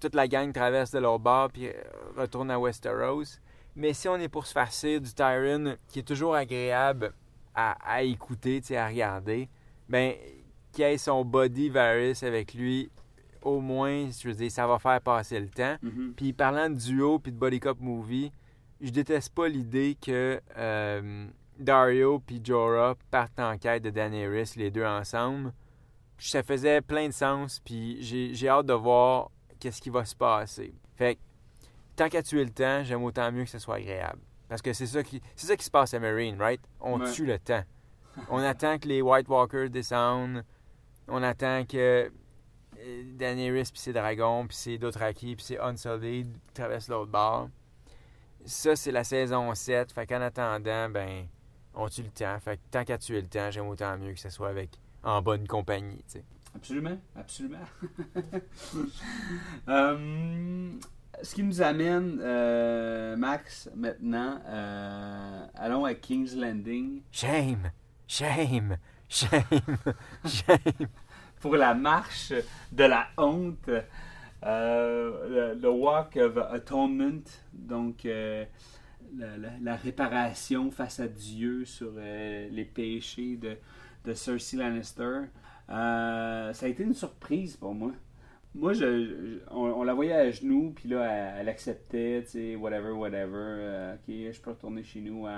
toute 0.00 0.14
la 0.14 0.26
gang 0.26 0.52
traverse 0.52 0.90
de 0.90 0.98
leur 0.98 1.18
bord 1.18 1.50
puis 1.50 1.68
euh, 1.68 1.72
retourne 2.16 2.50
à 2.50 2.58
Westeros. 2.58 3.38
Mais 3.76 3.92
si 3.92 4.08
on 4.08 4.16
est 4.16 4.28
pour 4.28 4.46
se 4.46 4.52
farcir 4.52 5.00
du 5.00 5.12
Tyron 5.12 5.76
qui 5.88 6.00
est 6.00 6.02
toujours 6.02 6.34
agréable 6.34 7.12
à, 7.54 7.76
à 7.84 8.02
écouter, 8.02 8.60
tu 8.60 8.68
sais, 8.68 8.76
à 8.76 8.88
regarder, 8.88 9.48
ben 9.88 10.14
qu'il 10.72 10.84
ait 10.84 10.98
son 10.98 11.24
body 11.24 11.68
Varys 11.68 12.18
avec 12.22 12.54
lui, 12.54 12.90
au 13.42 13.60
moins, 13.60 14.08
je 14.10 14.28
veux 14.28 14.34
dire, 14.34 14.50
ça 14.50 14.66
va 14.66 14.78
faire 14.78 15.00
passer 15.00 15.38
le 15.40 15.48
temps. 15.48 15.76
Puis 16.16 16.32
parlant 16.32 16.68
de 16.68 16.74
duo 16.74 17.18
puis 17.18 17.32
de 17.32 17.36
body 17.38 17.60
cop 17.60 17.80
movie, 17.80 18.32
je 18.80 18.90
déteste 18.90 19.34
pas 19.34 19.48
l'idée 19.48 19.96
que 20.00 20.40
euh, 20.56 21.26
Dario 21.60 22.20
puis 22.20 22.40
Jorah 22.42 22.96
partent 23.10 23.38
en 23.38 23.56
quête 23.58 23.82
de 23.82 23.90
Daenerys 23.90 24.52
les 24.56 24.70
deux 24.70 24.84
ensemble. 24.84 25.52
Ça 26.18 26.42
faisait 26.42 26.80
plein 26.80 27.06
de 27.08 27.12
sens 27.12 27.60
puis 27.64 27.98
j'ai 28.00 28.48
hâte 28.48 28.66
de 28.66 28.72
voir 28.74 29.30
qu'est-ce 29.58 29.80
qui 29.80 29.90
va 29.90 30.04
se 30.04 30.14
passer. 30.16 30.74
Fait 30.96 31.14
que 31.16 31.20
tant 31.96 32.08
qu'à 32.08 32.22
tuer 32.22 32.44
le 32.44 32.50
temps, 32.50 32.82
j'aime 32.84 33.02
autant 33.04 33.30
mieux 33.32 33.44
que 33.44 33.50
ce 33.50 33.58
soit 33.58 33.76
agréable. 33.76 34.20
Parce 34.48 34.62
que 34.62 34.72
c'est 34.72 34.86
ça 34.86 35.02
qui 35.02 35.20
c'est 35.36 35.46
ça 35.46 35.56
qui 35.56 35.64
se 35.64 35.70
passe 35.70 35.94
à 35.94 36.00
Marine, 36.00 36.36
right? 36.40 36.60
On 36.80 37.00
Ouais. 37.00 37.12
tue 37.12 37.26
le 37.26 37.38
temps. 37.38 37.62
On 38.30 38.38
attend 38.38 38.78
que 38.78 38.88
les 38.88 39.00
White 39.02 39.28
Walkers 39.28 39.70
descendent. 39.70 40.44
On 41.08 41.22
attend 41.22 41.64
que 41.64 42.10
euh, 42.78 43.02
Daenerys 43.14 43.70
puis 43.72 43.80
ses 43.80 43.92
dragons 43.92 44.46
puis 44.46 44.56
ses 44.56 44.78
Dothraki 44.78 45.36
puis 45.36 45.44
ses 45.44 45.58
Unsullied 45.58 46.28
traversent 46.54 46.88
l'autre 46.88 47.10
bord. 47.12 47.48
Ça, 48.44 48.74
c'est 48.74 48.90
la 48.92 49.04
saison 49.04 49.54
7. 49.54 49.92
Fait 49.92 50.06
qu'en 50.06 50.20
attendant, 50.22 50.88
ben, 50.88 51.26
on 51.80 51.88
tue 51.88 52.02
le 52.02 52.10
temps. 52.10 52.38
Fait 52.40 52.56
que 52.56 52.62
tant 52.70 52.84
qu'à 52.84 52.98
tuer 52.98 53.20
le 53.20 53.28
temps, 53.28 53.50
j'aime 53.50 53.66
autant 53.68 53.96
mieux 53.96 54.12
que 54.12 54.20
ce 54.20 54.30
soit 54.30 54.48
avec 54.48 54.70
en 55.02 55.22
bonne 55.22 55.46
compagnie. 55.46 56.04
Absolument, 56.54 56.98
absolument. 57.16 57.58
Euh, 59.68 60.70
ce 61.22 61.34
qui 61.34 61.42
nous 61.42 61.62
amène, 61.62 62.18
euh, 62.22 63.16
Max, 63.16 63.68
maintenant, 63.74 64.40
euh, 64.46 65.46
allons 65.54 65.84
à 65.84 65.94
King's 65.94 66.34
Landing 66.34 67.02
Shame, 67.12 67.70
shame, 68.06 68.78
shame, 69.08 69.32
shame. 70.24 70.88
pour 71.40 71.56
la 71.56 71.74
marche 71.74 72.32
de 72.72 72.84
la 72.84 73.06
honte, 73.16 73.70
euh, 74.44 75.52
le, 75.54 75.60
le 75.60 75.70
Walk 75.70 76.16
of 76.16 76.36
Atonement, 76.38 77.22
donc 77.52 78.06
la, 79.16 79.36
la- 79.38 79.58
la 79.60 79.76
réparation 79.76 80.70
face 80.70 81.00
à 81.00 81.08
Dieu 81.08 81.64
sur 81.64 81.92
euh, 81.96 82.48
les 82.50 82.64
péchés 82.64 83.36
de, 83.36 83.56
de 84.04 84.14
Cersei 84.14 84.56
Lannister. 84.56 85.22
Euh, 85.70 86.52
ça 86.52 86.66
a 86.66 86.68
été 86.68 86.82
une 86.82 86.94
surprise 86.94 87.56
pour 87.56 87.74
moi. 87.74 87.92
Moi, 88.54 88.72
je, 88.72 88.80
je- 89.06 89.38
on, 89.50 89.60
on 89.80 89.82
la 89.84 89.94
voyait 89.94 90.12
à 90.14 90.30
genoux, 90.30 90.72
puis 90.74 90.88
là, 90.88 91.04
elle, 91.04 91.40
elle 91.42 91.48
acceptait, 91.48 92.22
tu 92.24 92.30
sais, 92.32 92.56
whatever, 92.56 92.90
whatever. 92.92 93.32
euh, 93.34 93.94
ok, 93.94 94.32
je 94.32 94.40
peux 94.40 94.50
retourner 94.50 94.82
chez 94.84 95.00
nous, 95.00 95.26
hein, 95.26 95.32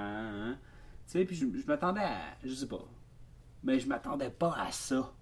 hein. 0.53 0.59
Tu 1.07 1.13
sais, 1.19 1.25
puis 1.25 1.37
je, 1.37 1.47
je 1.59 1.67
m'attendais 1.67 2.01
à. 2.03 2.19
Je 2.45 2.55
sais 2.55 2.69
pas. 2.69 2.85
Mais 3.65 3.79
je 3.81 3.89
m'attendais 3.89 4.31
pas 4.31 4.55
à 4.59 4.71
ça. 4.73 5.13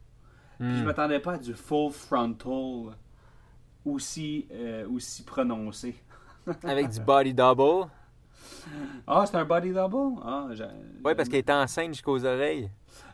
Puis 0.67 0.77
je 0.77 0.85
Hmm. 0.85 0.85
m'attendais 0.85 1.21
pas 1.21 1.35
à 1.35 1.39
du 1.39 1.55
full 1.55 1.93
frontal 1.93 2.97
aussi, 3.85 4.49
aussi 4.91 5.25
prononcé. 5.25 5.97
Avec 6.65 6.89
du 6.89 7.01
body 7.01 7.35
double? 7.35 7.91
Ah, 9.07 9.25
c'est 9.27 9.37
un 9.37 9.45
body 9.45 9.73
double? 9.73 10.21
Ah, 10.25 10.49
Oui, 11.05 11.15
parce 11.15 11.29
qu'elle 11.29 11.41
est 11.41 11.51
enceinte 11.51 11.89
jusqu'aux 11.95 12.25
oreilles. 12.25 12.71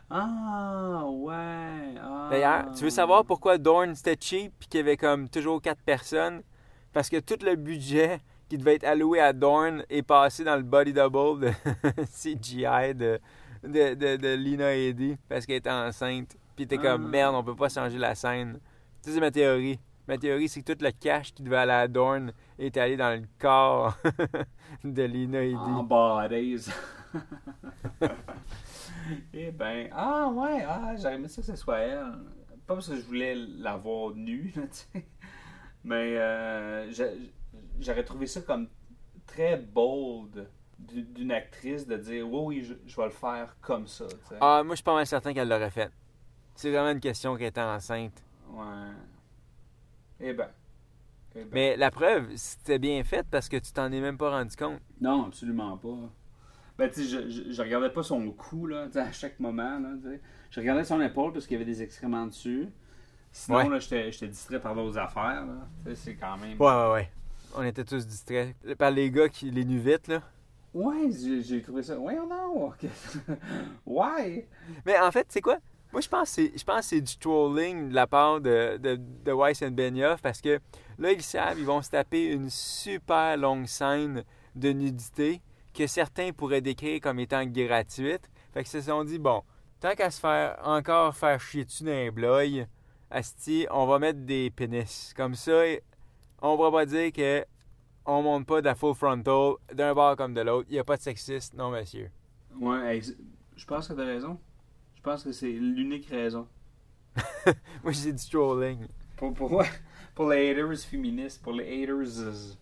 Ah, 0.09 1.03
ouais. 1.05 1.95
ah. 2.01 2.27
D'ailleurs, 2.31 2.71
tu 2.75 2.83
veux 2.85 2.89
savoir 2.89 3.25
pourquoi 3.25 3.57
Dorn 3.57 3.93
c'était 3.95 4.17
cheap 4.19 4.53
et 4.61 4.65
qu'il 4.65 4.79
y 4.79 4.83
avait 4.83 4.97
comme 4.97 5.27
toujours 5.29 5.61
quatre 5.61 5.81
personnes? 5.81 6.41
Parce 6.93 7.09
que 7.09 7.19
tout 7.19 7.37
le 7.45 7.55
budget 7.55 8.19
qui 8.49 8.57
devait 8.57 8.75
être 8.75 8.85
alloué 8.85 9.19
à 9.19 9.33
Dorn 9.33 9.83
est 9.89 10.03
passé 10.03 10.43
dans 10.43 10.55
le 10.55 10.63
body 10.63 10.93
double 10.93 11.41
de 11.47 11.51
CGI 12.05 12.95
de, 12.95 13.19
de, 13.63 13.93
de, 13.95 14.15
de 14.15 14.33
Lina 14.35 14.73
Eddy 14.73 15.17
parce 15.27 15.45
qu'elle 15.45 15.57
était 15.57 15.69
enceinte. 15.69 16.37
Puis 16.55 16.65
t'es 16.67 16.77
comme 16.77 17.05
Ah. 17.05 17.09
merde, 17.09 17.35
on 17.35 17.43
peut 17.43 17.55
pas 17.55 17.69
changer 17.69 17.97
la 17.97 18.15
scène. 18.15 18.59
Ça, 19.01 19.11
c'est 19.11 19.19
ma 19.19 19.29
théorie. 19.31 19.79
Ma 20.07 20.17
théorie, 20.17 20.47
c'est 20.47 20.61
que 20.61 20.71
tout 20.73 20.83
le 20.83 20.91
cash 20.91 21.33
qui 21.33 21.43
devait 21.43 21.57
aller 21.57 21.71
à 21.73 21.87
Dorn 21.87 22.31
est 22.57 22.77
allé 22.77 22.95
dans 22.95 23.19
le 23.19 23.25
corps 23.39 23.97
de 24.83 25.03
Lina 25.03 25.43
Eddy. 25.43 25.55
En 25.55 25.83
bodies. 25.83 26.69
eh 29.33 29.51
ben, 29.51 29.89
ah 29.91 30.29
ouais, 30.29 30.63
ah, 30.67 30.95
j'aurais 30.97 31.15
aimé 31.15 31.27
ça 31.27 31.41
que 31.41 31.47
ce 31.47 31.55
soit 31.55 31.79
elle. 31.79 32.11
Pas 32.65 32.73
parce 32.75 32.89
que 32.89 32.95
je 32.95 33.01
voulais 33.05 33.35
la 33.35 33.77
voir 33.77 34.11
nue, 34.15 34.51
tu 34.55 34.61
sais. 34.71 35.05
Mais 35.83 36.17
euh, 36.17 36.91
j'a- 36.91 37.13
j'aurais 37.79 38.03
trouvé 38.03 38.27
ça 38.27 38.41
comme 38.41 38.67
très 39.25 39.57
bold 39.57 40.47
d'u- 40.79 41.03
d'une 41.03 41.31
actrice 41.31 41.87
de 41.87 41.95
dire 41.97 42.27
oui, 42.29 42.41
oui, 42.59 42.63
je, 42.63 42.73
je 42.85 42.95
vais 42.95 43.05
le 43.05 43.09
faire 43.11 43.55
comme 43.61 43.87
ça. 43.87 44.05
Ah, 44.41 44.61
moi, 44.65 44.73
je 44.73 44.77
suis 44.77 44.83
pas 44.83 44.95
mal 44.95 45.07
certain 45.07 45.33
qu'elle 45.33 45.47
l'aurait 45.49 45.69
fait. 45.71 45.91
C'est 46.55 46.71
vraiment 46.71 46.91
une 46.91 46.99
question 46.99 47.35
qu'elle 47.37 47.47
était 47.47 47.61
enceinte. 47.61 48.21
Ouais. 48.49 48.63
Eh 50.19 50.33
ben. 50.33 50.49
Eh 51.35 51.39
ben. 51.41 51.49
Mais 51.51 51.77
la 51.77 51.91
preuve, 51.91 52.29
c'était 52.35 52.79
bien 52.79 53.03
fait 53.03 53.25
parce 53.29 53.49
que 53.49 53.57
tu 53.57 53.71
t'en 53.71 53.91
es 53.91 54.01
même 54.01 54.17
pas 54.17 54.31
rendu 54.31 54.55
compte. 54.55 54.79
Non, 55.01 55.25
absolument 55.27 55.77
pas. 55.77 56.09
Ben, 56.77 56.89
tu 56.89 57.03
sais, 57.03 57.07
je, 57.09 57.29
je, 57.29 57.51
je 57.51 57.61
regardais 57.61 57.89
pas 57.89 58.03
son 58.03 58.31
cou, 58.31 58.67
là, 58.67 58.85
tu 58.87 58.93
sais, 58.93 58.99
à 58.99 59.11
chaque 59.11 59.39
moment, 59.39 59.79
là, 59.79 59.89
tu 60.01 60.09
sais. 60.09 60.21
Je 60.51 60.59
regardais 60.59 60.83
son 60.83 61.01
épaule 61.01 61.33
parce 61.33 61.47
qu'il 61.47 61.57
y 61.57 61.61
avait 61.61 61.71
des 61.71 61.81
excréments 61.81 62.27
dessus. 62.27 62.69
Sinon, 63.31 63.57
Ouais. 63.57 63.69
là, 63.69 63.79
j'étais 63.79 64.11
j'étais 64.11 64.27
distrait 64.27 64.59
par 64.61 64.75
d'autres 64.75 64.97
affaires, 64.97 65.45
là. 65.45 65.67
Tu 65.85 65.89
sais, 65.91 65.95
c'est 65.95 66.15
quand 66.15 66.37
même... 66.37 66.59
Ouais, 66.59 66.67
ouais, 66.67 66.91
ouais. 66.93 67.11
On 67.55 67.63
était 67.63 67.83
tous 67.83 68.05
distraits 68.05 68.55
par 68.77 68.91
les 68.91 69.09
gars 69.09 69.27
qui 69.29 69.49
les 69.49 69.65
nuent 69.65 69.79
vite, 69.79 70.07
là. 70.07 70.21
Ouais, 70.73 71.09
j'ai 71.11 71.41
j'ai 71.41 71.61
trouvé 71.63 71.81
ça... 71.81 71.97
Ouais, 71.97 72.15
non! 72.15 72.71
ouais! 73.85 74.47
Mais 74.85 74.99
en 74.99 75.11
fait, 75.11 75.25
c'est 75.29 75.41
quoi? 75.41 75.57
Moi, 75.91 76.01
je 76.01 76.09
pense 76.09 76.35
que 76.35 76.81
c'est- 76.81 77.01
du 77.01 77.17
trolling 77.17 77.89
de 77.89 77.95
la 77.95 78.07
part 78.07 78.41
de, 78.41 78.77
Weiss 79.25 79.61
and 79.61 79.71
Benioff 79.71 80.21
parce 80.21 80.41
que 80.41 80.59
là, 80.97 81.11
ils 81.11 81.21
savent, 81.21 81.57
ils 81.59 81.65
vont 81.65 81.81
se 81.81 81.89
taper 81.89 82.25
une 82.25 82.49
super 82.49 83.37
longue 83.37 83.67
scène 83.67 84.23
de 84.55 84.69
nudité 84.71 85.41
que 85.73 85.87
certains 85.87 86.31
pourraient 86.31 86.61
décrire 86.61 86.99
comme 87.01 87.19
étant 87.19 87.45
gratuite. 87.45 88.29
Fait 88.53 88.63
qu'ils 88.63 88.81
se 88.81 88.81
sont 88.81 89.03
dit, 89.03 89.19
bon, 89.19 89.43
tant 89.79 89.93
qu'à 89.93 90.11
se 90.11 90.19
faire 90.19 90.59
encore 90.63 91.15
faire 91.15 91.39
chier 91.39 91.65
dessus 91.65 91.85
les 91.85 92.11
blogs, 92.11 92.67
Asti, 93.09 93.65
on 93.71 93.85
va 93.85 93.99
mettre 93.99 94.19
des 94.19 94.49
pénis. 94.49 95.13
Comme 95.15 95.35
ça, 95.35 95.63
on 96.41 96.57
va 96.57 96.71
pas 96.71 96.85
dire 96.85 97.11
que 97.13 97.45
on 98.05 98.21
monte 98.21 98.45
pas 98.45 98.61
de 98.61 98.65
la 98.65 98.75
full 98.75 98.95
frontal 98.95 99.53
d'un 99.73 99.93
bord 99.93 100.15
comme 100.15 100.33
de 100.33 100.41
l'autre. 100.41 100.67
Il 100.69 100.73
n'y 100.73 100.79
a 100.79 100.83
pas 100.83 100.97
de 100.97 101.01
sexiste, 101.01 101.53
non, 101.53 101.69
monsieur. 101.71 102.09
Ouais, 102.59 103.01
je 103.55 103.65
pense 103.65 103.87
que 103.87 103.93
t'as 103.93 104.05
raison. 104.05 104.39
Je 105.07 105.11
pense 105.13 105.23
que 105.23 105.31
c'est 105.31 105.49
l'unique 105.53 106.09
raison. 106.09 106.49
Moi, 107.81 107.93
j'ai 107.93 108.11
du 108.11 108.29
trolling. 108.29 108.87
Pour, 109.15 109.33
pour, 109.33 109.63
pour 110.13 110.29
les 110.29 110.51
haters 110.51 110.77
féministes, 110.79 111.41
pour 111.41 111.53
les 111.53 111.81
haters. 111.83 112.57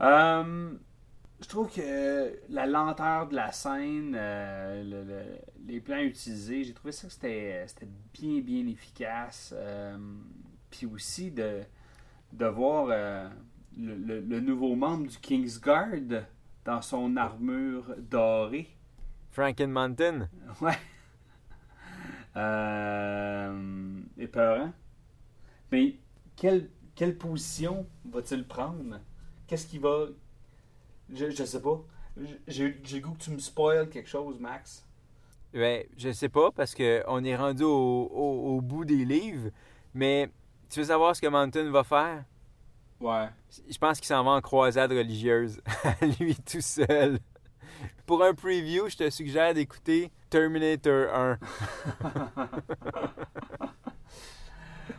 Euh, 0.00 0.72
je 1.40 1.46
trouve 1.46 1.72
que 1.72 2.40
la 2.48 2.66
lenteur 2.66 3.28
de 3.28 3.36
la 3.36 3.52
scène, 3.52 4.16
euh, 4.18 4.82
le- 4.82 5.04
le- 5.04 5.38
les 5.64 5.78
plans 5.80 6.00
utilisés, 6.00 6.64
j'ai 6.64 6.74
trouvé 6.74 6.90
ça 6.90 7.06
que 7.06 7.12
c'était 7.12 7.68
bien, 8.12 8.40
bien 8.40 8.66
efficace. 8.66 9.54
Euh, 9.56 9.96
Puis 10.72 10.86
aussi 10.86 11.30
de, 11.30 11.60
de 12.32 12.46
voir 12.46 12.88
euh, 12.90 13.28
le, 13.78 14.40
nouveau 14.40 14.74
membre 14.74 15.06
du 15.06 15.18
Kingsguard 15.18 16.24
dans 16.64 16.82
son 16.82 17.16
armure 17.16 17.94
dorée. 18.10 18.66
Franken 19.30 19.70
Mountain. 19.70 20.28
Ouais. 20.60 20.76
Euh, 22.36 24.00
épeurant. 24.18 24.72
Mais 25.70 25.96
quelle, 26.36 26.68
quelle 26.94 27.16
position 27.16 27.86
va-t-il 28.10 28.46
prendre? 28.46 29.00
Qu'est-ce 29.46 29.66
qu'il 29.66 29.80
va. 29.80 30.06
Je, 31.12 31.30
je 31.30 31.44
sais 31.44 31.60
pas. 31.60 31.80
J'ai 32.46 32.68
le 32.68 33.00
goût 33.00 33.12
que 33.12 33.22
tu 33.24 33.30
me 33.30 33.38
spoil 33.38 33.88
quelque 33.88 34.08
chose, 34.08 34.38
Max. 34.40 34.86
Ben, 35.52 35.84
je 35.98 36.10
sais 36.12 36.28
pas 36.30 36.50
parce 36.50 36.74
que 36.74 37.02
on 37.08 37.22
est 37.24 37.36
rendu 37.36 37.62
au, 37.64 37.68
au- 37.68 38.56
au 38.56 38.60
bout 38.62 38.84
des 38.86 39.04
livres, 39.04 39.50
mais 39.92 40.30
tu 40.70 40.80
veux 40.80 40.86
savoir 40.86 41.14
ce 41.14 41.20
que 41.20 41.26
Mountain 41.26 41.70
va 41.70 41.84
faire? 41.84 42.24
Ouais. 43.00 43.28
Je 43.68 43.76
pense 43.78 43.98
qu'il 43.98 44.06
s'en 44.06 44.24
va 44.24 44.30
en 44.32 44.40
croisade 44.40 44.92
religieuse, 44.92 45.60
lui 46.20 46.34
tout 46.36 46.60
seul. 46.62 47.18
Pour 48.12 48.22
un 48.22 48.34
preview, 48.34 48.90
je 48.90 48.96
te 48.98 49.08
suggère 49.08 49.54
d'écouter 49.54 50.10
Terminator 50.28 51.08
1. 51.14 51.38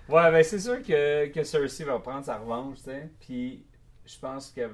Ouais, 0.10 0.32
ben 0.32 0.44
c'est 0.44 0.58
sûr 0.58 0.82
que, 0.82 1.28
que 1.28 1.44
Cersei 1.44 1.84
va 1.84 2.00
prendre 2.00 2.26
sa 2.26 2.40
revanche, 2.40 2.78
tu 2.78 2.86
sais. 2.86 3.12
Puis 3.20 3.64
je 4.04 4.18
pense 4.18 4.50
qu'elle 4.50 4.72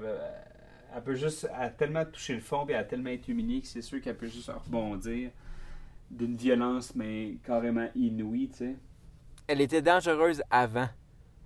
elle 0.96 1.02
peut 1.02 1.16
juste. 1.16 1.50
Elle 1.54 1.64
a 1.64 1.68
tellement 1.68 2.06
touché 2.06 2.32
le 2.32 2.40
fond, 2.40 2.64
puis 2.64 2.74
elle 2.74 2.80
a 2.80 2.84
tellement 2.84 3.10
été 3.10 3.30
humiliée 3.30 3.60
que 3.60 3.66
c'est 3.66 3.82
sûr 3.82 4.00
qu'elle 4.00 4.16
peut 4.16 4.26
juste 4.26 4.48
rebondir 4.48 5.32
d'une 6.10 6.34
violence, 6.34 6.94
mais 6.94 7.36
carrément 7.44 7.90
inouïe, 7.94 8.48
tu 8.48 8.56
sais. 8.56 8.76
Elle 9.48 9.60
était 9.60 9.82
dangereuse 9.82 10.42
avant, 10.50 10.88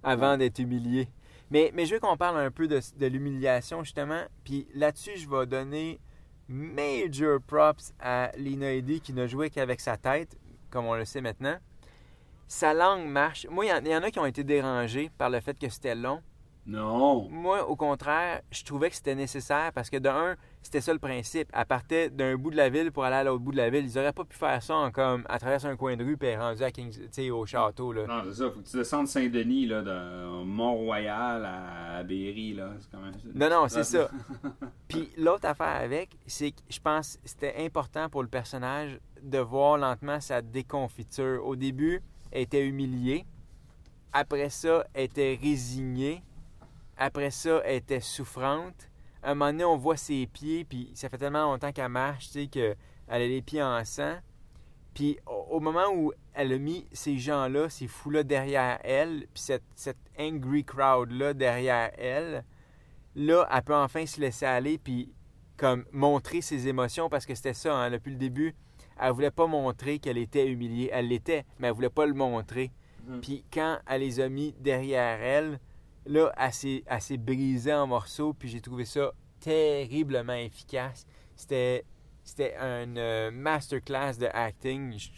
avant 0.05 0.37
d'être 0.37 0.61
humiliée. 0.61 1.09
Mais, 1.51 1.73
mais 1.75 1.87
je 1.87 1.95
veux 1.95 2.01
qu'on 2.01 2.17
parle 2.17 2.39
un 2.39 2.53
peu 2.53 2.69
de, 2.69 2.81
de 2.97 3.07
l'humiliation, 3.07 3.83
justement. 3.83 4.23
Puis 4.45 4.69
là-dessus, 4.75 5.17
je 5.17 5.29
vais 5.29 5.45
donner 5.45 5.99
major 6.49 7.41
props 7.41 7.93
à 8.01 8.31
Lina 8.37 8.81
qui 9.03 9.13
n'a 9.13 9.27
joué 9.27 9.51
qu'avec 9.51 9.81
sa 9.81 9.97
tête, 9.97 10.37
comme 10.71 10.87
on 10.87 10.95
le 10.95 11.05
sait 11.05 11.21
maintenant. 11.21 11.57
Sa 12.47 12.75
langue 12.75 13.07
marche. 13.07 13.47
Moi, 13.51 13.67
il 13.67 13.87
y 13.87 13.91
y, 13.91 13.97
en 13.97 14.03
a 14.03 14.11
qui 14.11 14.19
ont 14.19 14.27
été 14.27 14.45
dérangés 14.45 15.11
par 15.17 15.31
le 15.31 15.41
fait 15.41 15.59
que 15.59 15.69
c'était 15.69 15.95
long. 15.95 16.23
Non! 16.67 17.29
Moi, 17.31 17.67
au 17.69 17.77
contraire, 17.77 18.41
je 18.51 18.65
trouvais 18.65 18.91
que 18.91 18.97
c'était 18.97 19.15
nécessaire 19.15 19.73
parce 19.75 19.91
que, 19.91 19.97
de 19.97 20.09
un, 20.09 20.37
c'était 20.65 20.81
ça 20.81 20.93
le 20.95 20.99
principe. 20.99 21.49
Elle 21.53 21.67
partait 21.67 22.09
d'un 22.11 22.37
bout 22.37 22.51
de 22.51 22.57
la 22.57 22.71
ville 22.71 22.91
pour 22.91 23.05
aller 23.05 23.17
à 23.17 23.25
l'autre 23.25 23.45
bout 23.45 23.53
de 23.53 23.59
la 23.59 23.69
ville. 23.69 23.85
Ils 23.85 23.99
auraient 23.99 24.13
pas 24.13 24.25
pu 24.25 24.37
faire 24.37 24.63
ça 24.63 24.75
en 24.75 24.91
comme 24.91 25.25
à 25.29 25.39
travers 25.39 25.65
un 25.67 25.77
coin 25.77 25.95
de 25.95 26.03
rue 26.03 26.17
puis 26.17 26.35
rendu 26.35 26.63
à 26.63 26.71
Kings, 26.71 26.99
au 27.31 27.45
château. 27.45 27.93
Là. 27.93 28.07
Non, 28.07 28.23
c'est 28.25 28.35
ça, 28.35 28.51
faut 28.51 28.61
que 28.61 28.69
tu 28.69 28.77
descendes 28.79 29.07
Saint-Denis, 29.07 29.67
là, 29.67 29.83
de 29.83 30.45
Mont-Royal 30.45 31.45
à 31.45 32.03
Berry, 32.03 32.55
là. 32.55 32.73
C'est 32.81 32.91
quand 32.91 33.01
même. 33.03 33.13
Non, 33.35 33.51
non, 33.51 33.69
c'est 33.69 33.85
ça. 33.85 34.09
Puis 34.89 35.11
l'autre 35.19 35.47
affaire 35.47 35.83
avec, 35.83 36.17
c'est 36.27 36.51
que 36.51 36.61
je 36.71 36.81
pense 36.81 37.17
que 37.17 37.29
c'était 37.29 37.55
important 37.59 38.09
pour 38.09 38.23
le 38.23 38.29
personnage 38.29 38.99
de 39.23 39.39
voir 39.39 39.77
lentement 39.77 40.21
sa 40.21 40.41
déconfiture. 40.41 41.47
Au 41.47 41.57
début, 41.57 42.01
elle 42.33 42.43
était 42.43 42.67
humiliée. 42.67 43.27
Après 44.13 44.49
ça, 44.49 44.87
elle 44.95 45.05
était 45.05 45.39
résignée. 45.41 46.23
Après 46.97 47.31
ça, 47.31 47.61
elle 47.65 47.77
était 47.77 48.01
souffrante. 48.01 48.89
À 49.25 49.31
un 49.31 49.35
moment 49.35 49.51
donné, 49.51 49.65
on 49.65 49.77
voit 49.77 49.97
ses 49.97 50.27
pieds, 50.27 50.65
puis 50.65 50.91
ça 50.95 51.09
fait 51.09 51.19
tellement 51.19 51.51
longtemps 51.51 51.73
qu'elle 51.73 51.89
marche, 51.89 52.27
tu 52.27 52.43
sais, 52.43 52.47
qu'elle 52.47 52.77
a 53.09 53.19
les 53.19 53.43
pieds 53.43 53.63
en 53.63 53.85
sang. 53.85 54.19
Puis 54.93 55.19
au, 55.27 55.59
moment 55.59 55.87
où 55.93 56.13
elle 56.35 56.53
a 56.53 56.59
mis 56.59 56.87
ces 56.93 57.19
gens-là, 57.19 57.69
ces 57.69 57.89
fous-là 57.89 58.23
derrière 58.23 58.79
elle, 58.85 59.27
puis 59.33 59.43
cette, 59.43 59.65
cette 59.75 59.99
angry 60.19 60.65
crowd-là 60.65 61.35
derrière 61.35 61.91
elle, 61.99 62.45
là, 63.17 63.49
elle 63.51 63.63
peut 63.63 63.75
enfin 63.75 64.07
se 64.07 64.21
laisser 64.21 64.47
aller, 64.47 64.79
puis 64.79 65.13
comme 65.57 65.85
montrer 65.91 66.41
ses 66.43 66.69
émotions, 66.69 67.09
parce 67.09 67.27
que 67.27 67.35
c'était 67.35 67.55
ça, 67.55 67.75
hein, 67.75 67.91
depuis 67.91 68.13
le 68.13 68.19
début, 68.19 68.55
elle 69.01 69.13
voulait 69.13 69.31
pas 69.31 69.47
montrer 69.47 69.99
qu'elle 69.99 70.19
était 70.19 70.47
humiliée. 70.47 70.91
Elle 70.93 71.09
l'était, 71.09 71.45
mais 71.59 71.69
elle 71.69 71.75
voulait 71.75 71.91
pas 71.91 72.07
le 72.07 72.15
montrer. 72.15 72.71
Mhm. 73.07 73.21
Puis 73.21 73.45
quand 73.53 73.79
elle 73.87 74.01
les 74.01 74.21
a 74.21 74.29
mis 74.29 74.55
derrière 74.61 75.21
elle, 75.21 75.59
là, 76.07 76.33
s'est 76.51 77.17
brisée 77.17 77.73
en 77.73 77.87
morceaux, 77.87 78.33
puis 78.33 78.49
j'ai 78.49 78.61
trouvé 78.61 78.85
ça 78.85 79.13
terriblement 79.41 80.35
efficace. 80.35 81.07
C'était, 81.37 81.85
c'était 82.23 82.55
une 82.57 82.99
euh, 82.99 83.31
masterclass 83.31 84.19
de 84.19 84.27
acting. 84.33 84.97
Tu 84.97 85.13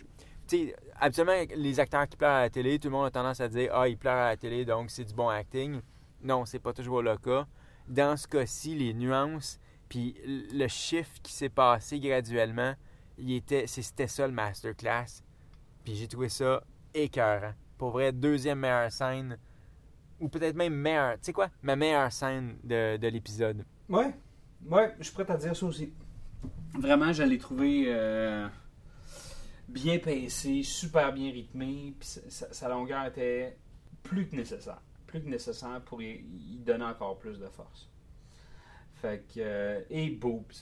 sais, 0.47 0.76
habituellement, 0.99 1.43
les 1.55 1.80
acteurs 1.80 2.09
qui 2.09 2.16
pleurent 2.16 2.30
à 2.30 2.41
la 2.43 2.51
télé, 2.51 2.78
tout 2.78 2.89
le 2.89 2.93
monde 2.93 3.07
a 3.07 3.11
tendance 3.11 3.41
à 3.41 3.49
dire 3.49 3.70
Ah, 3.72 3.89
ils 3.89 3.99
pleurent 3.99 4.14
à 4.14 4.28
la 4.30 4.37
télé, 4.37 4.64
donc 4.64 4.91
c'est 4.91 5.05
du 5.05 5.14
bon 5.14 5.28
acting. 5.28 5.80
Non, 6.22 6.45
c'est 6.45 6.59
pas 6.59 6.72
toujours 6.72 7.03
le 7.03 7.16
cas. 7.18 7.47
Dans 7.89 8.16
ce 8.16 8.26
cas-ci, 8.26 8.74
les 8.74 8.95
nuances, 8.95 9.61
puis 9.89 10.16
le 10.24 10.66
chiffre 10.66 11.20
qui 11.22 11.32
s'est 11.32 11.49
passé 11.49 12.01
graduellement, 12.01 12.74
était, 13.18 13.66
c'était 13.66 14.09
ça 14.09 14.26
le 14.26 14.32
masterclass. 14.32 15.22
Puis 15.84 15.95
j'ai 15.95 16.09
trouvé 16.09 16.28
ça 16.28 16.62
écœurant. 16.95 17.53
Pour 17.78 17.91
vrai, 17.91 18.12
deuxième 18.12 18.61
meilleure 18.61 18.91
scène, 18.91 19.39
ou 20.21 20.29
peut-être 20.29 20.57
même 20.57 20.75
meilleure, 20.75 21.14
tu 21.14 21.21
sais 21.23 21.33
quoi, 21.33 21.51
ma 21.62 21.77
meilleure 21.77 22.12
scène 22.12 22.57
de, 22.64 22.97
de 22.97 23.09
l'épisode. 23.09 23.64
Ouais, 23.89 24.14
ouais, 24.67 24.95
je 24.99 25.05
suis 25.05 25.12
prêt 25.14 25.31
à 25.31 25.37
dire 25.37 25.55
ça 25.57 25.67
aussi. 25.67 25.93
Vraiment, 26.75 27.12
je 27.12 27.23
l'ai 27.23 27.39
trouvé 27.39 27.85
euh, 27.87 28.47
bien 29.69 29.99
pincé, 29.99 30.62
super 30.62 31.12
bien 31.12 31.31
rythmé, 31.33 31.95
puis 31.99 32.09
sa- 32.29 32.69
longueur 32.69 33.07
était 33.07 33.57
plus 34.03 34.27
que 34.29 34.37
nécessaire. 34.37 34.81
Plus 35.07 35.23
que 35.23 35.29
nécessaire 35.29 35.81
pour 35.85 36.03
y, 36.03 36.25
y 36.51 36.59
donner 36.59 36.85
encore 36.85 37.19
plus 37.19 37.39
de 37.39 37.47
force. 37.47 37.89
Fait 38.97 39.25
que. 39.33 39.39
euh, 39.41 39.81
et 39.91 40.11
boobs. 40.11 40.53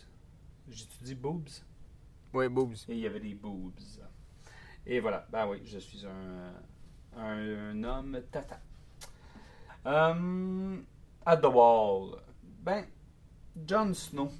J'ai-tu 0.68 1.04
dit 1.04 1.14
boobs? 1.14 1.48
Ouais, 2.32 2.48
boobs. 2.48 2.74
Et 2.88 2.94
il 2.94 2.98
y 2.98 3.06
avait 3.06 3.20
des 3.20 3.34
boobs. 3.34 3.72
Et 4.86 5.00
voilà, 5.00 5.26
ben 5.30 5.46
oui, 5.48 5.62
je 5.64 5.78
suis 5.78 6.04
un, 6.06 6.52
un, 7.18 7.70
un 7.70 7.84
homme 7.84 8.20
tata. 8.30 8.60
Um, 9.84 10.86
at 11.26 11.36
the 11.42 11.50
wall. 11.50 12.20
Ben, 12.62 12.86
Jon 13.66 13.92
Snow. 13.94 14.30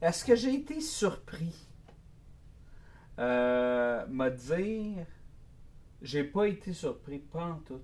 Est-ce 0.00 0.24
que 0.24 0.34
j'ai 0.36 0.54
été 0.54 0.80
surpris? 0.80 1.54
Euh, 3.18 4.06
m'a 4.08 4.30
dire, 4.30 5.06
j'ai 6.00 6.24
pas 6.24 6.48
été 6.48 6.72
surpris, 6.72 7.18
pas 7.18 7.44
en 7.46 7.58
tout. 7.60 7.80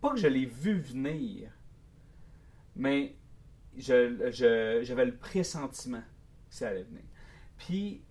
Pas 0.00 0.10
que 0.10 0.16
je 0.16 0.26
l'ai 0.28 0.44
vu 0.44 0.80
venir, 0.80 1.50
mais 2.76 3.16
je, 3.76 4.30
je- 4.32 4.80
j'avais 4.82 5.06
le 5.06 5.16
pressentiment 5.16 6.02
que 6.48 6.54
ça 6.54 6.68
allait 6.68 6.82
venir. 6.84 7.02
Puis, 7.56 8.02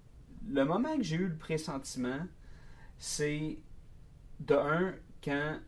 le 0.48 0.64
moment 0.66 0.96
que 0.98 1.04
j'ai 1.04 1.18
eu 1.18 1.28
le 1.28 1.38
pressentiment, 1.38 2.26
c'est 2.98 3.60
de 4.40 4.56
un, 4.56 4.96
quand, 5.24 5.60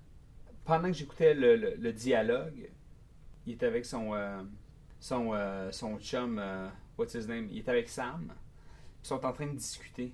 pendant 0.69 0.87
que 0.89 0.93
j'écoutais 0.93 1.33
le, 1.33 1.55
le- 1.55 1.75
le 1.75 1.93
dialogue, 1.93 2.69
il 3.45 3.53
était 3.53 3.65
avec 3.65 3.85
son, 3.85 4.13
euh, 4.13 4.41
son, 4.99 5.33
euh, 5.33 5.71
son 5.71 5.99
chum, 5.99 6.37
euh, 6.39 6.67
what's 6.97 7.13
his 7.15 7.27
name, 7.27 7.47
il 7.51 7.59
était 7.59 7.71
avec 7.71 7.89
Sam, 7.89 8.31
ils 9.03 9.07
sont 9.07 9.25
en 9.25 9.33
train 9.33 9.47
de 9.47 9.55
discuter. 9.57 10.13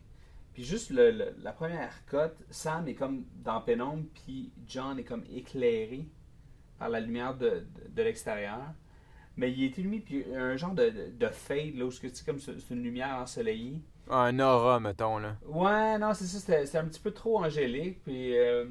Puis 0.53 0.63
juste 0.63 0.89
le- 0.91 1.35
la 1.43 1.51
première 1.51 2.05
cote, 2.05 2.37
Sam 2.49 2.87
est 2.87 2.95
comme 2.95 3.25
dans 3.43 3.59
pénombre, 3.61 4.05
puis 4.13 4.51
John 4.67 4.97
est 4.99 5.03
comme 5.03 5.25
éclairé 5.33 6.07
par 6.79 6.89
la 6.89 6.99
lumière 7.01 7.35
de, 7.37 7.49
de- 7.49 7.89
de 7.93 8.01
l'extérieur. 8.03 8.61
Mais 9.37 9.51
il 9.51 9.65
est 9.65 9.77
illumé, 9.77 9.99
puis 9.99 10.23
un 10.33 10.55
genre 10.55 10.73
de, 10.73 10.89
de, 10.89 11.11
de 11.19 11.27
fade, 11.27 11.75
là, 11.75 11.85
où 11.85 11.91
c'est 11.91 12.25
comme 12.25 12.39
c'est 12.39 12.53
une 12.71 12.83
lumière 12.83 13.17
ensoleillée. 13.17 13.81
Un 14.09 14.39
aura, 14.39 14.79
mettons, 14.79 15.17
là. 15.17 15.35
Ouais, 15.45 15.97
non, 15.97 16.13
c'est 16.13 16.25
ça, 16.25 16.39
c'était 16.39 16.65
c'était 16.65 16.77
un 16.77 16.85
petit 16.85 17.01
peu 17.01 17.11
trop 17.11 17.43
angélique. 17.43 18.01
Puis, 18.05 18.37
euh, 18.37 18.65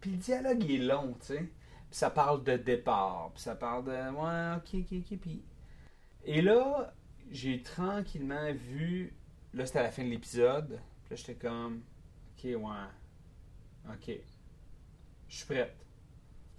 puis 0.00 0.12
le 0.12 0.16
dialogue 0.16 0.70
est 0.70 0.78
long, 0.78 1.14
tu 1.20 1.26
sais. 1.26 1.38
Puis 1.38 1.98
ça 1.98 2.10
parle 2.10 2.44
de 2.44 2.56
départ, 2.56 3.30
puis 3.34 3.42
ça 3.42 3.54
parle 3.54 3.84
de. 3.84 3.90
Ouais, 3.90 4.56
ok, 4.56 4.80
ok, 4.80 4.98
ok. 5.12 5.18
Puis. 5.18 5.42
Et 6.24 6.42
là, 6.42 6.92
j'ai 7.30 7.62
tranquillement 7.62 8.52
vu. 8.52 9.14
Là, 9.54 9.64
c'était 9.66 9.78
à 9.78 9.84
la 9.84 9.90
fin 9.90 10.04
de 10.04 10.08
l'épisode. 10.10 10.80
Puis 11.04 11.10
là, 11.10 11.16
j'étais 11.16 11.34
comme. 11.34 11.82
Ok, 12.36 12.44
ouais. 12.44 13.90
Ok. 13.90 14.16
Je 15.28 15.36
suis 15.36 15.46
prête. 15.46 15.76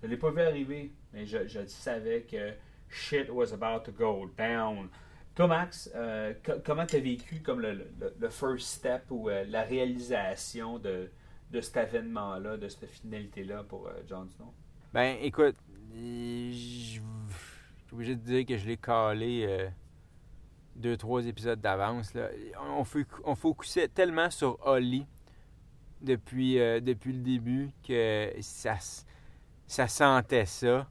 Je 0.01 0.07
l'ai 0.07 0.17
pas 0.17 0.31
vu 0.31 0.41
arriver, 0.41 0.93
mais 1.13 1.25
je, 1.25 1.65
savais 1.67 2.21
que 2.21 2.53
shit 2.89 3.29
was 3.29 3.53
about 3.53 3.83
to 3.83 3.91
go 3.91 4.31
down. 4.37 4.89
Toi, 5.35 5.47
Max, 5.47 5.89
euh, 5.95 6.33
co- 6.43 6.59
comment 6.65 6.85
tu 6.85 6.95
as 6.95 6.99
vécu 6.99 7.41
comme 7.41 7.61
le 7.61 8.29
first 8.29 8.67
step 8.67 9.03
ou 9.09 9.29
euh, 9.29 9.45
la 9.45 9.63
réalisation 9.63 10.79
de, 10.79 11.11
de 11.51 11.61
cet 11.61 11.77
événement-là, 11.77 12.57
de 12.57 12.67
cette 12.67 12.89
finalité-là 12.89 13.63
pour 13.63 13.87
euh, 13.87 13.93
Jon 14.07 14.27
Snow? 14.27 14.53
Ben, 14.93 15.17
écoute, 15.21 15.55
je 15.93 16.51
suis 16.53 17.01
obligé 17.91 18.15
de 18.15 18.21
dire 18.21 18.45
que 18.45 18.57
je 18.57 18.67
l'ai 18.67 18.77
calé 18.77 19.45
euh, 19.47 19.67
deux, 20.75 20.95
trois 20.97 21.25
épisodes 21.25 21.59
d'avance. 21.59 22.13
là. 22.13 22.29
On, 22.59 22.83
on 23.23 23.35
focusait 23.35 23.87
tellement 23.87 24.29
sur 24.29 24.57
Holly 24.65 25.05
depuis, 26.01 26.59
euh, 26.59 26.79
depuis 26.79 27.13
le 27.13 27.19
début 27.19 27.71
que 27.87 28.31
ça, 28.41 28.75
ça 29.67 29.87
sentait 29.87 30.45
ça. 30.45 30.87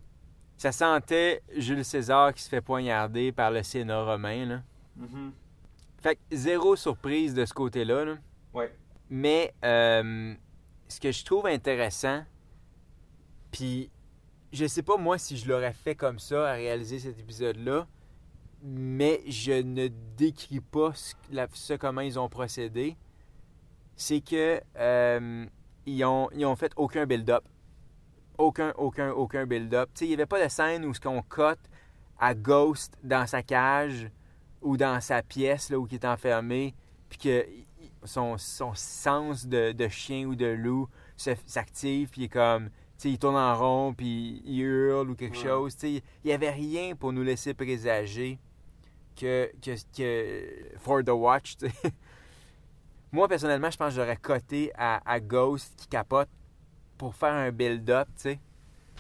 Ça 0.56 0.72
sentait 0.72 1.42
Jules 1.56 1.84
César 1.84 2.34
qui 2.34 2.42
se 2.42 2.48
fait 2.48 2.61
poignarder 2.61 3.30
par 3.30 3.52
le 3.52 3.62
Sénat 3.62 4.02
romain. 4.02 4.44
Là. 4.44 4.62
Fait 5.98 6.16
que 6.16 6.20
zéro 6.32 6.74
surprise 6.74 7.32
de 7.32 7.44
ce 7.44 7.54
côté-là. 7.54 8.04
là. 8.04 8.16
Ouais. 8.52 8.72
Mais 9.09 9.54
euh, 9.64 10.34
ce 10.89 11.01
que 11.01 11.12
je 11.12 11.24
trouve 11.24 11.47
intéressant, 11.47 12.22
puis 13.51 13.91
je 14.53 14.66
sais 14.66 14.82
pas 14.82 14.97
moi 14.97 15.18
si 15.18 15.36
je 15.36 15.49
l'aurais 15.49 15.72
fait 15.72 15.95
comme 15.95 16.18
ça 16.18 16.51
à 16.51 16.53
réaliser 16.55 16.99
cet 16.99 17.18
épisode-là, 17.18 17.86
mais 18.62 19.22
je 19.26 19.53
ne 19.53 19.89
décris 20.16 20.61
pas 20.61 20.93
ce, 20.95 21.74
comment 21.74 22.01
ils 22.01 22.18
ont 22.18 22.28
procédé. 22.28 22.97
C'est 23.95 24.20
que 24.20 24.61
euh, 24.76 25.47
ils, 25.86 26.05
ont, 26.05 26.28
ils 26.34 26.47
ont 26.47 26.57
fait 26.57 26.72
aucun 26.76 27.07
build-up. 27.07 27.45
Aucun, 28.36 28.72
aucun, 28.78 29.11
aucun 29.11 29.47
build-up. 29.47 29.91
Il 30.01 30.09
n'y 30.09 30.14
avait 30.14 30.26
pas 30.26 30.43
de 30.43 30.49
scène 30.49 30.84
où 30.84 30.95
ce 30.95 31.01
qu'on 31.01 31.22
cote 31.22 31.59
à 32.18 32.34
Ghost 32.34 32.97
dans 33.03 33.26
sa 33.26 33.43
cage 33.43 34.11
ou 34.62 34.76
dans 34.76 35.01
sa 35.01 35.22
pièce 35.22 35.70
là, 35.70 35.78
où 35.78 35.86
il 35.89 35.95
est 35.95 36.05
enfermé, 36.05 36.74
puis 37.09 37.18
que 37.18 37.47
il- 37.49 37.64
son, 38.05 38.38
son 38.38 38.72
sens 38.74 39.46
de, 39.46 39.72
de 39.72 39.88
chien 39.88 40.26
ou 40.26 40.34
de 40.34 40.46
loup 40.46 40.88
s'active, 41.16 42.09
puis 42.11 42.22
il 42.22 42.24
est 42.24 42.28
comme, 42.28 42.66
tu 42.68 42.72
sais, 42.99 43.11
il 43.11 43.18
tourne 43.18 43.36
en 43.36 43.57
rond, 43.57 43.94
puis 43.94 44.42
il 44.44 44.61
hurle 44.61 45.11
ou 45.11 45.14
quelque 45.14 45.36
Ouais. 45.36 45.42
chose. 45.44 45.74
Tu 45.76 45.80
sais, 45.80 45.92
il 46.24 46.26
n'y 46.26 46.32
avait 46.32 46.51
rien 46.51 46.94
pour 46.96 47.12
nous 47.12 47.22
laisser 47.22 47.55
présager 47.55 48.38
que, 49.16 49.51
que, 49.62 49.74
que 49.96 50.78
For 50.78 51.03
the 51.05 51.11
Watch. 51.11 51.57
Moi, 53.12 53.26
personnellement, 53.26 53.70
je 53.70 53.76
pense 53.76 53.90
que 53.94 54.01
j'aurais 54.01 54.16
coté 54.16 54.70
à, 54.76 55.01
à 55.11 55.18
Ghost 55.20 55.74
qui 55.76 55.88
capote 55.88 56.28
pour 56.99 57.14
faire 57.14 57.32
un 57.32 57.51
build-up, 57.51 58.09
tu 58.16 58.22
sais. 58.22 58.40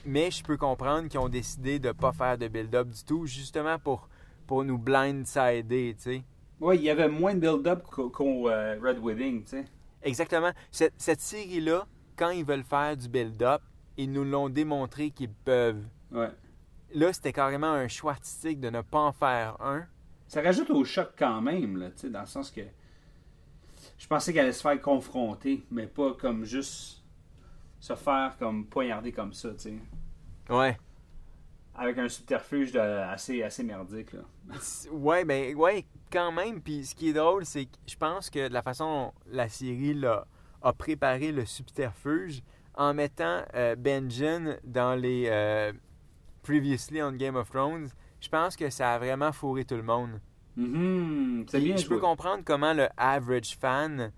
Mais 0.04 0.30
je 0.30 0.42
peux 0.42 0.56
comprendre 0.56 1.08
qu'ils 1.08 1.18
ont 1.20 1.28
décidé 1.28 1.78
de 1.78 1.88
ne 1.88 1.92
pas 1.92 2.12
faire 2.12 2.38
de 2.38 2.48
build-up 2.48 2.88
du 2.88 3.04
tout, 3.04 3.26
justement 3.26 3.78
pour, 3.78 4.08
pour 4.46 4.64
nous 4.64 4.78
blindsider, 4.78 5.94
Ouais, 6.60 6.76
il 6.76 6.82
y 6.82 6.90
avait 6.90 7.08
moins 7.08 7.34
de 7.34 7.40
build-up 7.40 7.84
qu'au 7.84 8.48
euh, 8.48 8.78
Red 8.82 8.98
Wedding, 8.98 9.44
tu 9.44 9.50
sais. 9.50 9.64
Exactement. 10.02 10.52
Cette, 10.70 10.94
cette 10.96 11.20
série-là, 11.20 11.86
quand 12.16 12.30
ils 12.30 12.44
veulent 12.44 12.64
faire 12.64 12.96
du 12.96 13.08
build-up, 13.08 13.62
ils 13.96 14.10
nous 14.10 14.24
l'ont 14.24 14.48
démontré 14.48 15.10
qu'ils 15.10 15.30
peuvent. 15.30 15.84
Ouais. 16.10 16.30
Là, 16.94 17.12
c'était 17.12 17.32
carrément 17.32 17.72
un 17.72 17.88
choix 17.88 18.12
artistique 18.12 18.60
de 18.60 18.70
ne 18.70 18.80
pas 18.80 19.00
en 19.00 19.12
faire 19.12 19.56
un. 19.60 19.86
Ça 20.26 20.42
rajoute 20.42 20.70
au 20.70 20.84
choc 20.84 21.10
quand 21.18 21.40
même, 21.40 21.76
là, 21.76 21.90
tu 21.90 21.98
sais, 21.98 22.10
dans 22.10 22.20
le 22.20 22.26
sens 22.26 22.50
que 22.50 22.60
je 23.98 24.06
pensais 24.06 24.32
qu'elle 24.32 24.44
allait 24.44 24.52
se 24.52 24.62
faire 24.62 24.80
confronter, 24.80 25.64
mais 25.70 25.86
pas 25.86 26.14
comme 26.14 26.44
juste 26.44 27.02
se 27.80 27.94
faire 27.94 28.36
comme 28.38 28.66
poignarder 28.66 29.12
comme 29.12 29.32
ça, 29.32 29.50
tu 29.50 29.58
sais. 29.58 29.78
Ouais. 30.50 30.76
Avec 31.78 31.96
un 31.98 32.08
subterfuge 32.08 32.72
de- 32.72 32.78
assez, 32.80 33.42
assez 33.42 33.62
merdique, 33.62 34.12
là. 34.12 34.20
Ouais, 34.90 35.24
ben, 35.24 35.54
ouais, 35.54 35.86
quand 36.10 36.32
même. 36.32 36.60
Puis 36.60 36.84
ce 36.86 36.94
qui 36.94 37.10
est 37.10 37.12
drôle, 37.12 37.44
c'est 37.46 37.66
que 37.66 37.76
je 37.86 37.96
pense 37.96 38.30
que 38.30 38.48
de 38.48 38.52
la 38.52 38.62
façon 38.62 38.84
dont 38.84 39.12
la 39.30 39.48
série 39.48 39.94
l'a- 39.94 40.26
a 40.62 40.72
préparé 40.72 41.30
le 41.32 41.44
subterfuge, 41.46 42.42
en 42.74 42.94
mettant 42.94 43.42
euh, 43.54 43.74
Benjen 43.76 44.58
dans 44.64 44.94
les 44.94 45.26
euh, 45.28 45.72
Previously 46.42 47.02
on 47.02 47.12
Game 47.12 47.36
of 47.36 47.50
Thrones, 47.50 47.88
je 48.20 48.28
pense 48.28 48.56
que 48.56 48.70
ça 48.70 48.94
a 48.94 48.98
vraiment 48.98 49.32
fourré 49.32 49.64
tout 49.64 49.74
le 49.76 49.82
monde. 49.82 50.20
Bien 50.56 51.76
je 51.76 51.86
peux 51.88 51.98
comprendre 52.00 52.42
comment 52.44 52.72
le 52.72 52.88
average 52.96 53.56
fan 53.60 54.12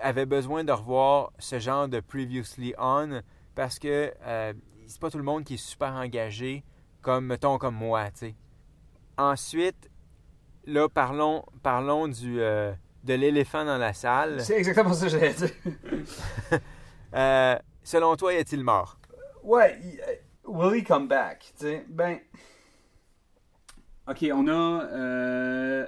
avait 0.00 0.26
besoin 0.26 0.64
de 0.64 0.72
revoir 0.72 1.32
ce 1.38 1.58
genre 1.58 1.88
de 1.88 2.00
previously 2.00 2.74
on 2.78 3.20
parce 3.54 3.78
que 3.78 4.12
euh, 4.22 4.52
c'est 4.86 5.00
pas 5.00 5.10
tout 5.10 5.18
le 5.18 5.24
monde 5.24 5.44
qui 5.44 5.54
est 5.54 5.56
super 5.58 5.92
engagé 5.92 6.64
comme 7.02 7.26
mettons 7.26 7.58
comme 7.58 7.74
moi, 7.74 8.10
tu 8.10 8.18
sais. 8.18 8.34
Ensuite, 9.18 9.90
là 10.64 10.88
parlons 10.88 11.44
parlons 11.62 12.08
du 12.08 12.40
euh, 12.40 12.72
de 13.04 13.14
l'éléphant 13.14 13.64
dans 13.64 13.78
la 13.78 13.92
salle. 13.92 14.40
C'est 14.40 14.56
exactement 14.56 14.94
ça 14.94 15.06
que 15.06 15.12
j'allais 15.12 15.34
dire. 15.34 15.50
Euh, 17.14 17.58
selon 17.82 18.16
toi, 18.16 18.32
est-il 18.32 18.64
mort? 18.64 18.98
Ouais, 19.42 19.78
euh, 20.08 20.14
will 20.46 20.80
he 20.80 20.82
come 20.82 21.08
back? 21.08 21.52
Tu 21.58 21.66
sais, 21.66 21.84
ben. 21.86 22.20
Ok, 24.08 24.24
on 24.32 24.48
a. 24.48 24.84
euh, 24.84 25.86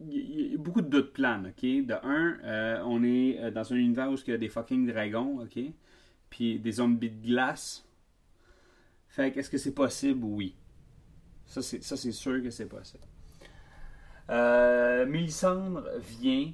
y, 0.00 0.54
a 0.54 0.56
beaucoup 0.56 0.80
de 0.80 0.88
doutes 0.88 1.12
plans, 1.12 1.42
ok? 1.44 1.60
De 1.60 1.92
un, 2.02 2.38
euh, 2.42 2.82
on 2.86 3.04
est 3.04 3.50
dans 3.50 3.70
un 3.70 3.76
univers 3.76 4.10
où 4.10 4.14
il 4.14 4.30
y 4.30 4.32
a 4.32 4.38
des 4.38 4.48
fucking 4.48 4.90
dragons, 4.90 5.42
ok? 5.42 5.62
Puis 6.30 6.58
des 6.58 6.72
zombies 6.72 7.10
de 7.10 7.26
glace. 7.26 7.84
Fait 9.10 9.32
que, 9.32 9.40
est-ce 9.40 9.50
que 9.50 9.58
c'est 9.58 9.74
possible? 9.74 10.24
Oui. 10.24 10.54
Ça, 11.46 11.62
c'est 11.62 11.82
ça, 11.82 11.96
c'est 11.96 12.12
sûr 12.12 12.40
que 12.42 12.50
c'est 12.50 12.66
possible. 12.66 13.02
Euh, 14.30 15.04
Mélisandre 15.04 15.84
vient. 15.98 16.52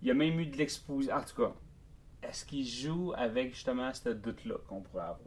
Il 0.00 0.08
y 0.08 0.10
a 0.10 0.14
même 0.14 0.40
eu 0.40 0.46
de 0.46 0.56
l'exposition. 0.56 1.14
En 1.14 1.22
tout 1.22 1.36
cas, 1.36 1.52
est-ce 2.22 2.46
qu'il 2.46 2.66
joue 2.66 3.12
avec 3.14 3.52
justement 3.52 3.92
ce 3.92 4.08
doute-là 4.08 4.54
qu'on 4.66 4.80
pourrait 4.80 5.02
avoir? 5.04 5.18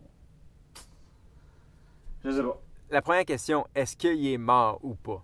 Je 2.23 2.32
sais 2.32 2.41
pas. 2.41 2.61
La 2.89 3.01
première 3.01 3.25
question, 3.25 3.67
est-ce 3.75 3.95
qu'il 3.95 4.25
est 4.25 4.38
mort 4.38 4.79
ou 4.84 4.95
pas? 4.95 5.23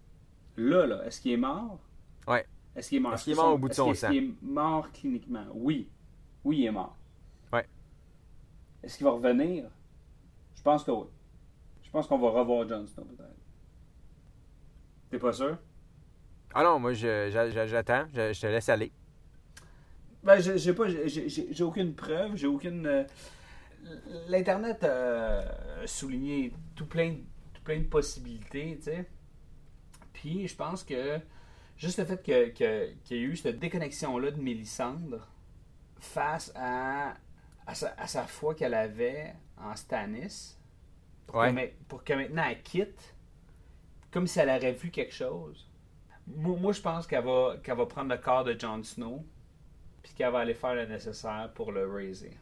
Là, 0.58 0.86
là, 0.86 1.05
est-ce 1.05 1.20
qu'il 1.22 1.32
est 1.32 1.38
mort? 1.38 1.80
Ouais. 2.28 2.45
Est-ce 2.76 2.89
qu'il 2.89 2.99
est 2.99 3.01
mort? 3.01 3.14
Est-ce 3.14 3.24
qu'il 3.24 3.34
est 3.34 3.36
mort 3.36 3.53
au 3.53 3.58
bout 3.58 3.70
de 3.70 3.74
son 3.74 3.86
sang? 3.86 3.91
Est-ce 3.91 4.08
qu'il 4.08 4.24
est 4.24 4.34
mort 4.43 4.91
cliniquement? 4.91 5.45
Oui. 5.53 5.89
Oui, 6.43 6.60
il 6.60 6.66
est 6.66 6.72
mort. 6.72 6.95
Ouais. 7.51 7.68
Est-ce 8.84 8.97
qu'il 8.97 9.05
va 9.05 9.12
revenir? 9.12 9.66
Je 10.55 10.62
pense 10.62 10.84
que 10.84 10.91
oui. 10.91 11.08
Je 11.88 11.92
pense 11.92 12.08
qu'on 12.08 12.18
va 12.20 12.30
revoir 12.30 12.68
Jon 12.68 12.86
Snow 12.86 13.06
peut-être. 13.06 13.36
T'es 15.10 15.18
pas 15.20 15.32
sûr? 15.34 15.58
Ah 16.54 16.64
non, 16.64 16.80
moi 16.80 16.94
j'attends, 16.94 18.06
je, 18.14 18.34
je 18.34 18.42
te 18.42 18.48
laisse 18.48 18.68
aller. 18.70 18.92
Ben, 20.24 20.40
j'ai 20.40 20.74
pas, 20.74 20.88
j'ai- 20.90 21.64
aucune 21.64 21.94
preuve, 21.96 22.36
j'ai 22.36 22.48
aucune. 22.48 22.86
euh, 22.86 23.04
L'Internet 24.28 24.84
euh, 24.84 25.84
a 25.84 25.88
souligné 25.88 26.52
tout 26.76 26.86
plein, 26.88 27.12
de- 27.12 27.24
tout 27.54 27.62
plein 27.64 27.80
de 27.80 27.86
possibilités, 27.86 28.76
tu 28.78 28.84
sais. 28.84 29.08
Puis 30.12 30.48
je 30.48 30.56
pense 30.56 30.84
que 30.84 31.20
juste 31.78 32.00
le 32.00 32.06
fait 32.06 32.22
que- 32.22 32.50
que- 32.50 32.92
qu'il 33.06 33.18
y 33.18 33.20
ait 33.22 33.24
eu 33.24 33.38
cette 33.38 33.60
déconnexion-là 33.60 34.32
de 34.32 34.42
Mélissandre 34.42 35.26
face 36.00 36.52
à, 36.56 37.14
à, 37.66 37.76
sa, 37.76 37.94
à 37.98 38.08
sa 38.08 38.24
foi 38.24 38.56
qu'elle 38.56 38.74
avait 38.74 39.34
en 39.58 39.74
Stannis, 39.76 40.57
pour, 41.28 41.38
Ouais. 41.38 41.49
que, 41.49 41.55
ma- 41.55 41.67
pour 41.88 42.03
que 42.03 42.13
maintenant 42.13 42.43
elle 42.49 42.61
quitte, 42.63 43.15
comme 44.11 44.28
si 44.28 44.39
elle 44.39 44.49
aurait 44.49 44.73
vu 44.73 44.91
quelque 44.91 45.13
chose. 45.13 45.69
Moi, 46.28 46.57
moi, 46.59 46.73
je 46.73 46.82
pense 46.82 47.07
qu'elle 47.07 47.23
va, 47.25 47.55
va 47.65 47.86
prendre 47.86 48.11
le 48.11 48.17
corps 48.21 48.43
de 48.45 48.57
Jon 48.59 48.84
Snow, 48.84 49.25
puis 50.03 50.13
qu'elle 50.13 50.32
va 50.32 50.39
aller 50.39 50.53
faire 50.55 50.75
le 50.75 50.86
nécessaire 50.88 51.51
pour 51.55 51.71
le 51.73 51.88
raiser. 51.91 52.38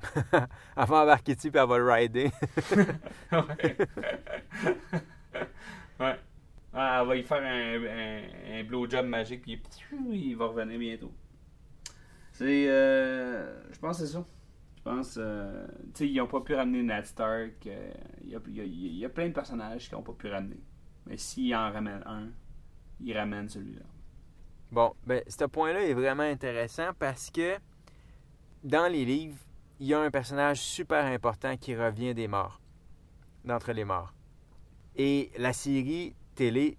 Elle 0.32 0.86
va 0.86 1.02
embarquer 1.02 1.34
dessus 1.34 1.50
puis 1.50 1.60
elle 1.60 1.68
va 1.68 1.78
le 1.78 1.90
rider. 1.90 2.30
ouais. 3.32 3.76
ouais. 6.00 6.16
Ah, 6.72 6.98
elle 7.02 7.08
va 7.08 7.16
y 7.16 7.22
faire 7.22 7.42
un, 7.42 7.84
un, 7.84 8.60
un 8.60 8.64
blowjob 8.64 9.06
magique, 9.06 9.42
puis 9.42 9.60
il 10.12 10.36
va 10.36 10.46
revenir 10.46 10.78
bientôt. 10.78 11.12
C'est. 12.32 12.68
euh, 12.68 13.72
je 13.72 13.78
pense 13.78 13.98
que 13.98 14.06
c'est 14.06 14.12
ça. 14.12 14.24
Je 14.86 14.90
pense. 14.92 15.16
euh, 15.18 15.66
tu 15.86 15.90
sais, 15.94 16.08
ils 16.08 16.16
n'ont 16.16 16.28
pas 16.28 16.40
pu 16.40 16.54
ramener 16.54 16.82
Ned 16.82 17.04
Stark. 17.06 17.66
euh, 17.66 17.92
Il 18.22 18.30
y, 18.30 19.04
a, 19.04 19.08
plein 19.08 19.28
de 19.28 19.32
personnages 19.32 19.88
qui 19.88 19.94
n'ont 19.94 20.02
pas 20.02 20.12
pu 20.12 20.28
ramener. 20.28 20.60
Mais 21.06 21.16
s'ils 21.16 21.54
en 21.56 21.72
ramènent 21.72 22.04
un, 22.06 22.28
ils 23.00 23.16
ramènent 23.16 23.48
celui-là. 23.48 23.82
Bon, 24.70 24.94
ben, 25.04 25.22
ce 25.26 25.44
point-là 25.44 25.82
est 25.82 25.94
vraiment 25.94 26.22
intéressant 26.22 26.90
parce 26.98 27.30
que 27.30 27.56
dans 28.62 28.90
les 28.90 29.04
livres, 29.04 29.38
il 29.80 29.88
y 29.88 29.94
a 29.94 30.00
un 30.00 30.10
personnage 30.10 30.60
super 30.60 31.04
important 31.04 31.56
qui 31.56 31.74
revient 31.74 32.14
des 32.14 32.28
morts, 32.28 32.60
d'entre 33.44 33.72
les 33.72 33.84
morts. 33.84 34.14
Et 34.94 35.30
la 35.36 35.52
série 35.52 36.14
télé 36.36 36.78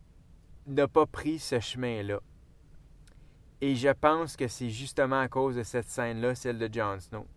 n'a 0.65 0.87
pas 0.87 1.05
pris 1.05 1.39
ce 1.39 1.59
chemin-là. 1.59 2.21
Et 3.59 3.75
je 3.75 3.89
pense 3.89 4.37
que 4.37 4.47
c'est 4.47 4.69
justement 4.69 5.19
à 5.19 5.27
cause 5.27 5.57
de 5.57 5.63
cette 5.63 5.89
scène-là, 5.89 6.35
celle 6.35 6.57
de 6.57 6.69
Jon 6.71 6.99
Snow. 6.99 7.27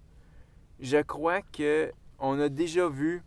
Je 0.81 1.03
crois 1.03 1.43
que 1.43 1.93
on 2.19 2.41
a 2.41 2.49
déjà 2.49 2.89
vu, 2.89 3.23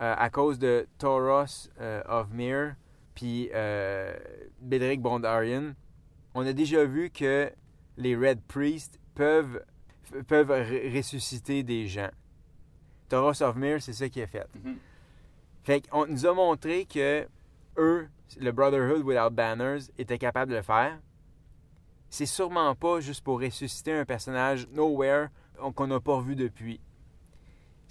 euh, 0.00 0.14
à 0.16 0.30
cause 0.30 0.58
de 0.58 0.86
Tauros 0.98 1.68
euh, 1.80 2.02
of 2.08 2.28
Myr, 2.32 2.74
puis 3.14 3.50
euh, 3.54 4.14
Bedrick 4.60 5.00
Bondarian, 5.00 5.74
on 6.34 6.46
a 6.46 6.52
déjà 6.52 6.84
vu 6.84 7.10
que 7.10 7.50
les 7.96 8.16
Red 8.16 8.40
Priests 8.42 8.98
peuvent, 9.14 9.62
peuvent 10.28 10.50
ressusciter 10.50 11.62
des 11.62 11.86
gens. 11.86 12.10
Tauros 13.08 13.42
of 13.42 13.56
Myr, 13.56 13.82
c'est 13.82 13.92
ça 13.92 14.08
qui 14.08 14.20
est 14.20 14.26
fait. 14.26 14.46
Mhm. 14.64 14.76
Fait 15.64 15.86
qu'on 15.86 16.06
nous 16.06 16.26
a 16.26 16.34
montré 16.34 16.84
que 16.84 17.26
eux, 17.78 18.08
le 18.40 18.52
Brotherhood 18.52 19.04
Without 19.04 19.30
Banners, 19.30 19.90
étaient 19.98 20.18
capables 20.18 20.50
de 20.50 20.56
le 20.56 20.62
faire. 20.62 20.98
C'est 22.10 22.26
sûrement 22.26 22.74
pas 22.74 23.00
juste 23.00 23.22
pour 23.22 23.40
ressusciter 23.40 23.92
un 23.92 24.04
personnage 24.04 24.68
nowhere 24.68 25.28
qu'on 25.74 25.86
n'a 25.86 26.00
pas 26.00 26.16
revu 26.16 26.36
depuis. 26.36 26.80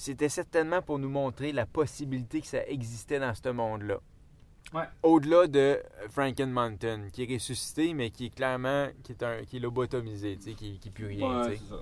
C'était 0.01 0.29
certainement 0.29 0.81
pour 0.81 0.97
nous 0.97 1.09
montrer 1.09 1.51
la 1.51 1.67
possibilité 1.67 2.41
que 2.41 2.47
ça 2.47 2.65
existait 2.65 3.19
dans 3.19 3.35
ce 3.35 3.49
monde-là. 3.49 3.99
Ouais. 4.73 4.85
Au-delà 5.03 5.45
de 5.45 5.79
Franken 6.09 6.49
Mountain, 6.49 7.09
qui 7.13 7.21
est 7.21 7.31
ressuscité, 7.31 7.93
mais 7.93 8.09
qui 8.09 8.25
est 8.25 8.35
clairement 8.35 8.87
qui 9.03 9.11
est, 9.11 9.21
un, 9.21 9.43
qui 9.43 9.57
est 9.57 9.59
lobotomisé, 9.59 10.37
qui, 10.37 10.79
qui 10.79 10.89
pue 10.89 11.05
rien. 11.05 11.43
Ouais, 11.43 11.55
ça. 11.57 11.75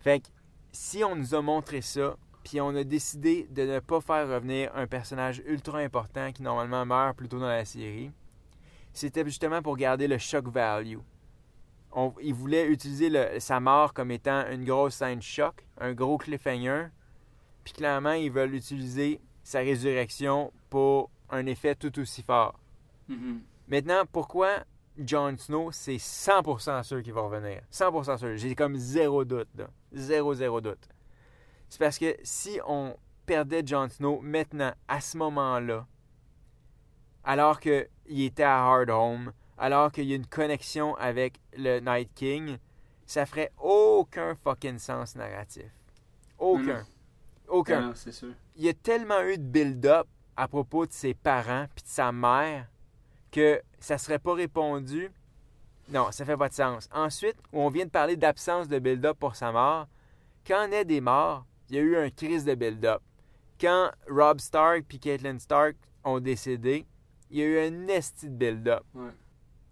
Fait 0.00 0.20
que 0.20 0.26
si 0.72 1.02
on 1.02 1.16
nous 1.16 1.34
a 1.34 1.40
montré 1.40 1.80
ça, 1.80 2.18
puis 2.44 2.60
on 2.60 2.76
a 2.76 2.84
décidé 2.84 3.46
de 3.50 3.62
ne 3.62 3.78
pas 3.80 4.02
faire 4.02 4.28
revenir 4.28 4.70
un 4.74 4.86
personnage 4.86 5.42
ultra 5.46 5.78
important 5.78 6.32
qui 6.32 6.42
normalement 6.42 6.84
meurt 6.84 7.16
plus 7.16 7.30
tôt 7.30 7.38
dans 7.40 7.48
la 7.48 7.64
série, 7.64 8.10
c'était 8.92 9.24
justement 9.24 9.62
pour 9.62 9.78
garder 9.78 10.06
le 10.06 10.18
shock 10.18 10.48
value. 10.48 10.98
On, 11.92 12.12
il 12.20 12.34
voulait 12.34 12.66
utiliser 12.66 13.08
le- 13.08 13.40
sa 13.40 13.58
mort 13.58 13.94
comme 13.94 14.10
étant 14.10 14.44
une 14.50 14.66
grosse 14.66 14.96
scène 14.96 15.22
choc, 15.22 15.64
un 15.78 15.94
gros 15.94 16.18
cliffhanger, 16.18 16.88
puis 17.68 17.74
clairement 17.74 18.12
ils 18.12 18.30
veulent 18.30 18.54
utiliser 18.54 19.20
sa 19.42 19.58
résurrection 19.58 20.52
pour 20.70 21.10
un 21.28 21.44
effet 21.44 21.74
tout 21.74 21.98
aussi 21.98 22.22
fort. 22.22 22.58
Mhm. 23.08 23.42
Maintenant, 23.68 24.04
pourquoi 24.10 24.64
Jon 24.96 25.36
Snow, 25.36 25.70
c'est 25.70 25.98
100% 25.98 26.82
sûr 26.82 27.02
qu'il 27.02 27.12
va 27.12 27.20
revenir? 27.20 27.60
100% 27.70 28.16
sûr. 28.16 28.36
J'ai 28.36 28.54
comme 28.54 28.76
zéro 28.76 29.24
doute, 29.24 29.48
là. 29.54 29.68
Zéro, 29.92 30.32
zéro 30.34 30.60
doute. 30.62 30.88
C'est 31.68 31.78
parce 31.78 31.98
que 31.98 32.16
si 32.22 32.58
on 32.66 32.96
perdait 33.26 33.62
Jon 33.64 33.88
Snow 33.90 34.20
maintenant, 34.22 34.72
à 34.88 35.02
ce 35.02 35.18
moment-là, 35.18 35.86
alors 37.22 37.60
qu'il 37.60 37.86
était 38.08 38.44
à 38.44 38.64
Hardhome, 38.64 39.32
alors 39.58 39.92
qu'il 39.92 40.04
y 40.04 40.14
a 40.14 40.16
une 40.16 40.26
connexion 40.26 40.94
avec 40.96 41.38
le 41.54 41.80
Night 41.80 42.10
King, 42.14 42.56
ça 43.04 43.26
ferait 43.26 43.52
aucun 43.58 44.34
fucking 44.34 44.78
sens 44.78 45.14
narratif. 45.16 45.70
Aucun. 46.38 46.86
Aucun 47.48 47.92
c'est 47.94 48.12
sûr. 48.12 48.28
il 48.56 48.64
y 48.64 48.68
a 48.68 48.74
tellement 48.74 49.22
eu 49.22 49.38
de 49.38 49.42
build-up 49.42 50.06
à 50.36 50.48
propos 50.48 50.86
de 50.86 50.92
ses 50.92 51.14
parents 51.14 51.66
puis 51.74 51.82
de 51.84 51.88
sa 51.88 52.12
mère 52.12 52.66
que 53.30 53.60
ça 53.80 53.98
serait 53.98 54.18
pas 54.18 54.34
répondu. 54.34 55.10
Non, 55.90 56.10
ça 56.12 56.24
fait 56.24 56.36
pas 56.36 56.48
de 56.48 56.54
sens. 56.54 56.88
Ensuite, 56.92 57.36
où 57.52 57.60
on 57.60 57.70
vient 57.70 57.86
de 57.86 57.90
parler 57.90 58.16
d'absence 58.16 58.68
de 58.68 58.78
build-up 58.78 59.16
pour 59.18 59.36
sa 59.36 59.52
mort, 59.52 59.86
quand 60.46 60.68
Ned 60.68 60.90
est 60.90 61.00
mort, 61.00 61.46
il 61.68 61.76
y 61.76 61.78
a 61.78 61.82
eu 61.82 61.96
un 61.96 62.10
crise 62.10 62.44
de 62.44 62.54
build-up. 62.54 63.00
Quand 63.60 63.90
Rob 64.08 64.40
Stark 64.40 64.84
puis 64.88 64.98
Caitlyn 64.98 65.38
Stark 65.38 65.76
ont 66.04 66.20
décédé, 66.20 66.86
il 67.30 67.38
y 67.38 67.42
a 67.42 67.46
eu 67.46 67.58
un 67.58 67.88
esti 67.88 68.26
de 68.28 68.34
build-up. 68.34 68.82
Ouais. 68.94 69.10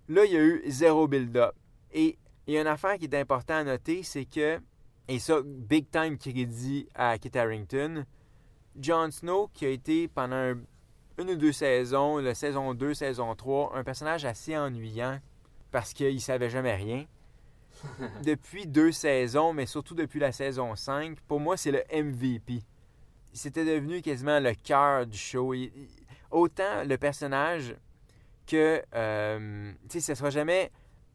Là, 0.08 0.24
il 0.24 0.32
y 0.32 0.36
a 0.36 0.42
eu 0.42 0.62
zéro 0.68 1.06
build-up. 1.08 1.54
Et 1.92 2.18
il 2.46 2.54
y 2.54 2.58
a 2.58 2.60
une 2.60 2.66
affaire 2.66 2.98
qui 2.98 3.04
est 3.04 3.14
importante 3.14 3.56
à 3.56 3.64
noter, 3.64 4.02
c'est 4.02 4.24
que, 4.24 4.60
et 5.08 5.18
ça, 5.18 5.40
big 5.44 5.90
time 5.90 6.18
crédit 6.18 6.88
à 6.94 7.18
Kit 7.18 7.36
Harington, 7.36 8.04
Jon 8.80 9.10
Snow, 9.10 9.48
qui 9.54 9.64
a 9.66 9.70
été 9.70 10.08
pendant 10.08 10.36
un- 10.36 10.58
une 11.18 11.30
ou 11.30 11.36
deux 11.36 11.52
saisons, 11.52 12.18
la 12.18 12.34
saison 12.34 12.74
2, 12.74 12.92
saison 12.94 13.34
3, 13.34 13.72
un 13.76 13.84
personnage 13.84 14.24
assez 14.24 14.56
ennuyant 14.56 15.18
parce 15.70 15.92
qu'il 15.92 16.20
savait 16.20 16.50
jamais 16.50 16.74
rien. 16.74 17.06
depuis 18.24 18.66
deux 18.66 18.90
saisons, 18.92 19.52
mais 19.52 19.66
surtout 19.66 19.94
depuis 19.94 20.18
la 20.20 20.32
saison 20.32 20.74
5, 20.74 21.20
pour 21.28 21.40
moi, 21.40 21.56
c'est 21.56 21.70
le 21.72 21.82
MVP. 21.92 22.62
C'était 23.32 23.64
devenu 23.66 24.00
quasiment 24.00 24.40
le 24.40 24.54
cœur 24.54 25.06
du 25.06 25.18
show. 25.18 25.52
Il- 25.52 25.64
il- 25.74 25.88
autant 26.30 26.84
le 26.84 26.96
personnage 26.96 27.74
que, 28.46 28.82
euh, 28.94 29.72
tu 29.90 30.00
sais, 30.00 30.00
ce 30.00 30.14
sera 30.14 30.30
jamais 30.30 30.70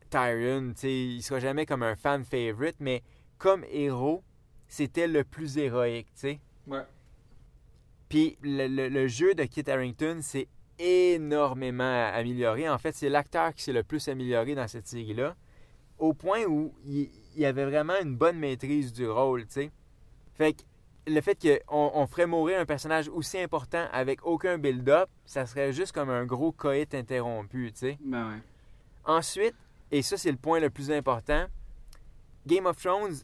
Tyrion, 0.09 0.73
tu 0.73 0.81
sais, 0.81 0.93
il 0.93 1.21
sera 1.21 1.39
jamais 1.39 1.65
comme 1.65 1.83
un 1.83 1.95
fan 1.95 2.23
favorite, 2.23 2.75
mais 2.79 3.01
comme 3.41 3.65
héros, 3.71 4.21
c'était 4.67 5.07
le 5.07 5.23
plus 5.23 5.57
héroïque, 5.57 6.07
tu 6.13 6.19
sais. 6.19 6.39
Ouais. 6.67 6.83
Puis 8.07 8.37
le, 8.43 8.67
le- 8.67 8.87
le 8.89 9.07
jeu 9.07 9.33
de 9.33 9.43
Kit 9.45 9.63
Harington 9.69 10.19
s'est 10.21 10.47
énormément 10.77 12.11
amélioré. 12.13 12.69
En 12.69 12.77
fait, 12.77 12.93
c'est 12.95 13.09
l'acteur 13.09 13.53
qui 13.55 13.63
s'est 13.63 13.73
le 13.73 13.83
plus 13.83 14.07
amélioré 14.07 14.53
dans 14.55 14.67
cette 14.67 14.87
série-là, 14.87 15.35
au 15.97 16.13
point 16.13 16.43
où 16.45 16.73
il, 16.85 17.09
il 17.35 17.45
avait 17.45 17.65
vraiment 17.65 17.99
une 18.01 18.15
bonne 18.15 18.37
maîtrise 18.37 18.93
du 18.93 19.07
rôle, 19.09 19.45
tu 19.47 19.53
sais. 19.53 19.71
Fait 20.35 20.53
que 20.53 20.61
le 21.07 21.19
fait 21.21 21.35
qu'on 21.67 21.91
on 21.95 22.05
ferait 22.07 22.27
mourir 22.27 22.59
un 22.59 22.65
personnage 22.65 23.09
aussi 23.09 23.39
important 23.39 23.87
avec 23.91 24.23
aucun 24.25 24.57
build-up, 24.59 25.09
ça 25.25 25.45
serait 25.47 25.73
juste 25.73 25.93
comme 25.93 26.09
un 26.11 26.25
gros 26.25 26.51
coït 26.51 26.93
interrompu, 26.93 27.71
tu 27.73 27.79
sais. 27.79 27.97
Ben 28.03 28.29
ouais. 28.29 28.39
Ensuite, 29.05 29.55
et 29.91 30.01
ça 30.03 30.15
c'est 30.17 30.31
le 30.31 30.37
point 30.37 30.59
le 30.59 30.69
plus 30.69 30.91
important, 30.91 31.45
Game 32.45 32.65
of 32.65 32.77
Thrones 32.81 33.15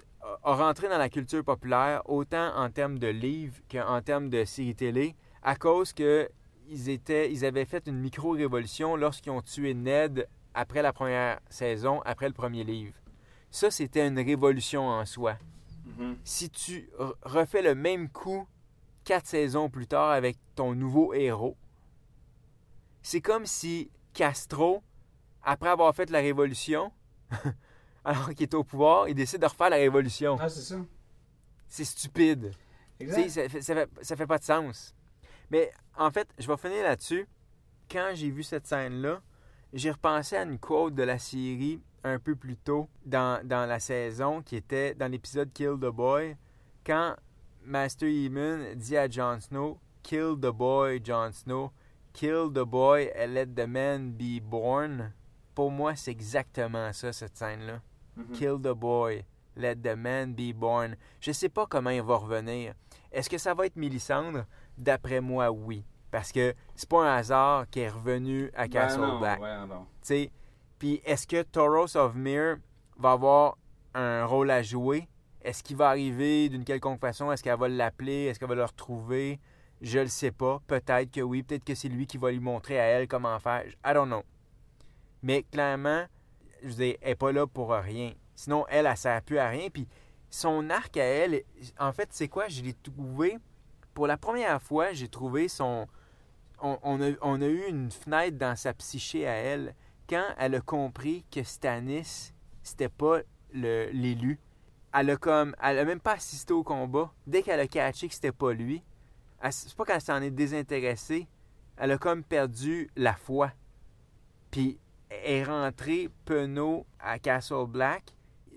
a- 0.43 0.55
rentré 0.55 0.89
dans 0.89 0.97
la 0.97 1.09
culture 1.09 1.43
populaire 1.43 2.01
autant 2.05 2.55
en 2.55 2.69
termes 2.69 2.99
de 2.99 3.07
livres 3.07 3.55
qu'en 3.71 4.01
termes 4.01 4.29
de 4.29 4.45
séries 4.45 4.75
télé 4.75 5.15
à 5.43 5.55
cause 5.55 5.93
que 5.93 6.29
ils, 6.69 6.89
étaient, 6.89 7.31
ils 7.31 7.45
avaient 7.45 7.65
fait 7.65 7.87
une 7.87 7.99
micro-révolution 7.99 8.95
lorsqu'ils 8.97 9.31
ont 9.31 9.41
tué 9.41 9.73
Ned 9.73 10.27
après 10.53 10.81
la 10.81 10.91
première 10.91 11.39
saison, 11.49 12.01
après 12.01 12.27
le 12.27 12.33
premier 12.33 12.63
livre. 12.63 12.93
Ça, 13.51 13.71
c'était 13.71 14.05
une 14.05 14.19
révolution 14.19 14.87
en 14.87 15.05
soi. 15.05 15.37
Mhm. 15.85 16.17
Si 16.25 16.49
tu 16.49 16.89
re- 16.99 17.13
refais 17.23 17.61
le 17.61 17.73
même 17.75 18.09
coup 18.09 18.45
quatre 19.05 19.27
saisons 19.27 19.69
plus 19.69 19.87
tard 19.87 20.09
avec 20.09 20.37
ton 20.55 20.75
nouveau 20.75 21.13
héros, 21.13 21.55
c'est 23.01 23.21
comme 23.21 23.45
si 23.45 23.89
Castro, 24.13 24.83
après 25.43 25.69
avoir 25.69 25.95
fait 25.95 26.09
la 26.09 26.19
révolution, 26.19 26.91
alors 28.07 28.29
qu'il 28.29 28.43
est 28.43 28.53
au 28.53 28.63
pouvoir, 28.63 29.09
il 29.09 29.15
décide 29.15 29.41
de 29.41 29.45
refaire 29.45 29.69
la 29.69 29.75
révolution. 29.75 30.37
Ah, 30.39 30.47
c'est 30.47 30.61
ça. 30.61 30.77
C'est 31.67 31.83
stupide. 31.83 32.53
Exact. 32.99 33.29
ça, 33.29 33.49
fait, 33.49 33.61
ça, 33.61 33.75
fait, 33.75 33.89
ça 34.01 34.15
fait 34.15 34.25
pas 34.25 34.37
de 34.37 34.43
sens. 34.43 34.95
Mais 35.51 35.71
en 35.97 36.09
fait, 36.09 36.27
je 36.39 36.47
vais 36.47 36.57
finir 36.57 36.83
là-dessus. 36.83 37.27
Quand 37.91 38.11
j'ai 38.13 38.29
vu 38.29 38.43
cette 38.43 38.65
scène-là, 38.65 39.21
j'ai 39.73 39.91
repensé 39.91 40.37
à 40.37 40.43
une 40.43 40.57
quote 40.57 40.95
de 40.95 41.03
la 41.03 41.19
série 41.19 41.81
un 42.05 42.17
peu 42.17 42.35
plus 42.35 42.55
tôt 42.55 42.89
dans, 43.05 43.45
dans 43.45 43.65
la 43.67 43.79
saison 43.79 44.41
qui 44.41 44.55
était 44.55 44.93
dans 44.95 45.11
l'épisode 45.11 45.51
Kill 45.51 45.75
the 45.75 45.91
Boy. 45.91 46.37
Quand 46.85 47.15
Master 47.65 48.07
Eamon 48.07 48.73
dit 48.75 48.95
à 48.95 49.09
Jon 49.09 49.41
Snow 49.41 49.77
Kill 50.01 50.37
the 50.39 50.53
boy, 50.53 51.01
Jon 51.03 51.33
Snow. 51.33 51.73
Kill 52.13 52.49
the 52.49 52.65
boy 52.65 53.11
and 53.13 53.33
let 53.33 53.57
the 53.57 53.67
man 53.67 54.11
be 54.11 54.39
born. 54.39 55.11
Pour 55.53 55.69
moi, 55.69 55.97
c'est 55.97 56.11
exactement 56.11 56.93
ça, 56.93 57.11
cette 57.11 57.35
scène-là. 57.35 57.81
Mhm. 58.17 58.31
Kill 58.33 58.57
the 58.61 58.73
boy. 58.75 59.23
Let 59.55 59.77
the 59.77 59.95
man 59.95 60.33
be 60.33 60.53
born. 60.53 60.95
Je 61.19 61.31
sais 61.31 61.49
pas 61.49 61.65
comment 61.65 61.89
il 61.89 62.01
va 62.01 62.15
revenir. 62.17 62.73
Est-ce 63.11 63.29
que 63.29 63.37
ça 63.37 63.53
va 63.53 63.65
être 63.65 63.75
Mélissandre? 63.75 64.45
D'après 64.77 65.21
moi, 65.21 65.49
oui. 65.51 65.83
Parce 66.11 66.31
que 66.31 66.53
c'est 66.75 66.87
pas 66.89 67.03
un 67.09 67.17
hasard 67.17 67.69
qu'il 67.69 67.81
est 67.81 67.89
revenu 67.89 68.51
à 68.53 68.63
Ben 68.63 68.69
Castle 68.69 69.01
non, 69.01 69.19
Black. 69.19 69.41
ouais, 69.41 69.65
non. 69.67 69.85
Tu 70.01 70.07
sais. 70.07 70.31
Puis 70.79 71.01
est-ce 71.05 71.25
que 71.25 71.41
Tauros 71.41 71.97
of 71.97 72.13
Myr 72.15 72.57
va 72.97 73.11
avoir 73.13 73.57
un 73.95 74.25
rôle 74.25 74.51
à 74.51 74.61
jouer? 74.61 75.07
Est-ce 75.41 75.63
qu'il 75.63 75.75
va 75.77 75.89
arriver 75.89 76.49
d'une 76.49 76.63
quelconque 76.63 76.99
façon? 76.99 77.31
Est-ce 77.31 77.41
qu'elle 77.43 77.57
va 77.57 77.67
l'appeler? 77.67 78.25
Est-ce 78.25 78.39
qu'elle 78.39 78.49
va 78.49 78.55
le 78.55 78.63
retrouver? 78.65 79.39
Je 79.81 79.99
le 79.99 80.07
sais 80.07 80.31
pas. 80.31 80.61
Peut-être 80.67 81.11
que 81.11 81.21
oui. 81.21 81.41
Peut-être 81.43 81.63
que 81.63 81.73
c'est 81.75 81.89
lui 81.89 82.05
qui 82.05 82.17
va 82.17 82.31
lui 82.31 82.39
montrer 82.39 82.79
à 82.79 82.83
elle 82.85 83.07
comment 83.07 83.39
faire. 83.39 83.63
I 83.85 83.93
don't 83.93 84.07
know. 84.07 84.23
Mais 85.23 85.43
clairement, 85.43 86.05
je 86.61 86.67
veux 86.67 86.73
dire, 86.75 86.95
elle 87.01 87.09
n'est 87.09 87.15
pas 87.15 87.31
là 87.31 87.47
pour 87.47 87.71
rien. 87.71 88.13
Sinon, 88.35 88.65
elle, 88.69 88.85
elle 88.85 88.91
ne 88.91 88.97
sert 88.97 89.21
plus 89.21 89.39
à 89.39 89.49
rien. 89.49 89.69
Puis 89.69 89.87
son 90.29 90.69
arc 90.69 90.97
à 90.97 91.03
elle, 91.03 91.43
en 91.79 91.91
fait, 91.91 92.09
c'est 92.11 92.27
quoi? 92.27 92.47
Je 92.47 92.61
l'ai 92.61 92.73
trouvé, 92.73 93.37
pour 93.93 94.07
la 94.07 94.17
première 94.17 94.61
fois, 94.61 94.93
j'ai 94.93 95.07
trouvé 95.07 95.47
son... 95.47 95.87
On, 96.59 97.01
a, 97.01 97.47
eu 97.47 97.67
une 97.69 97.91
fenêtre 97.91 98.37
dans 98.37 98.55
sa 98.55 98.73
psyché 98.73 99.27
à 99.27 99.33
elle 99.33 99.75
quand 100.09 100.25
elle 100.39 100.55
a 100.55 100.61
compris 100.61 101.23
que 101.29 101.43
Stannis, 101.43 102.33
c'était 102.63 102.89
pas 102.89 103.19
l'élu. 103.53 104.39
Elle 104.93 105.11
a 105.11 105.17
comme... 105.17 105.55
Elle 105.61 105.79
a 105.79 105.85
même 105.85 105.99
pas 105.99 106.13
assisté 106.13 106.53
au 106.53 106.63
combat. 106.63 107.13
Dès 107.27 107.43
qu'elle 107.43 107.59
a 107.59 107.67
catché 107.67 108.07
que 108.07 108.13
c'était 108.13 108.31
pas 108.31 108.53
lui, 108.53 108.83
c'est 109.51 109.75
pas 109.75 109.85
qu'elle 109.85 110.01
s'en 110.01 110.21
est 110.21 110.31
désintéressée, 110.31 111.27
elle 111.77 111.91
a 111.91 111.97
comme 111.97 112.23
perdu 112.23 112.89
la 112.95 113.13
foi. 113.13 113.51
Puis 114.49 114.79
est 115.09 115.43
rentrée 115.43 116.09
penaud 116.25 116.85
à 116.99 117.19
Castle 117.19 117.65
Black. 117.67 118.03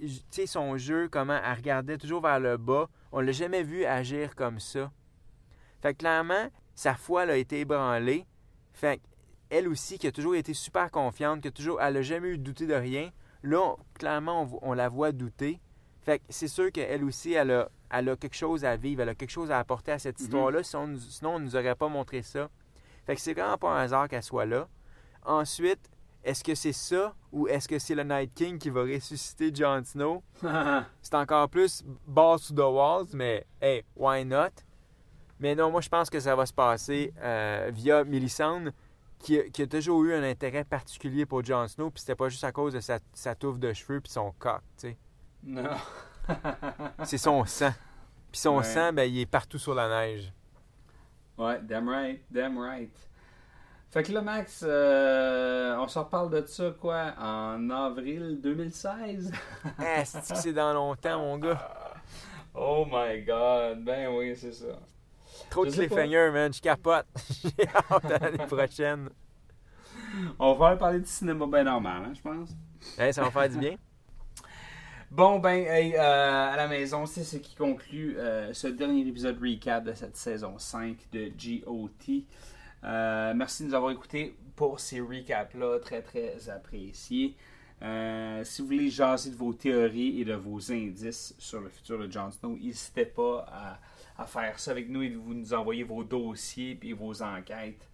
Tu 0.01 0.09
sais, 0.31 0.47
son 0.47 0.77
jeu, 0.79 1.09
comment 1.09 1.39
elle 1.45 1.57
regardait 1.57 1.99
toujours 1.99 2.23
vers 2.23 2.41
le 2.41 2.57
bas. 2.57 2.89
On 3.13 3.21
l'a 3.21 3.33
jamais 3.33 3.63
vu 3.63 3.85
agir 3.85 4.35
comme 4.35 4.59
ça. 4.59 4.91
Fait 5.83 5.93
que 5.95 5.99
clairement, 5.99 6.49
sa 6.75 6.95
foi 6.95 7.25
elle 7.25 7.31
a 7.31 7.37
été 7.37 7.61
ébranlée. 7.61 8.27
Fait 8.73 8.99
que 8.99 9.03
elle 9.51 9.69
aussi, 9.69 9.99
qui 9.99 10.07
a 10.07 10.13
toujours 10.13 10.37
été 10.37 10.55
super 10.55 10.91
confiante, 10.93 11.41
qui 11.43 11.49
a 11.49 11.51
toujours, 11.51 11.81
elle 11.83 11.97
a 11.97 12.03
jamais 12.03 12.29
eu 12.29 12.39
douté 12.39 12.67
de 12.67 12.75
rien. 12.75 13.11
Là, 13.43 13.61
on- 13.61 13.77
clairement, 13.95 14.49
on, 14.63 14.75
la 14.75 14.89
voit 14.89 15.11
douter. 15.13 15.61
Fait 16.03 16.21
que 16.21 16.25
c'est 16.29 16.47
sûr 16.49 16.71
qu'elle 16.71 17.03
aussi, 17.05 17.33
elle 17.33 17.51
a, 17.51 17.69
elle 17.91 18.09
a 18.11 18.17
quelque 18.17 18.37
chose 18.37 18.65
à 18.65 18.77
vivre, 18.77 19.03
elle 19.03 19.09
a 19.09 19.15
quelque 19.17 19.31
chose 19.31 19.51
à 19.51 19.59
apporter 19.59 19.91
à 19.93 19.99
cette 19.99 20.19
Mhm. 20.21 20.25
histoire-là. 20.25 20.61
On 20.75 20.97
sinon, 20.97 21.35
on 21.35 21.39
nous 21.41 21.57
aurait 21.57 21.75
pas 21.75 21.89
montré 21.89 22.23
ça. 22.23 22.49
Fait 23.07 23.17
que 23.17 23.21
c'est 23.21 23.33
vraiment 23.35 23.59
pas 23.59 23.71
un 23.73 23.83
hasard 23.83 24.09
qu'elle 24.09 24.23
soit 24.23 24.47
là. 24.47 24.69
Ensuite, 25.25 25.91
est-ce 26.25 26.45
que 26.45 26.55
c'est 26.55 26.73
ça 26.73 27.14
ou 27.33 27.49
est-ce 27.49 27.66
que 27.68 27.79
c'est 27.79 27.95
le 27.95 28.03
Night 28.03 28.33
King 28.35 28.59
qui 28.59 28.71
va 28.71 28.83
ressusciter 28.83 29.51
Jon 29.55 29.83
Snow? 29.85 30.23
C'est 31.03 31.14
encore 31.14 31.49
plus 31.49 31.83
balls 32.07 32.41
to 32.41 32.55
the 32.55 32.59
walls, 32.73 33.09
mais 33.14 33.47
hey, 33.61 33.85
why 33.97 34.25
not? 34.25 34.51
Mais 35.39 35.55
non, 35.55 35.71
moi 35.71 35.81
je 35.81 35.89
pense 35.89 36.11
que 36.11 36.21
ça 36.21 36.35
va 36.37 36.45
se 36.45 36.53
passer 36.53 37.14
euh, 37.18 37.71
via 37.73 38.05
Melisandre, 38.05 38.73
qui, 39.18 39.39
a- 39.39 39.49
qui 39.49 39.62
a 39.62 39.66
toujours 39.66 40.03
eu 40.05 40.14
un 40.14 40.23
intérêt 40.23 40.64
particulier 40.64 41.25
pour 41.25 41.43
Jon 41.45 41.66
Snow, 41.68 41.91
puis 41.91 42.01
c'était 42.01 42.14
pas 42.14 42.29
juste 42.29 42.45
à 42.45 42.53
cause 42.53 42.75
de 42.75 42.81
sa, 42.81 42.99
sa 43.14 43.35
touffe 43.35 43.59
de 43.59 43.73
cheveux 43.73 44.01
puis 44.01 44.12
son 44.12 44.33
coq, 44.39 44.61
tu 44.79 44.89
sais. 44.89 44.97
Non. 45.45 45.71
C'est 47.05 47.18
son 47.18 47.45
sang. 47.47 47.73
Puis 48.31 48.41
son 48.41 48.59
Ouais. 48.59 48.64
sang, 48.64 48.93
ben, 48.93 49.05
il 49.11 49.18
est 49.21 49.27
partout 49.27 49.59
sur 49.59 49.75
la 49.75 49.89
neige. 49.89 50.33
Ouais, 51.39 51.59
damn 51.62 51.89
right, 51.89 52.23
damn 52.31 52.59
right. 52.59 52.93
Fait 53.91 54.05
que 54.05 54.12
là, 54.12 54.22
Max, 54.22 54.64
euh, 54.64 55.76
on 55.78 55.88
s'en 55.88 56.05
reparle 56.05 56.30
de 56.30 56.47
ça, 56.47 56.72
quoi, 56.80 57.12
en 57.18 57.70
avril 57.70 58.38
2016? 58.41 59.32
Ah, 59.78 60.05
c'est 60.05 60.32
que 60.32 60.38
c'est 60.38 60.53
dans 60.53 60.72
longtemps, 60.72 61.18
mon 61.18 61.38
gars? 61.38 61.74
Oh 62.55 62.86
my 62.88 63.22
god, 63.22 63.84
ben 63.84 64.09
oui, 64.14 64.36
c'est 64.36 64.53
ça. 64.53 64.78
Trop 65.51 65.66
de 65.66 65.72
cliffhanger, 65.72 66.30
man, 66.32 66.53
je 66.53 66.61
capote. 66.61 67.07
J'ai 67.43 67.66
hâte 67.68 68.05
à 68.05 68.18
l'année 68.18 68.47
prochaine. 68.47 69.09
On 70.38 70.55
va 70.55 70.76
parler 70.76 71.01
de 71.01 71.07
cinéma 71.07 71.47
bien 71.47 71.64
normal, 71.64 72.03
hein, 72.07 72.12
je 72.14 72.20
pense. 72.20 72.51
Hey, 72.97 73.12
ça 73.12 73.22
va 73.22 73.30
faire 73.32 73.49
du 73.49 73.59
bien. 73.59 73.76
Bon, 75.11 75.41
ben, 75.41 75.66
hey, 75.66 75.97
euh, 75.97 76.53
à 76.53 76.57
la 76.57 76.68
maison, 76.68 77.07
c'est 77.07 77.24
ce 77.24 77.38
qui 77.38 77.57
conclut 77.57 78.16
euh, 78.18 78.53
ce 78.53 78.68
dernier 78.68 79.01
épisode 79.01 79.41
recap 79.43 79.82
de 79.82 79.93
cette 79.95 80.16
saison 80.16 80.57
5 80.57 80.97
de 81.12 81.28
GOT. 81.28 82.24
Euh, 82.85 83.35
merci 83.35 83.62
de 83.62 83.68
nous 83.68 83.74
avoir 83.74 83.93
écoutés 83.93 84.37
pour 84.57 84.81
ces 84.81 85.01
recaps-là, 85.01 85.78
très 85.81 86.03
très 86.03 86.49
appréciés. 86.49 87.37
Euh, 87.83 88.45
si 88.45 88.61
vous 88.61 88.68
voulez 88.68 88.91
jaser 88.91 89.31
de 89.31 89.37
vos 89.37 89.55
théories 89.55 90.20
et 90.20 90.24
de 90.24 90.35
vos 90.35 90.70
indices 90.70 91.35
sur 91.39 91.61
le 91.61 91.68
futur 91.68 91.99
de 91.99 92.11
Jon 92.11 92.31
Snow, 92.31 92.57
n'hésitez 92.57 93.07
pas 93.07 93.47
à, 94.18 94.26
faire 94.26 94.59
ça 94.59 94.72
avec 94.72 94.91
nous 94.91 95.03
et 95.03 95.09
vous 95.09 95.33
nous 95.33 95.55
envoyer 95.55 95.83
vos 95.83 96.05
dossiers 96.05 96.78
et 96.83 96.93
vos 96.93 97.22
enquêtes 97.22 97.89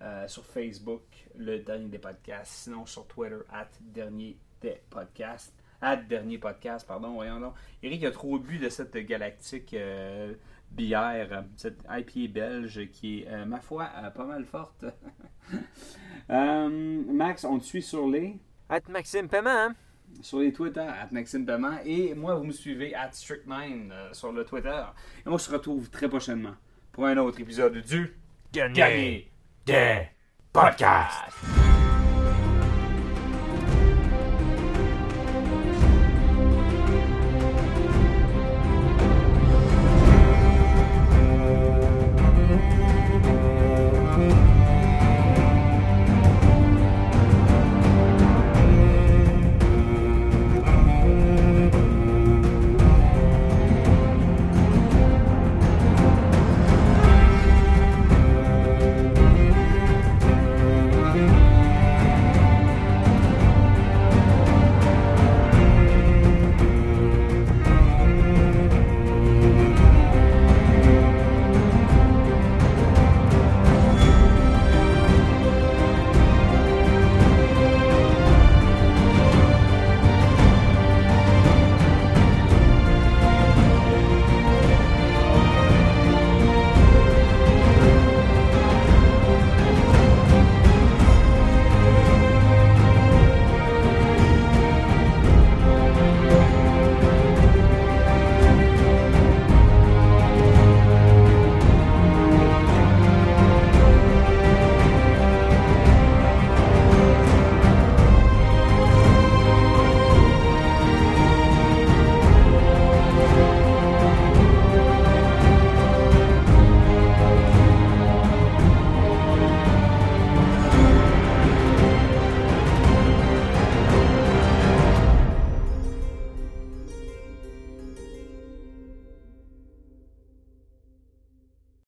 euh, 0.00 0.28
sur 0.28 0.44
Facebook, 0.44 1.02
le 1.36 1.58
dernier 1.58 1.88
des 1.88 1.98
podcasts, 1.98 2.52
sinon 2.52 2.86
sur 2.86 3.04
Twitter, 3.08 3.38
at 3.52 3.68
dernier 3.80 4.36
des 4.60 4.80
podcasts. 4.90 5.52
À 5.80 5.96
dernier 5.96 6.38
podcast, 6.38 6.86
pardon, 6.86 7.14
voyons 7.14 7.40
donc. 7.40 7.54
Eric 7.82 8.04
a 8.04 8.12
trop 8.12 8.38
bu 8.38 8.58
de 8.58 8.68
cette 8.68 8.96
galactique 8.96 9.74
bière, 10.72 11.44
cette 11.56 11.80
IPA 11.88 12.32
belge 12.32 12.88
qui 12.92 13.20
est, 13.20 13.28
euh, 13.28 13.44
ma 13.44 13.60
foi, 13.60 13.88
euh, 14.02 14.10
pas 14.10 14.24
mal 14.24 14.44
forte. 14.44 14.84
Euh, 16.30 17.02
Max, 17.08 17.44
on 17.44 17.58
te 17.58 17.64
suit 17.64 17.82
sur 17.82 18.08
les, 18.08 18.38
At 18.68 18.82
Maxime 18.88 19.28
Paiement, 19.28 19.50
hein? 19.50 19.74
sur 20.20 20.38
les 20.38 20.52
Twitter. 20.52 20.80
at 20.80 21.08
Maxime 21.10 21.44
Paiement. 21.44 21.78
Et 21.84 22.14
moi, 22.14 22.34
vous 22.36 22.44
me 22.44 22.52
suivez 22.52 22.94
at 22.94 23.10
Strict9 23.10 23.90
euh, 23.90 24.12
sur 24.12 24.32
le 24.32 24.44
Twitter. 24.44 24.82
Et 25.26 25.28
on 25.28 25.38
se 25.38 25.50
retrouve 25.50 25.90
très 25.90 26.08
prochainement. 26.08 26.54
Pour 26.92 27.06
un 27.06 27.16
autre 27.18 27.40
épisode 27.40 27.76
du 27.82 28.16
Gagné 28.52 29.30
des 29.66 30.08
podcasts. 30.52 31.61